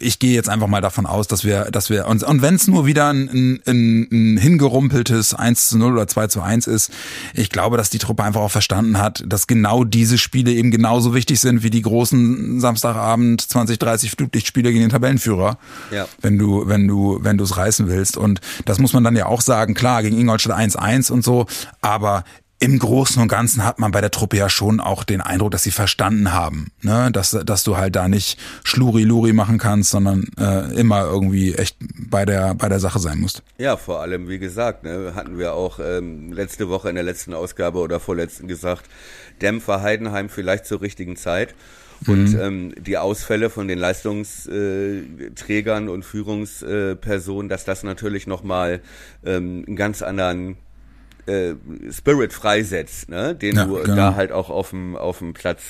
ich 0.00 0.18
gehe 0.18 0.34
jetzt 0.34 0.48
einfach 0.48 0.66
mal 0.66 0.80
davon 0.80 1.06
aus, 1.06 1.28
dass 1.28 1.44
wir, 1.44 1.70
dass 1.70 1.90
wir 1.90 2.06
uns, 2.06 2.22
und 2.22 2.42
wenn 2.42 2.54
es 2.54 2.66
nur 2.66 2.86
wieder 2.86 3.08
ein, 3.08 3.60
ein, 3.66 4.08
ein 4.10 4.36
hingerumpeltes 4.36 5.34
1 5.34 5.68
zu 5.68 5.78
0 5.78 5.92
oder 5.92 6.06
2 6.06 6.26
zu 6.28 6.42
1 6.42 6.66
ist, 6.66 6.90
ich 7.34 7.50
glaube, 7.50 7.76
dass 7.76 7.90
die 7.90 7.98
Truppe 7.98 8.24
einfach 8.24 8.40
auch 8.40 8.50
verstanden 8.50 8.98
hat, 8.98 9.22
dass 9.26 9.46
genau 9.46 9.84
diese 9.84 10.18
Spiele 10.18 10.52
eben 10.52 10.70
genauso 10.70 11.14
wichtig 11.14 11.40
sind 11.40 11.62
wie 11.62 11.70
die 11.70 11.82
großen 11.82 12.60
Samstagabend 12.60 13.40
20, 13.42 13.78
30 13.78 14.10
Flutlichtspiele 14.10 14.70
gegen 14.70 14.82
den 14.82 14.90
Tabellenführer. 14.90 15.58
Ja. 15.90 16.06
Wenn 16.20 16.38
du, 16.38 16.66
wenn 16.66 16.88
du, 16.88 17.18
wenn 17.22 17.38
du 17.38 17.44
es 17.44 17.56
reißen 17.56 17.88
willst. 17.88 18.16
Und 18.16 18.40
das 18.64 18.73
muss 18.78 18.92
man 18.92 19.04
dann 19.04 19.16
ja 19.16 19.26
auch 19.26 19.40
sagen, 19.40 19.74
klar, 19.74 20.02
gegen 20.02 20.18
Ingolstadt 20.18 20.58
1-1 20.58 21.10
und 21.10 21.24
so, 21.24 21.46
aber 21.80 22.24
im 22.60 22.78
Großen 22.78 23.20
und 23.20 23.28
Ganzen 23.28 23.64
hat 23.64 23.78
man 23.78 23.90
bei 23.90 24.00
der 24.00 24.10
Truppe 24.10 24.38
ja 24.38 24.48
schon 24.48 24.80
auch 24.80 25.04
den 25.04 25.20
Eindruck, 25.20 25.50
dass 25.50 25.64
sie 25.64 25.70
verstanden 25.70 26.32
haben, 26.32 26.68
ne? 26.80 27.10
dass, 27.12 27.32
dass 27.32 27.62
du 27.62 27.76
halt 27.76 27.94
da 27.94 28.08
nicht 28.08 28.38
Schluri-Luri 28.62 29.32
machen 29.34 29.58
kannst, 29.58 29.90
sondern 29.90 30.28
äh, 30.38 30.72
immer 30.74 31.04
irgendwie 31.04 31.54
echt 31.54 31.76
bei 31.80 32.24
der, 32.24 32.54
bei 32.54 32.68
der 32.68 32.80
Sache 32.80 33.00
sein 33.00 33.18
musst. 33.18 33.42
Ja, 33.58 33.76
vor 33.76 34.00
allem, 34.00 34.28
wie 34.28 34.38
gesagt, 34.38 34.84
ne, 34.84 35.12
hatten 35.14 35.36
wir 35.36 35.52
auch 35.52 35.78
ähm, 35.78 36.32
letzte 36.32 36.68
Woche 36.68 36.88
in 36.88 36.94
der 36.94 37.04
letzten 37.04 37.34
Ausgabe 37.34 37.80
oder 37.80 38.00
vorletzten 38.00 38.48
gesagt, 38.48 38.84
Dämpfer 39.42 39.82
Heidenheim 39.82 40.28
vielleicht 40.28 40.64
zur 40.64 40.80
richtigen 40.80 41.16
Zeit. 41.16 41.54
Und 42.06 42.32
mhm. 42.32 42.40
ähm, 42.40 42.74
die 42.78 42.98
Ausfälle 42.98 43.50
von 43.50 43.68
den 43.68 43.78
Leistungsträgern 43.78 45.88
und 45.88 46.04
Führungspersonen, 46.04 47.48
dass 47.48 47.64
das 47.64 47.82
natürlich 47.82 48.26
nochmal 48.26 48.80
ähm, 49.24 49.64
einen 49.66 49.76
ganz 49.76 50.02
anderen 50.02 50.56
äh, 51.26 51.54
Spirit 51.90 52.32
freisetzt, 52.32 53.08
ne? 53.08 53.34
den 53.34 53.56
ja, 53.56 53.64
du 53.64 53.82
genau. 53.82 53.96
da 53.96 54.14
halt 54.14 54.32
auch 54.32 54.50
auf 54.50 54.70
dem 54.70 54.96
auf 54.96 55.18
dem 55.18 55.34
Platz 55.34 55.62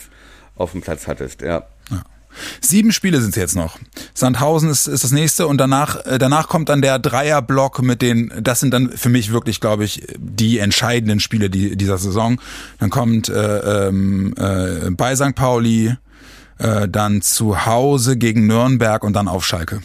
auf 0.57 0.73
dem 0.73 0.81
Platz 0.81 1.07
hattest, 1.07 1.43
ja. 1.43 1.67
ja. 1.91 2.03
Sieben 2.61 2.93
Spiele 2.93 3.21
sind 3.21 3.31
es 3.31 3.37
jetzt 3.37 3.57
noch. 3.57 3.79
Sandhausen 4.13 4.69
ist, 4.69 4.87
ist 4.87 5.05
das 5.05 5.13
nächste 5.13 5.47
und 5.47 5.59
danach 5.59 6.05
äh, 6.07 6.19
danach 6.19 6.49
kommt 6.49 6.69
dann 6.69 6.83
der 6.83 6.99
Dreierblock 6.99 7.83
mit 7.83 8.03
den. 8.03 8.33
Das 8.41 8.61
sind 8.61 8.75
dann 8.75 8.91
für 8.91 9.09
mich 9.09 9.33
wirklich, 9.33 9.61
glaube 9.61 9.85
ich, 9.85 10.07
die 10.19 10.59
entscheidenden 10.59 11.21
Spiele 11.21 11.51
die, 11.51 11.77
dieser 11.77 11.99
Saison. 11.99 12.41
Dann 12.81 12.91
kommt 12.91 13.29
äh, 13.29 13.89
ähm, 13.89 14.35
äh, 14.37 14.91
bei 14.91 15.15
St. 15.15 15.35
Pauli, 15.35 15.97
äh, 16.59 16.89
dann 16.89 17.23
zu 17.23 17.67
Hause 17.67 18.17
gegen 18.17 18.47
Nürnberg 18.47 19.05
und 19.05 19.15
dann 19.15 19.29
auf 19.29 19.45
Schalke. 19.45 19.83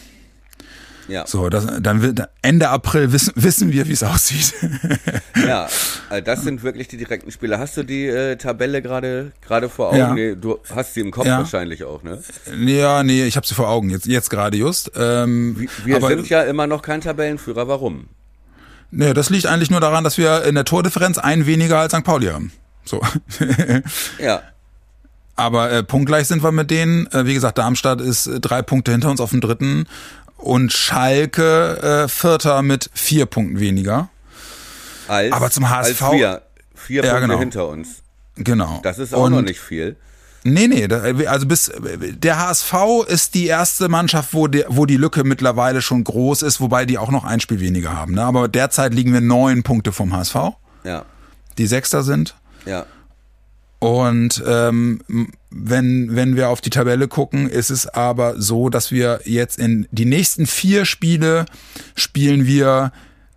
Ja. 1.09 1.26
So, 1.26 1.49
das, 1.49 1.65
dann 1.82 2.03
wird 2.03 2.22
Ende 2.43 2.70
April 2.70 3.11
wissen, 3.11 3.34
wissen 3.36 3.72
wir, 3.72 3.88
wie 3.88 3.93
es 3.93 4.03
aussieht. 4.03 4.53
ja, 5.47 5.67
also 6.09 6.24
das 6.24 6.43
sind 6.43 6.61
wirklich 6.61 6.88
die 6.88 6.97
direkten 6.97 7.32
Spiele. 7.32 7.57
Hast 7.57 7.76
du 7.78 7.84
die 7.84 8.05
äh, 8.05 8.36
Tabelle 8.36 8.84
gerade 8.84 9.32
gerade 9.41 9.70
vor 9.70 9.88
Augen? 9.88 9.97
Ja. 9.97 10.13
Nee, 10.13 10.36
du 10.36 10.59
hast 10.74 10.93
sie 10.93 11.01
im 11.01 11.09
Kopf 11.09 11.26
ja. 11.26 11.39
wahrscheinlich 11.39 11.84
auch, 11.84 12.03
ne? 12.03 12.22
Ja, 12.63 13.01
nee, 13.01 13.26
ich 13.26 13.36
habe 13.38 13.47
sie 13.47 13.55
vor 13.55 13.70
Augen 13.70 13.89
jetzt 13.89 14.05
jetzt 14.05 14.30
gerade 14.30 14.55
just. 14.57 14.91
Ähm, 14.95 15.67
wir 15.84 15.95
aber, 15.95 16.09
sind 16.09 16.30
ja 16.30 16.43
immer 16.43 16.67
noch 16.67 16.84
kein 16.84 17.01
Tabellenführer. 17.01 17.67
Warum? 17.67 18.07
Nee, 18.91 19.13
das 19.13 19.32
liegt 19.32 19.47
eigentlich 19.47 19.72
nur 19.72 19.82
daran, 19.82 20.03
dass 20.03 20.20
wir 20.20 20.43
in 20.43 20.53
der 20.53 20.65
Tordifferenz 20.65 21.17
ein 21.17 21.47
weniger 21.47 21.80
als 21.80 21.93
St. 21.93 22.03
Pauli 22.03 22.28
haben. 22.28 22.51
So. 22.86 23.01
ja. 24.20 24.43
Aber 25.40 25.72
äh, 25.72 25.84
punktgleich 25.84 26.28
sind 26.28 26.44
wir 26.44 26.52
mit 26.52 26.70
denen. 26.70 27.08
Äh, 27.08 27.26
wie 27.26 27.34
gesagt, 27.34 27.58
Darmstadt 27.58 28.02
ist 28.02 28.28
äh, 28.28 28.42
drei 28.42 28.62
Punkte 28.62 28.92
hinter 28.92 29.10
uns 29.10 29.22
auf 29.22 29.30
dem 29.30 29.40
dritten 29.40 29.88
und 30.36 30.74
Schalke 30.74 32.04
äh, 32.04 32.08
Vierter 32.10 32.62
mit 32.62 32.90
vier 32.94 33.26
Punkten 33.26 33.60
weniger. 33.60 34.10
Als, 35.08 35.32
Aber 35.32 35.50
zum 35.50 35.70
HSV. 35.70 36.02
Als 36.02 36.14
vier, 36.14 36.42
vier 36.76 37.04
ja, 37.06 37.12
Punkte 37.12 37.28
genau. 37.28 37.40
hinter 37.40 37.68
uns. 37.70 38.04
Genau. 38.36 38.82
Das 38.84 39.00
ist 39.00 39.14
auch 39.14 39.24
und, 39.24 39.32
noch 39.32 39.42
nicht 39.42 39.62
viel. 39.62 39.96
Nee, 40.44 40.68
nee, 40.68 40.88
also 41.26 41.46
bis 41.48 41.72
der 41.80 42.40
HSV 42.40 42.74
ist 43.08 43.34
die 43.34 43.48
erste 43.48 43.88
Mannschaft, 43.88 44.34
wo, 44.34 44.48
die, 44.48 44.66
wo 44.68 44.86
die 44.86 44.98
Lücke 44.98 45.24
mittlerweile 45.24 45.82
schon 45.82 46.04
groß 46.04 46.42
ist, 46.42 46.60
wobei 46.60 46.86
die 46.86 46.98
auch 46.98 47.12
noch 47.12 47.24
ein 47.24 47.40
Spiel 47.40 47.62
weniger 47.62 47.96
haben. 47.96 48.14
Ne? 48.14 48.24
Aber 48.24 48.48
derzeit 48.50 48.94
liegen 48.94 49.14
wir 49.14 49.22
neun 49.22 49.64
Punkte 49.64 49.92
vom 49.92 50.14
HSV. 50.14 50.36
Ja. 50.84 51.06
Die 51.58 51.68
Sechster 51.68 52.04
sind. 52.04 52.36
Ja. 52.66 52.86
Und 53.80 54.43
ähm, 54.45 55.01
wenn, 55.49 56.15
wenn 56.15 56.36
wir 56.36 56.49
auf 56.49 56.59
die 56.59 56.69
Tabelle 56.69 57.07
gucken, 57.07 57.49
ist 57.49 57.69
es 57.69 57.88
aber 57.88 58.39
so, 58.39 58.69
dass 58.69 58.91
wir 58.91 59.21
jetzt 59.23 59.57
in 59.57 59.88
die 59.91 60.05
nächsten 60.05 60.45
vier 60.45 60.84
Spiele 60.86 61.45
spielen 61.95 62.45
wir 62.45 62.91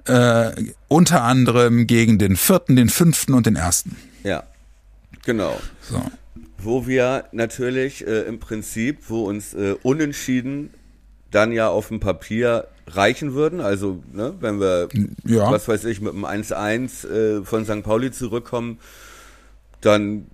äh, 0.07 0.51
unter 0.88 1.22
anderem 1.22 1.86
gegen 1.86 2.18
den 2.18 2.36
vierten, 2.36 2.74
den 2.74 2.88
fünften 2.88 3.34
und 3.34 3.47
den 3.47 3.55
ersten. 3.55 3.97
Ja, 4.24 4.43
genau. 5.24 5.61
So. 5.80 6.03
Wo 6.59 6.86
wir 6.88 7.26
natürlich 7.30 8.05
äh, 8.07 8.22
im 8.22 8.40
Prinzip, 8.40 8.99
wo 9.09 9.24
uns 9.24 9.55
äh, 9.55 9.76
unentschieden 9.82 10.70
dann 11.30 11.53
ja 11.53 11.68
auf 11.68 11.88
dem 11.88 12.01
Papier 12.01 12.66
reichen 12.88 13.34
würden. 13.34 13.61
Also, 13.61 14.03
ne, 14.12 14.34
wenn 14.40 14.61
wir, 14.61 14.88
ja. 15.24 15.51
was 15.51 15.68
weiß 15.68 15.84
ich, 15.84 16.01
mit 16.01 16.12
einem 16.12 16.24
1-1 16.24 17.09
äh, 17.09 17.45
von 17.45 17.64
St. 17.64 17.82
Pauli 17.82 18.11
zurückkommen, 18.11 18.78
dann 19.80 20.26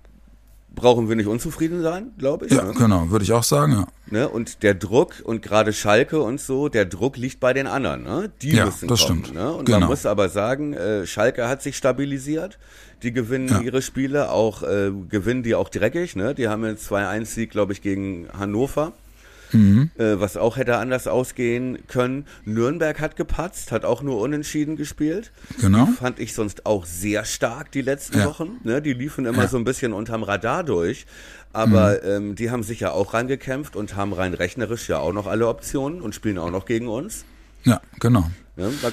brauchen 0.75 1.09
wir 1.09 1.15
nicht 1.15 1.27
unzufrieden 1.27 1.81
sein, 1.81 2.11
glaube 2.17 2.45
ich. 2.45 2.51
Ja, 2.53 2.63
ne? 2.63 2.73
genau, 2.73 3.09
würde 3.09 3.23
ich 3.23 3.33
auch 3.33 3.43
sagen, 3.43 3.73
ja. 3.73 3.87
Ne? 4.11 4.29
Und 4.29 4.63
der 4.63 4.73
Druck 4.73 5.21
und 5.23 5.41
gerade 5.41 5.73
Schalke 5.73 6.21
und 6.21 6.39
so, 6.39 6.69
der 6.69 6.85
Druck 6.85 7.17
liegt 7.17 7.39
bei 7.39 7.53
den 7.53 7.67
anderen. 7.67 8.03
Ne? 8.03 8.31
Die 8.41 8.51
ja, 8.51 8.65
müssen 8.65 8.87
das 8.87 9.05
kommen. 9.05 9.25
Stimmt. 9.25 9.35
Ne? 9.35 9.51
Und 9.51 9.65
genau. 9.65 9.81
man 9.81 9.89
muss 9.89 10.05
aber 10.05 10.29
sagen, 10.29 10.73
äh, 10.73 11.05
Schalke 11.05 11.47
hat 11.47 11.61
sich 11.61 11.77
stabilisiert. 11.77 12.57
Die 13.03 13.13
gewinnen 13.13 13.47
ja. 13.47 13.61
ihre 13.61 13.81
Spiele, 13.81 14.31
auch 14.31 14.63
äh, 14.63 14.91
gewinnen 15.09 15.43
die 15.43 15.55
auch 15.55 15.69
dreckig. 15.69 16.15
Ne? 16.15 16.35
Die 16.35 16.47
haben 16.47 16.63
einen 16.63 16.77
2-1-Sieg, 16.77 17.49
glaube 17.49 17.73
ich, 17.73 17.81
gegen 17.81 18.27
Hannover 18.37 18.93
mhm. 19.51 19.91
äh, 19.97 20.19
was 20.19 20.37
auch 20.37 20.57
hätte 20.57 20.77
anders 20.77 21.07
ausgehen 21.07 21.79
können. 21.87 22.25
Nürnberg 22.45 22.99
hat 22.99 23.15
gepatzt, 23.15 23.71
hat 23.71 23.85
auch 23.85 24.01
nur 24.01 24.19
unentschieden 24.19 24.75
gespielt. 24.75 25.31
Genau. 25.59 25.85
Die 25.85 25.91
fand 25.93 26.19
ich 26.19 26.33
sonst 26.33 26.65
auch 26.65 26.85
sehr 26.85 27.25
stark 27.25 27.71
die 27.71 27.81
letzten 27.81 28.19
ja. 28.19 28.25
Wochen. 28.25 28.57
Ne? 28.63 28.81
Die 28.81 28.93
liefen 28.93 29.25
immer 29.25 29.43
ja. 29.43 29.47
so 29.47 29.57
ein 29.57 29.63
bisschen 29.63 29.93
unterm 29.93 30.23
Radar 30.23 30.63
durch. 30.63 31.05
Aber 31.51 31.99
mhm. 32.03 32.09
ähm, 32.09 32.35
die 32.35 32.51
haben 32.51 32.63
sich 32.63 32.79
ja 32.79 32.91
auch 32.91 33.13
reingekämpft 33.13 33.75
und 33.75 33.95
haben 33.95 34.13
rein 34.13 34.33
rechnerisch 34.33 34.87
ja 34.87 34.99
auch 34.99 35.13
noch 35.13 35.25
alle 35.25 35.47
Optionen 35.47 36.01
und 36.01 36.13
spielen 36.13 36.37
auch 36.37 36.51
noch 36.51 36.65
gegen 36.65 36.87
uns. 36.87 37.25
Ja, 37.63 37.81
genau. 37.99 38.29
Ja, 38.59 38.91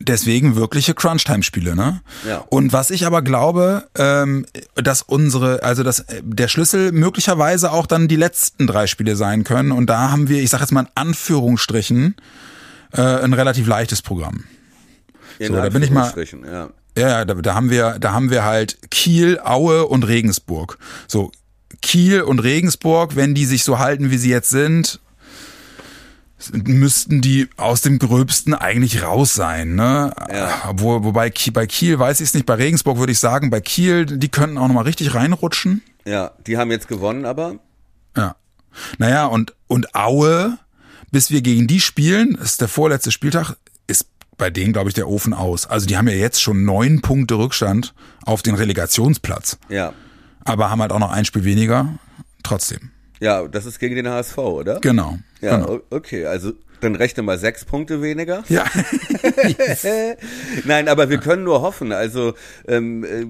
deswegen 0.00 0.56
wirkliche 0.56 0.94
Crunch-Time-Spiele, 0.94 1.76
ne? 1.76 2.00
Ja. 2.26 2.44
Und 2.48 2.72
was 2.72 2.90
ich 2.90 3.06
aber 3.06 3.22
glaube, 3.22 3.86
ähm, 3.96 4.44
dass 4.74 5.02
unsere, 5.02 5.62
also 5.62 5.82
dass 5.82 6.00
äh, 6.00 6.20
der 6.24 6.48
Schlüssel 6.48 6.92
möglicherweise 6.92 7.70
auch 7.70 7.86
dann 7.86 8.08
die 8.08 8.16
letzten 8.16 8.66
drei 8.66 8.86
Spiele 8.86 9.14
sein 9.14 9.44
können. 9.44 9.70
Und 9.70 9.86
da 9.86 10.10
haben 10.10 10.28
wir, 10.28 10.42
ich 10.42 10.50
sag 10.50 10.60
jetzt 10.60 10.72
mal 10.72 10.82
in 10.82 10.88
Anführungsstrichen, 10.94 12.16
äh, 12.92 13.00
ein 13.00 13.32
relativ 13.32 13.66
leichtes 13.66 14.02
Programm. 14.02 14.44
In 15.38 15.48
so, 15.48 15.54
da 15.54 15.68
bin 15.68 15.82
ich 15.82 15.90
mal. 15.90 16.12
Ja. 16.50 16.70
Ja, 16.96 17.24
da, 17.24 17.34
da 17.34 17.54
haben 17.54 17.70
wir, 17.70 17.98
da 18.00 18.12
haben 18.12 18.30
wir 18.30 18.44
halt 18.44 18.90
Kiel, 18.90 19.38
Aue 19.38 19.86
und 19.86 20.02
Regensburg. 20.08 20.78
So 21.06 21.30
Kiel 21.80 22.22
und 22.22 22.40
Regensburg, 22.40 23.14
wenn 23.14 23.34
die 23.34 23.44
sich 23.44 23.62
so 23.62 23.78
halten, 23.78 24.10
wie 24.10 24.18
sie 24.18 24.30
jetzt 24.30 24.50
sind, 24.50 25.00
müssten 26.52 27.20
die 27.20 27.48
aus 27.56 27.82
dem 27.82 27.98
Gröbsten 27.98 28.54
eigentlich 28.54 29.02
raus 29.02 29.34
sein. 29.34 29.74
Ne? 29.74 30.12
Ja. 30.32 30.72
Wo, 30.74 31.02
wobei 31.04 31.32
bei 31.52 31.66
Kiel 31.66 31.98
weiß 31.98 32.20
ich 32.20 32.28
es 32.28 32.34
nicht, 32.34 32.46
bei 32.46 32.54
Regensburg 32.54 32.98
würde 32.98 33.12
ich 33.12 33.18
sagen, 33.18 33.50
bei 33.50 33.60
Kiel, 33.60 34.06
die 34.06 34.28
könnten 34.28 34.58
auch 34.58 34.68
nochmal 34.68 34.84
richtig 34.84 35.14
reinrutschen. 35.14 35.82
Ja, 36.04 36.32
die 36.46 36.56
haben 36.56 36.70
jetzt 36.70 36.88
gewonnen, 36.88 37.24
aber. 37.24 37.56
Ja. 38.16 38.36
Naja, 38.98 39.26
und, 39.26 39.54
und 39.66 39.94
Aue, 39.94 40.58
bis 41.10 41.30
wir 41.30 41.42
gegen 41.42 41.66
die 41.66 41.80
spielen, 41.80 42.36
ist 42.36 42.60
der 42.60 42.68
vorletzte 42.68 43.10
Spieltag, 43.10 43.56
ist 43.86 44.06
bei 44.36 44.50
denen, 44.50 44.72
glaube 44.72 44.88
ich, 44.90 44.94
der 44.94 45.08
Ofen 45.08 45.34
aus. 45.34 45.66
Also 45.66 45.86
die 45.86 45.96
haben 45.96 46.08
ja 46.08 46.14
jetzt 46.14 46.40
schon 46.40 46.64
neun 46.64 47.00
Punkte 47.00 47.34
Rückstand 47.34 47.94
auf 48.24 48.42
den 48.42 48.54
Relegationsplatz. 48.54 49.58
Ja. 49.68 49.92
Aber 50.44 50.70
haben 50.70 50.80
halt 50.80 50.92
auch 50.92 51.00
noch 51.00 51.10
ein 51.10 51.24
Spiel 51.24 51.44
weniger. 51.44 51.98
Trotzdem. 52.42 52.90
Ja, 53.20 53.46
das 53.48 53.66
ist 53.66 53.78
gegen 53.80 53.96
den 53.96 54.08
HSV, 54.08 54.38
oder? 54.38 54.80
Genau. 54.80 55.18
Ja, 55.40 55.56
genau. 55.56 55.80
okay, 55.90 56.26
also 56.26 56.52
dann 56.80 56.94
rechne 56.94 57.22
mal 57.22 57.38
sechs 57.38 57.64
Punkte 57.64 58.02
weniger. 58.02 58.44
Ja. 58.48 58.64
Nein, 60.64 60.88
aber 60.88 61.10
wir 61.10 61.18
können 61.18 61.44
nur 61.44 61.60
hoffen. 61.62 61.92
Also 61.92 62.34
ähm, 62.66 63.04
äh, 63.04 63.26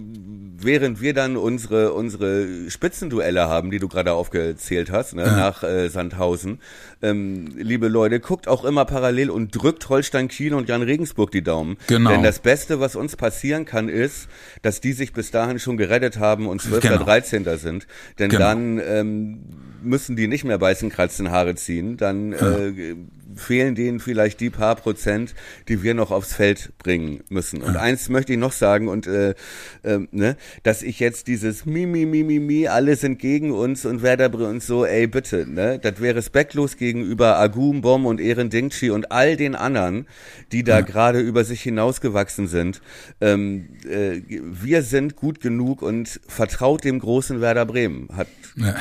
während 0.61 1.01
wir 1.01 1.15
dann 1.15 1.37
unsere 1.37 1.93
unsere 1.93 2.71
Spitzenduelle 2.71 3.49
haben, 3.49 3.71
die 3.71 3.79
du 3.79 3.89
gerade 3.89 4.13
aufgezählt 4.13 4.91
hast, 4.91 5.15
ne, 5.15 5.23
ja. 5.23 5.37
nach 5.37 5.63
äh, 5.63 5.89
Sandhausen, 5.89 6.61
ähm, 7.01 7.49
liebe 7.57 7.89
Leute, 7.89 8.21
guckt 8.21 8.49
auch 8.49 8.65
immer 8.65 8.85
parallel 8.85 9.31
und 9.31 9.51
drückt 9.51 9.89
Holstein 9.89 10.29
Kiel 10.29 10.55
und 10.55 10.69
Jan 10.69 10.83
Regensburg 10.83 11.31
die 11.31 11.43
Daumen. 11.43 11.77
Genau. 11.87 12.11
Denn 12.11 12.23
das 12.23 12.41
Beste, 12.41 12.81
was 12.81 12.97
uns 12.97 13.17
passieren 13.17 13.65
kann, 13.65 13.89
ist, 13.89 14.29
dass 14.63 14.81
die 14.81 14.93
sich 14.93 15.13
bis 15.13 15.31
dahin 15.31 15.59
schon 15.59 15.77
gerettet 15.77 16.19
haben 16.19 16.49
und 16.49 16.61
12. 16.61 16.83
Genau. 16.83 17.05
13. 17.05 17.47
sind. 17.57 17.87
Denn 18.19 18.31
genau. 18.31 18.45
dann 18.45 18.79
ähm, 18.85 19.39
müssen 19.83 20.17
die 20.17 20.29
nicht 20.29 20.45
mehr 20.45 20.59
beißen, 20.59 20.91
kratzen, 20.91 21.31
Haare 21.31 21.55
ziehen. 21.55 21.97
Dann 21.97 22.33
äh, 22.33 22.97
fehlen 23.39 23.75
denen 23.75 24.01
vielleicht 24.01 24.41
die 24.41 24.51
paar 24.51 24.77
Prozent, 24.77 25.35
die 25.69 25.83
wir 25.83 25.95
noch 25.95 26.11
aufs 26.11 26.35
Feld 26.35 26.73
bringen 26.79 27.23
müssen. 27.29 27.63
Und 27.63 27.77
eins 27.77 28.09
möchte 28.09 28.33
ich 28.33 28.39
noch 28.39 28.53
sagen 28.53 28.89
und 28.89 29.07
äh, 29.07 29.35
äh, 29.83 30.01
ne, 30.11 30.37
dass 30.63 30.83
ich 30.83 31.01
jetzt 31.01 31.27
dieses 31.29 31.67
mi 31.67 31.87
mi 31.87 32.07
mi 32.07 32.23
mi 32.23 32.39
mi 32.39 32.69
alle 32.69 32.97
sind 32.97 33.19
gegen 33.19 33.53
uns 33.53 33.85
und 33.87 34.03
Werder 34.03 34.33
und 34.35 34.63
so, 34.63 34.85
ey 34.85 35.07
bitte, 35.07 35.47
ne, 35.47 35.79
das 35.79 36.01
wäre 36.01 36.17
respektlos 36.17 36.77
gegenüber 36.77 37.37
Agum, 37.37 37.81
Bom 37.81 38.07
und 38.07 38.21
Ehren 38.21 38.51
Dingchi 38.51 38.91
und 38.91 39.13
all 39.13 39.37
den 39.37 39.55
anderen, 39.55 40.07
die 40.53 40.65
da 40.65 40.79
ja. 40.79 40.81
gerade 40.81 41.21
über 41.21 41.45
sich 41.45 41.63
hinausgewachsen 41.63 42.49
sind. 42.49 42.81
Ähm, 43.21 43.69
äh, 43.89 44.21
wir 44.29 44.83
sind 44.83 45.17
gut 45.17 45.41
genug 45.41 45.83
und 45.83 46.21
vertraut 46.27 46.85
dem 46.85 46.99
großen 46.99 47.41
Werder 47.41 47.67
Bremen. 47.67 48.09
Hat 48.15 48.29
ja 48.57 48.75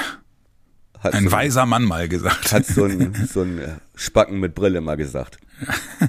hat 1.08 1.14
ein 1.16 1.26
so 1.26 1.32
weiser 1.32 1.66
Mann 1.66 1.84
mal 1.84 2.08
gesagt. 2.08 2.52
Hat 2.52 2.66
so 2.66 2.86
ein, 2.86 3.28
so 3.32 3.42
ein 3.42 3.62
Spacken 3.96 4.40
mit 4.40 4.56
Brille 4.56 4.82
mal 4.82 4.98
gesagt. 4.98 5.38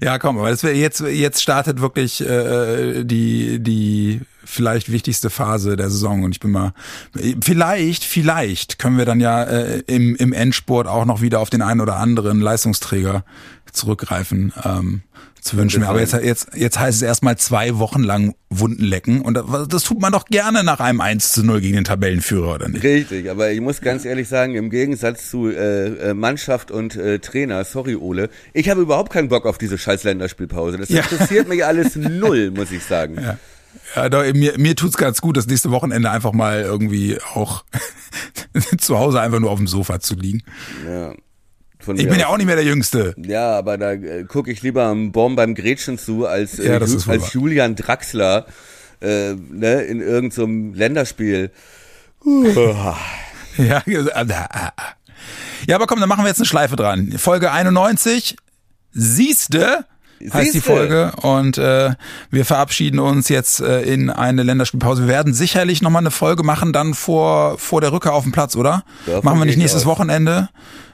Ja, 0.00 0.18
komm, 0.18 0.38
aber 0.38 0.50
das 0.50 0.62
wär 0.62 0.74
jetzt, 0.74 1.00
jetzt 1.00 1.42
startet 1.42 1.80
wirklich 1.80 2.20
äh, 2.20 3.04
die, 3.04 3.58
die 3.58 4.20
vielleicht 4.44 4.90
wichtigste 4.90 5.30
Phase 5.30 5.76
der 5.76 5.90
Saison. 5.90 6.22
Und 6.22 6.32
ich 6.32 6.40
bin 6.40 6.52
mal, 6.52 6.72
vielleicht, 7.42 8.04
vielleicht 8.04 8.78
können 8.78 8.96
wir 8.96 9.04
dann 9.04 9.20
ja 9.20 9.42
äh, 9.42 9.82
im, 9.86 10.16
im 10.16 10.32
Endspurt 10.32 10.86
auch 10.86 11.04
noch 11.04 11.20
wieder 11.20 11.40
auf 11.40 11.50
den 11.50 11.62
einen 11.62 11.80
oder 11.80 11.96
anderen 11.96 12.40
Leistungsträger 12.40 13.24
zurückgreifen. 13.78 14.52
Ähm, 14.64 15.02
zu 15.40 15.56
wünschen. 15.56 15.82
Aber 15.84 16.00
jetzt, 16.00 16.12
jetzt, 16.14 16.48
jetzt 16.54 16.78
heißt 16.78 16.96
es 16.96 17.02
erstmal 17.02 17.36
zwei 17.36 17.78
Wochen 17.78 18.02
lang 18.02 18.34
Wunden 18.50 18.84
lecken. 18.84 19.20
Und 19.20 19.38
das 19.68 19.82
tut 19.82 20.00
man 20.00 20.12
doch 20.12 20.26
gerne 20.26 20.64
nach 20.64 20.80
einem 20.80 21.00
1 21.00 21.32
zu 21.32 21.44
0 21.44 21.60
gegen 21.60 21.76
den 21.76 21.84
Tabellenführer, 21.84 22.54
oder 22.54 22.68
nicht? 22.68 22.82
Richtig, 22.82 23.30
aber 23.30 23.50
ich 23.50 23.60
muss 23.60 23.80
ganz 23.80 24.04
ehrlich 24.04 24.28
sagen, 24.28 24.54
im 24.54 24.70
Gegensatz 24.70 25.30
zu 25.30 25.48
äh, 25.48 26.10
äh 26.10 26.14
Mannschaft 26.14 26.70
und 26.70 26.96
äh, 26.96 27.18
Trainer, 27.18 27.64
sorry 27.64 27.96
Ole, 27.96 28.30
ich 28.52 28.68
habe 28.68 28.80
überhaupt 28.80 29.12
keinen 29.12 29.28
Bock 29.28 29.46
auf 29.46 29.58
diese 29.58 29.78
scheiß 29.78 30.04
Länderspielpause. 30.04 30.76
Das 30.76 30.90
interessiert 30.90 31.46
ja. 31.46 31.54
mich 31.54 31.64
alles 31.64 31.96
null, 31.96 32.50
muss 32.50 32.70
ich 32.70 32.84
sagen. 32.84 33.16
Ja. 33.20 33.38
Ja, 33.94 34.08
doch, 34.08 34.24
mir, 34.34 34.58
mir 34.58 34.76
tut's 34.76 34.96
ganz 34.96 35.20
gut, 35.20 35.36
das 35.36 35.46
nächste 35.46 35.70
Wochenende 35.70 36.10
einfach 36.10 36.32
mal 36.32 36.62
irgendwie 36.62 37.18
auch 37.34 37.64
zu 38.78 38.98
Hause 38.98 39.20
einfach 39.20 39.40
nur 39.40 39.50
auf 39.50 39.58
dem 39.58 39.66
Sofa 39.66 40.00
zu 40.00 40.14
liegen. 40.14 40.42
Ja. 40.86 41.14
Ich 41.80 42.08
bin 42.08 42.18
ja 42.18 42.26
auch 42.28 42.36
nicht 42.36 42.46
mehr 42.46 42.56
der 42.56 42.64
Jüngste. 42.64 43.14
Ja, 43.16 43.56
aber 43.56 43.78
da 43.78 43.92
äh, 43.92 44.24
gucke 44.24 44.50
ich 44.50 44.62
lieber 44.62 44.84
am 44.84 45.12
Baum 45.12 45.36
beim 45.36 45.54
Gretchen 45.54 45.98
zu, 45.98 46.26
als, 46.26 46.58
äh, 46.58 46.68
ja, 46.68 46.78
als 46.78 47.32
Julian 47.32 47.76
Draxler 47.76 48.46
äh, 49.00 49.34
ne, 49.34 49.82
in 49.82 50.00
irgendeinem 50.00 50.72
so 50.72 50.78
Länderspiel. 50.78 51.50
ja, 52.24 53.82
ja, 55.66 55.76
aber 55.76 55.86
komm, 55.86 56.00
dann 56.00 56.08
machen 56.08 56.24
wir 56.24 56.28
jetzt 56.28 56.38
eine 56.38 56.46
Schleife 56.46 56.76
dran. 56.76 57.12
Folge 57.16 57.52
91, 57.52 58.36
siehste, 58.92 59.84
heißt 60.32 60.54
die 60.54 60.60
Folge. 60.60 61.12
Und 61.22 61.58
äh, 61.58 61.94
wir 62.30 62.44
verabschieden 62.44 62.98
uns 62.98 63.28
jetzt 63.28 63.60
äh, 63.60 63.82
in 63.82 64.10
eine 64.10 64.42
Länderspielpause. 64.42 65.02
Wir 65.02 65.08
werden 65.08 65.34
sicherlich 65.34 65.82
nochmal 65.82 66.02
eine 66.02 66.10
Folge 66.10 66.42
machen, 66.42 66.72
dann 66.72 66.94
vor, 66.94 67.58
vor 67.58 67.80
der 67.80 67.92
Rückkehr 67.92 68.14
auf 68.14 68.24
dem 68.24 68.32
Platz, 68.32 68.56
oder? 68.56 68.84
Davon 69.06 69.24
machen 69.24 69.38
wir 69.38 69.46
nicht 69.46 69.58
nächstes 69.58 69.82
aus. 69.82 69.86
Wochenende. 69.86 70.48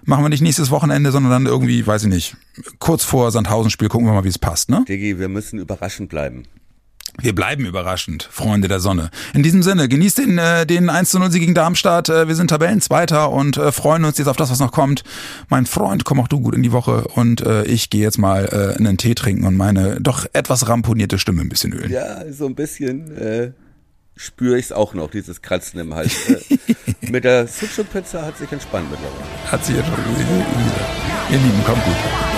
Machen 0.04 0.24
wir 0.24 0.28
nicht 0.28 0.42
nächstes 0.42 0.70
Wochenende, 0.70 1.10
sondern 1.10 1.32
dann 1.32 1.46
irgendwie, 1.46 1.86
weiß 1.86 2.04
ich 2.04 2.08
nicht, 2.08 2.36
kurz 2.78 3.04
vor 3.04 3.30
Sandhausen-Spiel 3.30 3.88
gucken 3.88 4.06
wir 4.06 4.12
mal, 4.12 4.24
wie 4.24 4.28
es 4.28 4.38
passt, 4.38 4.70
ne? 4.70 4.84
Digi, 4.86 5.18
wir 5.18 5.28
müssen 5.28 5.58
überraschend 5.58 6.08
bleiben. 6.08 6.44
Wir 7.20 7.34
bleiben 7.34 7.64
überraschend, 7.64 8.28
Freunde 8.30 8.66
der 8.66 8.80
Sonne. 8.80 9.10
In 9.34 9.44
diesem 9.44 9.62
Sinne, 9.62 9.88
genießt 9.88 10.18
den, 10.18 10.38
äh, 10.38 10.66
den 10.66 10.90
1 10.90 11.10
zu 11.10 11.20
0 11.20 11.30
Sieg 11.30 11.42
gegen 11.42 11.54
Darmstadt. 11.54 12.08
Äh, 12.08 12.26
wir 12.26 12.34
sind 12.34 12.48
Tabellenzweiter 12.48 13.30
und 13.30 13.56
äh, 13.56 13.70
freuen 13.70 14.04
uns 14.04 14.18
jetzt 14.18 14.26
auf 14.26 14.36
das, 14.36 14.50
was 14.50 14.58
noch 14.58 14.72
kommt. 14.72 15.04
Mein 15.48 15.66
Freund, 15.66 16.04
komm 16.04 16.18
auch 16.18 16.26
du 16.26 16.40
gut 16.40 16.56
in 16.56 16.62
die 16.64 16.72
Woche 16.72 17.04
und 17.14 17.40
äh, 17.40 17.64
ich 17.66 17.88
gehe 17.88 18.02
jetzt 18.02 18.18
mal 18.18 18.46
äh, 18.46 18.78
einen 18.78 18.96
Tee 18.96 19.14
trinken 19.14 19.44
und 19.44 19.56
meine 19.56 20.00
doch 20.00 20.26
etwas 20.32 20.68
ramponierte 20.68 21.18
Stimme 21.18 21.42
ein 21.42 21.48
bisschen 21.48 21.72
ölen. 21.72 21.92
Ja, 21.92 22.32
so 22.32 22.46
ein 22.46 22.56
bisschen 22.56 23.16
äh, 23.16 23.52
spüre 24.16 24.58
ich 24.58 24.66
es 24.66 24.72
auch 24.72 24.94
noch, 24.94 25.10
dieses 25.10 25.42
Kratzen 25.42 25.80
im 25.80 25.94
Hals. 25.94 26.28
Äh, 26.28 26.58
mit 27.10 27.24
der 27.24 27.46
Sushi-Pizza 27.46 28.24
hat 28.24 28.38
sich 28.38 28.50
entspannt 28.50 28.90
mittlerweile. 28.90 29.50
Hat 29.50 29.64
sich 29.64 29.76
entspannt. 29.76 30.06
Ihr 31.30 31.38
Lieben, 31.38 31.64
kommt 31.64 31.84
gut. 31.84 32.33